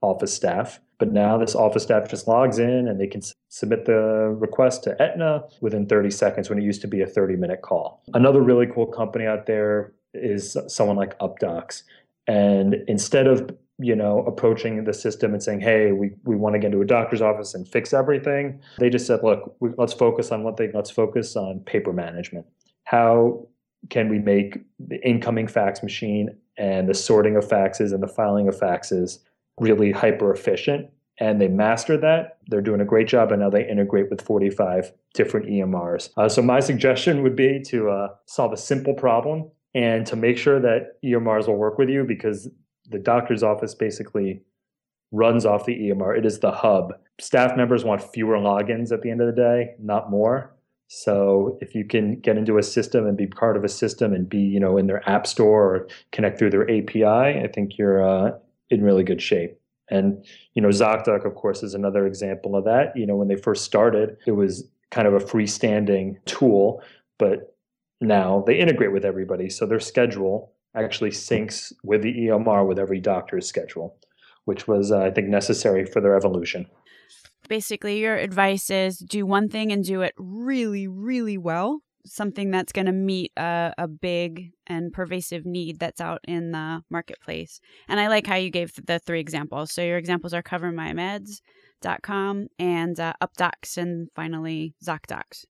office 0.00 0.32
staff. 0.32 0.80
But 0.98 1.12
now 1.12 1.38
this 1.38 1.54
office 1.54 1.84
staff 1.84 2.08
just 2.08 2.26
logs 2.26 2.58
in 2.58 2.88
and 2.88 2.98
they 2.98 3.06
can 3.06 3.20
submit 3.50 3.84
the 3.84 4.34
request 4.38 4.82
to 4.84 5.00
Aetna 5.00 5.44
within 5.60 5.86
30 5.86 6.10
seconds 6.10 6.48
when 6.48 6.58
it 6.58 6.64
used 6.64 6.80
to 6.80 6.88
be 6.88 7.02
a 7.02 7.06
30 7.06 7.36
minute 7.36 7.62
call. 7.62 8.02
Another 8.14 8.40
really 8.40 8.66
cool 8.66 8.86
company 8.86 9.26
out 9.26 9.46
there 9.46 9.92
is 10.14 10.56
someone 10.66 10.96
like 10.96 11.16
Updox. 11.18 11.82
And 12.26 12.76
instead 12.88 13.26
of 13.26 13.56
you 13.78 13.94
know 13.94 14.24
approaching 14.26 14.84
the 14.84 14.92
system 14.92 15.32
and 15.32 15.42
saying 15.42 15.60
hey 15.60 15.92
we, 15.92 16.10
we 16.24 16.34
want 16.34 16.54
to 16.54 16.58
get 16.58 16.66
into 16.66 16.80
a 16.80 16.86
doctor's 16.86 17.22
office 17.22 17.54
and 17.54 17.68
fix 17.68 17.92
everything 17.92 18.60
they 18.78 18.90
just 18.90 19.06
said 19.06 19.20
look 19.22 19.54
we, 19.60 19.70
let's 19.78 19.92
focus 19.92 20.32
on 20.32 20.42
one 20.42 20.54
thing 20.56 20.70
let's 20.74 20.90
focus 20.90 21.36
on 21.36 21.60
paper 21.60 21.92
management 21.92 22.44
how 22.84 23.46
can 23.90 24.08
we 24.08 24.18
make 24.18 24.58
the 24.78 25.00
incoming 25.06 25.46
fax 25.46 25.82
machine 25.82 26.30
and 26.56 26.88
the 26.88 26.94
sorting 26.94 27.36
of 27.36 27.46
faxes 27.46 27.92
and 27.92 28.02
the 28.02 28.08
filing 28.08 28.48
of 28.48 28.58
faxes 28.58 29.18
really 29.58 29.90
hyper 29.90 30.32
efficient? 30.32 30.88
And 31.20 31.40
they 31.40 31.48
mastered 31.48 32.00
that. 32.02 32.38
They're 32.46 32.60
doing 32.60 32.80
a 32.80 32.84
great 32.84 33.08
job, 33.08 33.32
and 33.32 33.42
now 33.42 33.50
they 33.50 33.68
integrate 33.68 34.08
with 34.08 34.22
45 34.22 34.92
different 35.14 35.46
EMRs. 35.46 36.10
Uh, 36.16 36.28
so, 36.28 36.42
my 36.42 36.60
suggestion 36.60 37.22
would 37.24 37.34
be 37.34 37.60
to 37.66 37.90
uh, 37.90 38.08
solve 38.26 38.52
a 38.52 38.56
simple 38.56 38.94
problem 38.94 39.50
and 39.74 40.06
to 40.06 40.14
make 40.14 40.38
sure 40.38 40.60
that 40.60 41.02
EMRs 41.04 41.48
will 41.48 41.56
work 41.56 41.76
with 41.76 41.88
you 41.88 42.04
because 42.04 42.48
the 42.88 42.98
doctor's 42.98 43.42
office 43.42 43.74
basically 43.74 44.42
runs 45.10 45.46
off 45.46 45.66
the 45.66 45.74
EMR. 45.74 46.18
It 46.18 46.26
is 46.26 46.40
the 46.40 46.52
hub. 46.52 46.92
Staff 47.20 47.56
members 47.56 47.84
want 47.84 48.02
fewer 48.02 48.36
logins 48.36 48.92
at 48.92 49.02
the 49.02 49.10
end 49.10 49.20
of 49.20 49.26
the 49.26 49.40
day, 49.40 49.74
not 49.78 50.10
more. 50.10 50.54
So 50.88 51.58
if 51.60 51.74
you 51.74 51.84
can 51.84 52.18
get 52.20 52.38
into 52.38 52.56
a 52.58 52.62
system 52.62 53.06
and 53.06 53.16
be 53.16 53.26
part 53.26 53.56
of 53.56 53.64
a 53.64 53.68
system 53.68 54.14
and 54.14 54.28
be, 54.28 54.38
you 54.38 54.58
know, 54.58 54.78
in 54.78 54.86
their 54.86 55.06
app 55.08 55.26
store 55.26 55.74
or 55.74 55.88
connect 56.12 56.38
through 56.38 56.50
their 56.50 56.70
API, 56.70 57.04
I 57.04 57.48
think 57.52 57.76
you're 57.76 58.02
uh, 58.02 58.32
in 58.70 58.82
really 58.82 59.04
good 59.04 59.20
shape. 59.20 59.58
And 59.90 60.24
you 60.54 60.62
know, 60.62 60.68
ZocDoc, 60.68 61.24
of 61.24 61.34
course, 61.34 61.62
is 61.62 61.74
another 61.74 62.06
example 62.06 62.56
of 62.56 62.64
that. 62.64 62.96
You 62.96 63.06
know, 63.06 63.16
when 63.16 63.28
they 63.28 63.36
first 63.36 63.64
started, 63.64 64.16
it 64.26 64.32
was 64.32 64.66
kind 64.90 65.06
of 65.06 65.14
a 65.14 65.18
freestanding 65.18 66.16
tool, 66.24 66.82
but 67.18 67.54
now 68.00 68.44
they 68.46 68.58
integrate 68.58 68.92
with 68.92 69.04
everybody, 69.04 69.50
so 69.50 69.66
their 69.66 69.80
schedule 69.80 70.52
actually 70.82 71.10
syncs 71.10 71.72
with 71.82 72.02
the 72.02 72.14
EMR 72.14 72.66
with 72.66 72.78
every 72.78 73.00
doctor's 73.00 73.46
schedule, 73.46 73.96
which 74.44 74.68
was, 74.68 74.92
uh, 74.92 75.00
I 75.00 75.10
think, 75.10 75.28
necessary 75.28 75.84
for 75.84 76.00
their 76.00 76.16
evolution. 76.16 76.66
Basically 77.48 77.98
your 77.98 78.16
advice 78.16 78.70
is 78.70 78.98
do 78.98 79.24
one 79.24 79.48
thing 79.48 79.72
and 79.72 79.84
do 79.84 80.02
it 80.02 80.12
really 80.18 80.86
really 80.86 81.38
well 81.38 81.80
something 82.04 82.50
that's 82.50 82.72
going 82.72 82.86
to 82.86 82.92
meet 82.92 83.32
a, 83.36 83.72
a 83.78 83.86
big 83.86 84.50
and 84.66 84.92
pervasive 84.92 85.44
need 85.44 85.78
that's 85.78 86.00
out 86.00 86.20
in 86.26 86.52
the 86.52 86.82
marketplace. 86.90 87.60
And 87.86 88.00
i 88.00 88.08
like 88.08 88.26
how 88.26 88.36
you 88.36 88.50
gave 88.50 88.72
the 88.86 88.98
three 88.98 89.20
examples. 89.20 89.72
So 89.72 89.82
your 89.82 89.98
examples 89.98 90.34
are 90.34 90.42
covermymeds.com 90.42 92.46
and 92.58 93.00
uh, 93.00 93.12
updox 93.22 93.76
and 93.76 94.08
finally 94.14 94.74
zocdocs 94.84 95.44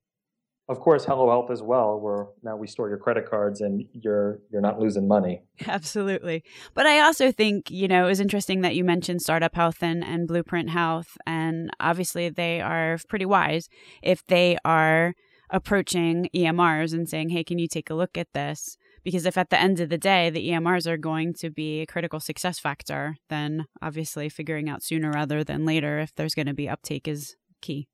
of 0.69 0.81
course 0.81 1.05
hello 1.05 1.29
health 1.29 1.51
as 1.51 1.63
well 1.63 1.99
where 1.99 2.27
now 2.43 2.57
we 2.57 2.67
store 2.67 2.89
your 2.89 2.99
credit 2.99 3.29
cards 3.29 3.61
and 3.61 3.87
you're 3.93 4.39
you're 4.51 4.61
not 4.61 4.79
losing 4.79 5.09
money. 5.09 5.43
Absolutely. 5.67 6.45
But 6.75 6.87
i 6.87 7.01
also 7.01 7.33
think 7.33 7.71
you 7.71 7.89
know 7.89 8.05
it 8.05 8.09
was 8.09 8.21
interesting 8.21 8.61
that 8.61 8.75
you 8.75 8.85
mentioned 8.85 9.23
startup 9.23 9.55
health 9.55 9.83
and, 9.83 10.05
and 10.05 10.29
blueprint 10.29 10.71
health 10.71 11.17
and 11.27 11.71
obviously 11.81 12.29
they 12.29 12.61
are 12.61 12.99
pretty 13.09 13.25
wise 13.25 13.69
if 14.03 14.27
they 14.27 14.59
are 14.65 15.15
approaching 15.51 16.29
emrs 16.35 16.93
and 16.93 17.09
saying 17.09 17.31
hey 17.31 17.43
can 17.43 17.59
you 17.59 17.69
take 17.69 17.89
a 17.89 17.95
look 17.95 18.19
at 18.19 18.33
this? 18.35 18.77
Because 19.05 19.25
if 19.25 19.39
at 19.39 19.49
the 19.49 19.59
end 19.59 19.81
of 19.81 19.89
the 19.89 19.97
day 19.97 20.29
the 20.29 20.51
emrs 20.51 20.87
are 20.87 20.99
going 20.99 21.33
to 21.35 21.49
be 21.49 21.81
a 21.81 21.87
critical 21.87 22.21
success 22.21 22.59
factor 22.59 23.17
then 23.31 23.65
obviously 23.81 24.29
figuring 24.29 24.69
out 24.69 24.83
sooner 24.83 25.11
rather 25.11 25.43
than 25.43 25.65
later 25.65 25.99
if 25.99 26.15
there's 26.15 26.35
going 26.35 26.47
to 26.47 26.55
be 26.55 26.69
uptake 26.69 27.09
is 27.09 27.37
key. 27.63 27.89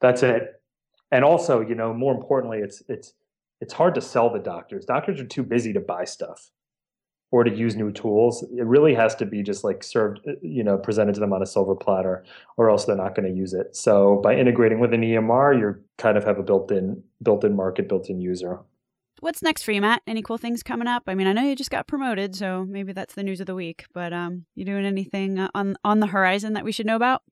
That's 0.00 0.24
it 0.24 0.61
and 1.12 1.24
also, 1.24 1.60
you 1.60 1.76
know, 1.76 1.92
more 1.94 2.14
importantly, 2.14 2.58
it's 2.58 2.82
it's 2.88 3.12
it's 3.60 3.74
hard 3.74 3.94
to 3.94 4.00
sell 4.00 4.32
the 4.32 4.40
doctors. 4.40 4.84
Doctors 4.84 5.20
are 5.20 5.26
too 5.26 5.44
busy 5.44 5.72
to 5.74 5.80
buy 5.80 6.04
stuff 6.04 6.50
or 7.30 7.44
to 7.44 7.54
use 7.54 7.76
new 7.76 7.92
tools. 7.92 8.42
It 8.42 8.64
really 8.64 8.94
has 8.94 9.14
to 9.16 9.26
be 9.26 9.42
just 9.42 9.62
like 9.62 9.84
served, 9.84 10.20
uh, 10.26 10.32
you 10.42 10.64
know, 10.64 10.76
presented 10.76 11.14
to 11.14 11.20
them 11.20 11.32
on 11.32 11.42
a 11.42 11.46
silver 11.46 11.74
platter, 11.74 12.24
or 12.56 12.70
else 12.70 12.86
they're 12.86 12.96
not 12.96 13.14
going 13.14 13.30
to 13.30 13.38
use 13.38 13.54
it. 13.54 13.76
So 13.76 14.20
by 14.22 14.36
integrating 14.36 14.80
with 14.80 14.92
an 14.92 15.02
EMR, 15.02 15.58
you 15.58 15.76
kind 15.98 16.16
of 16.16 16.24
have 16.24 16.38
a 16.38 16.42
built-in 16.42 17.02
built-in 17.22 17.54
market, 17.54 17.88
built-in 17.88 18.20
user. 18.20 18.60
What's 19.20 19.42
next 19.42 19.62
for 19.62 19.70
you, 19.70 19.80
Matt? 19.80 20.02
Any 20.06 20.20
cool 20.20 20.38
things 20.38 20.64
coming 20.64 20.88
up? 20.88 21.04
I 21.06 21.14
mean, 21.14 21.28
I 21.28 21.32
know 21.32 21.42
you 21.42 21.54
just 21.54 21.70
got 21.70 21.86
promoted, 21.86 22.34
so 22.34 22.64
maybe 22.68 22.92
that's 22.92 23.14
the 23.14 23.22
news 23.22 23.38
of 23.38 23.46
the 23.46 23.54
week. 23.54 23.84
But 23.94 24.12
um, 24.12 24.46
you 24.56 24.64
doing 24.64 24.84
anything 24.84 25.38
uh, 25.38 25.48
on 25.54 25.76
on 25.84 26.00
the 26.00 26.08
horizon 26.08 26.54
that 26.54 26.64
we 26.64 26.72
should 26.72 26.86
know 26.86 26.96
about? 26.96 27.22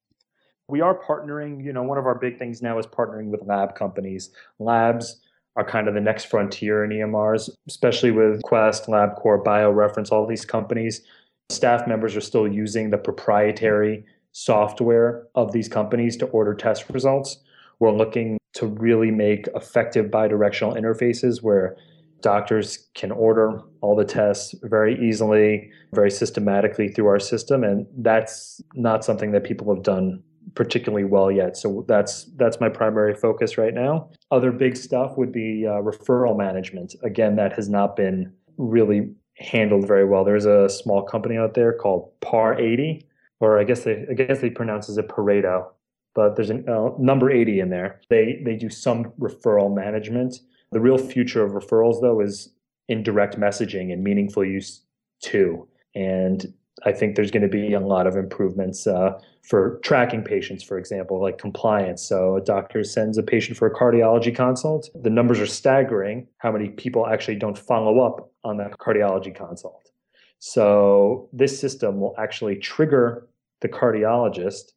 We 0.70 0.80
are 0.80 0.96
partnering. 0.96 1.62
You 1.64 1.72
know, 1.72 1.82
one 1.82 1.98
of 1.98 2.06
our 2.06 2.14
big 2.14 2.38
things 2.38 2.62
now 2.62 2.78
is 2.78 2.86
partnering 2.86 3.26
with 3.26 3.42
lab 3.44 3.74
companies. 3.74 4.30
Labs 4.58 5.20
are 5.56 5.64
kind 5.64 5.88
of 5.88 5.94
the 5.94 6.00
next 6.00 6.26
frontier 6.26 6.84
in 6.84 6.90
EMRs, 6.90 7.50
especially 7.68 8.12
with 8.12 8.42
Quest, 8.42 8.86
LabCorp, 8.86 9.44
BioReference, 9.44 10.12
all 10.12 10.26
these 10.26 10.44
companies. 10.44 11.02
staff 11.50 11.88
members 11.88 12.14
are 12.14 12.20
still 12.20 12.46
using 12.46 12.90
the 12.90 12.98
proprietary 12.98 14.04
software 14.30 15.26
of 15.34 15.50
these 15.50 15.68
companies 15.68 16.16
to 16.16 16.26
order 16.26 16.54
test 16.54 16.88
results. 16.90 17.38
We're 17.80 17.90
looking 17.90 18.38
to 18.54 18.66
really 18.66 19.10
make 19.10 19.48
effective 19.56 20.06
bidirectional 20.06 20.76
interfaces 20.76 21.42
where 21.42 21.76
doctors 22.20 22.88
can 22.94 23.10
order 23.10 23.60
all 23.80 23.96
the 23.96 24.04
tests 24.04 24.54
very 24.62 24.96
easily, 25.04 25.70
very 25.92 26.10
systematically 26.10 26.88
through 26.88 27.08
our 27.08 27.18
system. 27.18 27.64
And 27.64 27.86
that's 27.98 28.60
not 28.74 29.04
something 29.04 29.32
that 29.32 29.42
people 29.42 29.74
have 29.74 29.82
done 29.82 30.22
particularly 30.54 31.04
well 31.04 31.30
yet. 31.30 31.56
So 31.56 31.84
that's 31.88 32.24
that's 32.36 32.60
my 32.60 32.68
primary 32.68 33.14
focus 33.14 33.58
right 33.58 33.74
now. 33.74 34.10
Other 34.30 34.52
big 34.52 34.76
stuff 34.76 35.16
would 35.16 35.32
be 35.32 35.66
uh, 35.66 35.82
referral 35.82 36.36
management. 36.36 36.94
Again, 37.02 37.36
that 37.36 37.52
has 37.54 37.68
not 37.68 37.96
been 37.96 38.32
really 38.56 39.10
handled 39.36 39.86
very 39.86 40.04
well. 40.04 40.24
There's 40.24 40.46
a 40.46 40.68
small 40.68 41.02
company 41.02 41.36
out 41.36 41.54
there 41.54 41.72
called 41.72 42.12
Par 42.20 42.58
80, 42.58 43.06
or 43.40 43.58
I 43.58 43.64
guess 43.64 43.84
they 43.84 44.06
I 44.10 44.14
guess 44.14 44.40
they 44.40 44.50
pronounces 44.50 44.98
it 44.98 45.08
Pareto, 45.08 45.66
but 46.14 46.36
there's 46.36 46.50
a 46.50 46.58
uh, 46.70 46.94
number 46.98 47.30
80 47.30 47.60
in 47.60 47.70
there. 47.70 48.00
They 48.08 48.40
they 48.44 48.56
do 48.56 48.68
some 48.68 49.12
referral 49.18 49.74
management. 49.74 50.36
The 50.72 50.80
real 50.80 50.98
future 50.98 51.44
of 51.44 51.52
referrals 51.52 52.00
though 52.00 52.20
is 52.20 52.52
in 52.88 53.02
direct 53.02 53.38
messaging 53.38 53.92
and 53.92 54.02
meaningful 54.02 54.44
use 54.44 54.82
too. 55.22 55.66
And 55.94 56.52
I 56.84 56.92
think 56.92 57.16
there's 57.16 57.30
going 57.30 57.42
to 57.42 57.48
be 57.48 57.74
a 57.74 57.80
lot 57.80 58.06
of 58.06 58.16
improvements 58.16 58.86
uh, 58.86 59.18
for 59.42 59.80
tracking 59.82 60.22
patients, 60.22 60.62
for 60.62 60.78
example, 60.78 61.20
like 61.20 61.38
compliance. 61.38 62.02
So 62.02 62.36
a 62.36 62.40
doctor 62.40 62.84
sends 62.84 63.18
a 63.18 63.22
patient 63.22 63.58
for 63.58 63.66
a 63.66 63.74
cardiology 63.74 64.34
consult. 64.34 64.88
The 64.94 65.10
numbers 65.10 65.40
are 65.40 65.46
staggering 65.46 66.26
how 66.38 66.52
many 66.52 66.68
people 66.68 67.06
actually 67.06 67.36
don't 67.36 67.58
follow 67.58 68.00
up 68.00 68.30
on 68.44 68.56
that 68.58 68.78
cardiology 68.78 69.34
consult. 69.34 69.90
So 70.38 71.28
this 71.32 71.58
system 71.58 72.00
will 72.00 72.14
actually 72.18 72.56
trigger 72.56 73.28
the 73.60 73.68
cardiologist 73.68 74.72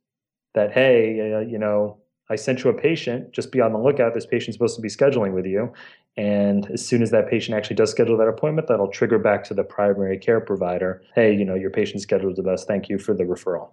that, 0.56 0.72
hey, 0.72 1.34
uh, 1.34 1.40
you 1.40 1.58
know, 1.58 2.00
I 2.30 2.36
sent 2.36 2.64
you 2.64 2.70
a 2.70 2.74
patient, 2.74 3.32
just 3.32 3.52
be 3.52 3.62
on 3.62 3.74
the 3.74 3.80
lookout. 3.80 4.14
This 4.14 4.26
patient's 4.26 4.56
supposed 4.56 4.76
to 4.76 4.82
be 4.82 4.90
scheduling 4.90 5.34
with 5.34 5.46
you. 5.46 5.74
And 6.16 6.70
as 6.72 6.86
soon 6.86 7.02
as 7.02 7.12
that 7.12 7.30
patient 7.30 7.58
actually 7.58 7.76
does 7.76 7.90
schedule 7.90 8.18
that 8.18 8.28
appointment, 8.28 8.68
that'll 8.68 8.90
trigger 8.90 9.18
back 9.18 9.44
to 9.46 9.54
the 9.54 9.64
primary 9.64 10.18
care 10.18 10.40
provider. 10.40 11.02
Hey, 11.16 11.36
you 11.36 11.44
know, 11.44 11.56
your 11.56 11.72
patient's 11.72 12.04
scheduled 12.04 12.38
with 12.38 12.48
us. 12.48 12.66
Thank 12.66 12.88
you 12.88 13.00
for 13.00 13.16
the 13.16 13.24
referral. 13.24 13.72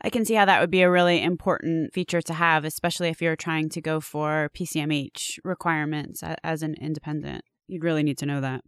I 0.00 0.10
can 0.10 0.24
see 0.24 0.34
how 0.34 0.44
that 0.44 0.60
would 0.60 0.70
be 0.70 0.82
a 0.82 0.90
really 0.90 1.22
important 1.22 1.92
feature 1.92 2.22
to 2.22 2.34
have, 2.34 2.64
especially 2.64 3.08
if 3.08 3.20
you're 3.20 3.36
trying 3.36 3.68
to 3.70 3.80
go 3.80 4.00
for 4.00 4.50
PCMH 4.54 5.38
requirements 5.44 6.22
as 6.42 6.62
an 6.62 6.74
independent. 6.80 7.44
You'd 7.66 7.84
really 7.84 8.02
need 8.02 8.18
to 8.18 8.26
know 8.26 8.40
that. 8.40 8.62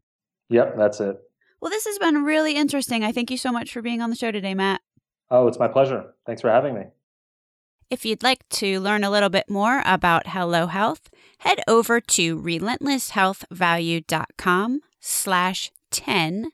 Yep, 0.51 0.77
that's 0.77 1.01
it. 1.01 1.17
Well, 1.61 1.71
this 1.71 1.87
has 1.87 1.99
been 1.99 2.25
really 2.25 2.57
interesting. 2.57 3.05
I 3.05 3.13
thank 3.13 3.31
you 3.31 3.37
so 3.37 3.53
much 3.53 3.73
for 3.73 3.81
being 3.81 4.03
on 4.03 4.11
the 4.11 4.17
show 4.17 4.31
today, 4.31 4.55
Matt. 4.55 4.83
Oh, 5.31 5.47
it's 5.47 5.59
my 5.59 5.69
pleasure. 5.69 6.13
Thanks 6.27 6.43
for 6.43 6.51
having 6.51 6.75
me. 6.75 6.83
If 7.89 8.05
you'd 8.05 8.23
like 8.23 8.49
to 8.51 8.81
learn 8.81 9.05
a 9.05 9.11
little 9.11 9.31
bit 9.31 9.49
more 9.49 9.83
about 9.85 10.29
Hello 10.29 10.67
Health, 10.67 11.11
head 11.41 11.61
over 11.67 12.01
to 12.01 12.41
relentlesshealthvalue.com 12.41 14.81
slash 15.01 15.73
10 15.91 16.53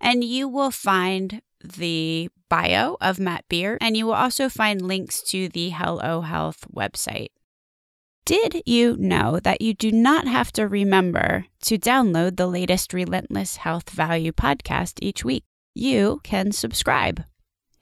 and 0.00 0.24
you 0.24 0.48
will 0.48 0.70
find 0.70 1.42
the 1.62 2.28
bio 2.48 2.96
of 3.00 3.18
Matt 3.18 3.44
Beer 3.48 3.78
and 3.80 3.96
you 3.96 4.06
will 4.06 4.14
also 4.14 4.48
find 4.48 4.82
links 4.82 5.22
to 5.22 5.48
the 5.48 5.70
Hello 5.70 6.20
Health 6.20 6.66
website. 6.72 7.30
Did 8.24 8.62
you 8.64 8.96
know 8.98 9.38
that 9.40 9.60
you 9.60 9.74
do 9.74 9.92
not 9.92 10.26
have 10.26 10.50
to 10.52 10.66
remember 10.66 11.46
to 11.62 11.78
download 11.78 12.36
the 12.36 12.46
latest 12.46 12.94
Relentless 12.94 13.56
Health 13.56 13.90
Value 13.90 14.32
podcast 14.32 14.98
each 15.02 15.24
week? 15.24 15.44
You 15.74 16.20
can 16.24 16.52
subscribe. 16.52 17.22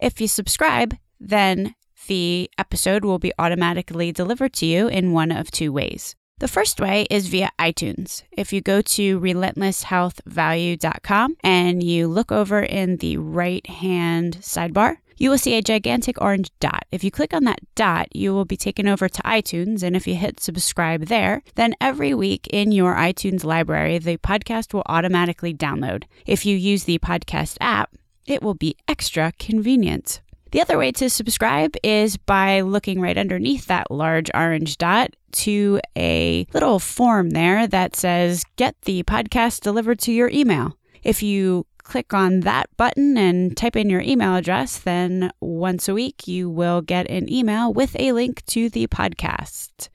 If 0.00 0.20
you 0.20 0.26
subscribe, 0.26 0.96
then 1.20 1.76
the 2.08 2.50
episode 2.58 3.04
will 3.04 3.20
be 3.20 3.32
automatically 3.38 4.10
delivered 4.10 4.52
to 4.54 4.66
you 4.66 4.88
in 4.88 5.12
one 5.12 5.30
of 5.30 5.50
two 5.50 5.72
ways. 5.72 6.16
The 6.42 6.48
first 6.48 6.80
way 6.80 7.06
is 7.08 7.28
via 7.28 7.52
iTunes. 7.56 8.24
If 8.32 8.52
you 8.52 8.60
go 8.60 8.82
to 8.82 9.20
relentlesshealthvalue.com 9.20 11.36
and 11.44 11.82
you 11.84 12.08
look 12.08 12.32
over 12.32 12.60
in 12.60 12.96
the 12.96 13.18
right 13.18 13.64
hand 13.64 14.38
sidebar, 14.40 14.96
you 15.18 15.30
will 15.30 15.38
see 15.38 15.54
a 15.54 15.62
gigantic 15.62 16.20
orange 16.20 16.50
dot. 16.58 16.84
If 16.90 17.04
you 17.04 17.12
click 17.12 17.32
on 17.32 17.44
that 17.44 17.60
dot, 17.76 18.08
you 18.12 18.34
will 18.34 18.44
be 18.44 18.56
taken 18.56 18.88
over 18.88 19.08
to 19.08 19.22
iTunes. 19.22 19.84
And 19.84 19.94
if 19.94 20.08
you 20.08 20.16
hit 20.16 20.40
subscribe 20.40 21.06
there, 21.06 21.44
then 21.54 21.76
every 21.80 22.12
week 22.12 22.48
in 22.48 22.72
your 22.72 22.96
iTunes 22.96 23.44
library, 23.44 23.98
the 23.98 24.16
podcast 24.16 24.74
will 24.74 24.82
automatically 24.86 25.54
download. 25.54 26.06
If 26.26 26.44
you 26.44 26.56
use 26.56 26.82
the 26.82 26.98
podcast 26.98 27.56
app, 27.60 27.94
it 28.26 28.42
will 28.42 28.54
be 28.54 28.74
extra 28.88 29.30
convenient. 29.38 30.20
The 30.52 30.60
other 30.60 30.76
way 30.76 30.92
to 30.92 31.08
subscribe 31.08 31.76
is 31.82 32.18
by 32.18 32.60
looking 32.60 33.00
right 33.00 33.16
underneath 33.16 33.66
that 33.66 33.90
large 33.90 34.30
orange 34.34 34.76
dot 34.76 35.16
to 35.32 35.80
a 35.96 36.46
little 36.52 36.78
form 36.78 37.30
there 37.30 37.66
that 37.66 37.96
says 37.96 38.44
Get 38.56 38.76
the 38.82 39.02
podcast 39.04 39.60
delivered 39.60 39.98
to 40.00 40.12
your 40.12 40.28
email. 40.28 40.76
If 41.02 41.22
you 41.22 41.66
click 41.78 42.12
on 42.12 42.40
that 42.40 42.68
button 42.76 43.16
and 43.16 43.56
type 43.56 43.76
in 43.76 43.88
your 43.88 44.02
email 44.02 44.36
address, 44.36 44.78
then 44.78 45.32
once 45.40 45.88
a 45.88 45.94
week 45.94 46.28
you 46.28 46.50
will 46.50 46.82
get 46.82 47.08
an 47.10 47.32
email 47.32 47.72
with 47.72 47.96
a 47.98 48.12
link 48.12 48.44
to 48.46 48.68
the 48.68 48.86
podcast. 48.88 49.88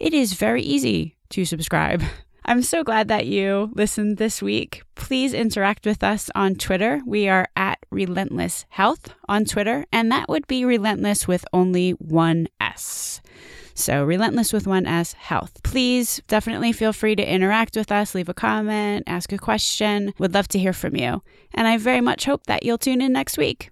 It 0.00 0.12
is 0.12 0.32
very 0.32 0.62
easy 0.62 1.18
to 1.30 1.44
subscribe. 1.44 2.02
I'm 2.44 2.62
so 2.62 2.82
glad 2.82 3.08
that 3.08 3.26
you 3.26 3.70
listened 3.74 4.16
this 4.16 4.42
week. 4.42 4.82
Please 4.94 5.34
interact 5.34 5.84
with 5.84 6.02
us 6.02 6.30
on 6.34 6.54
Twitter. 6.54 7.00
We 7.06 7.28
are 7.28 7.48
at 7.54 7.78
Relentless 7.90 8.64
Health 8.70 9.14
on 9.28 9.44
Twitter, 9.44 9.84
and 9.92 10.10
that 10.10 10.28
would 10.28 10.46
be 10.46 10.64
Relentless 10.64 11.28
with 11.28 11.44
only 11.52 11.92
one 11.92 12.48
S. 12.60 13.20
So, 13.74 14.04
Relentless 14.04 14.52
with 14.52 14.66
one 14.66 14.86
S 14.86 15.12
Health. 15.14 15.62
Please 15.62 16.20
definitely 16.28 16.72
feel 16.72 16.92
free 16.92 17.14
to 17.16 17.32
interact 17.32 17.76
with 17.76 17.92
us, 17.92 18.14
leave 18.14 18.28
a 18.28 18.34
comment, 18.34 19.04
ask 19.06 19.32
a 19.32 19.38
question. 19.38 20.12
Would 20.18 20.34
love 20.34 20.48
to 20.48 20.58
hear 20.58 20.72
from 20.72 20.96
you. 20.96 21.22
And 21.54 21.68
I 21.68 21.76
very 21.76 22.00
much 22.00 22.24
hope 22.24 22.46
that 22.46 22.62
you'll 22.62 22.78
tune 22.78 23.00
in 23.00 23.12
next 23.12 23.38
week. 23.38 23.70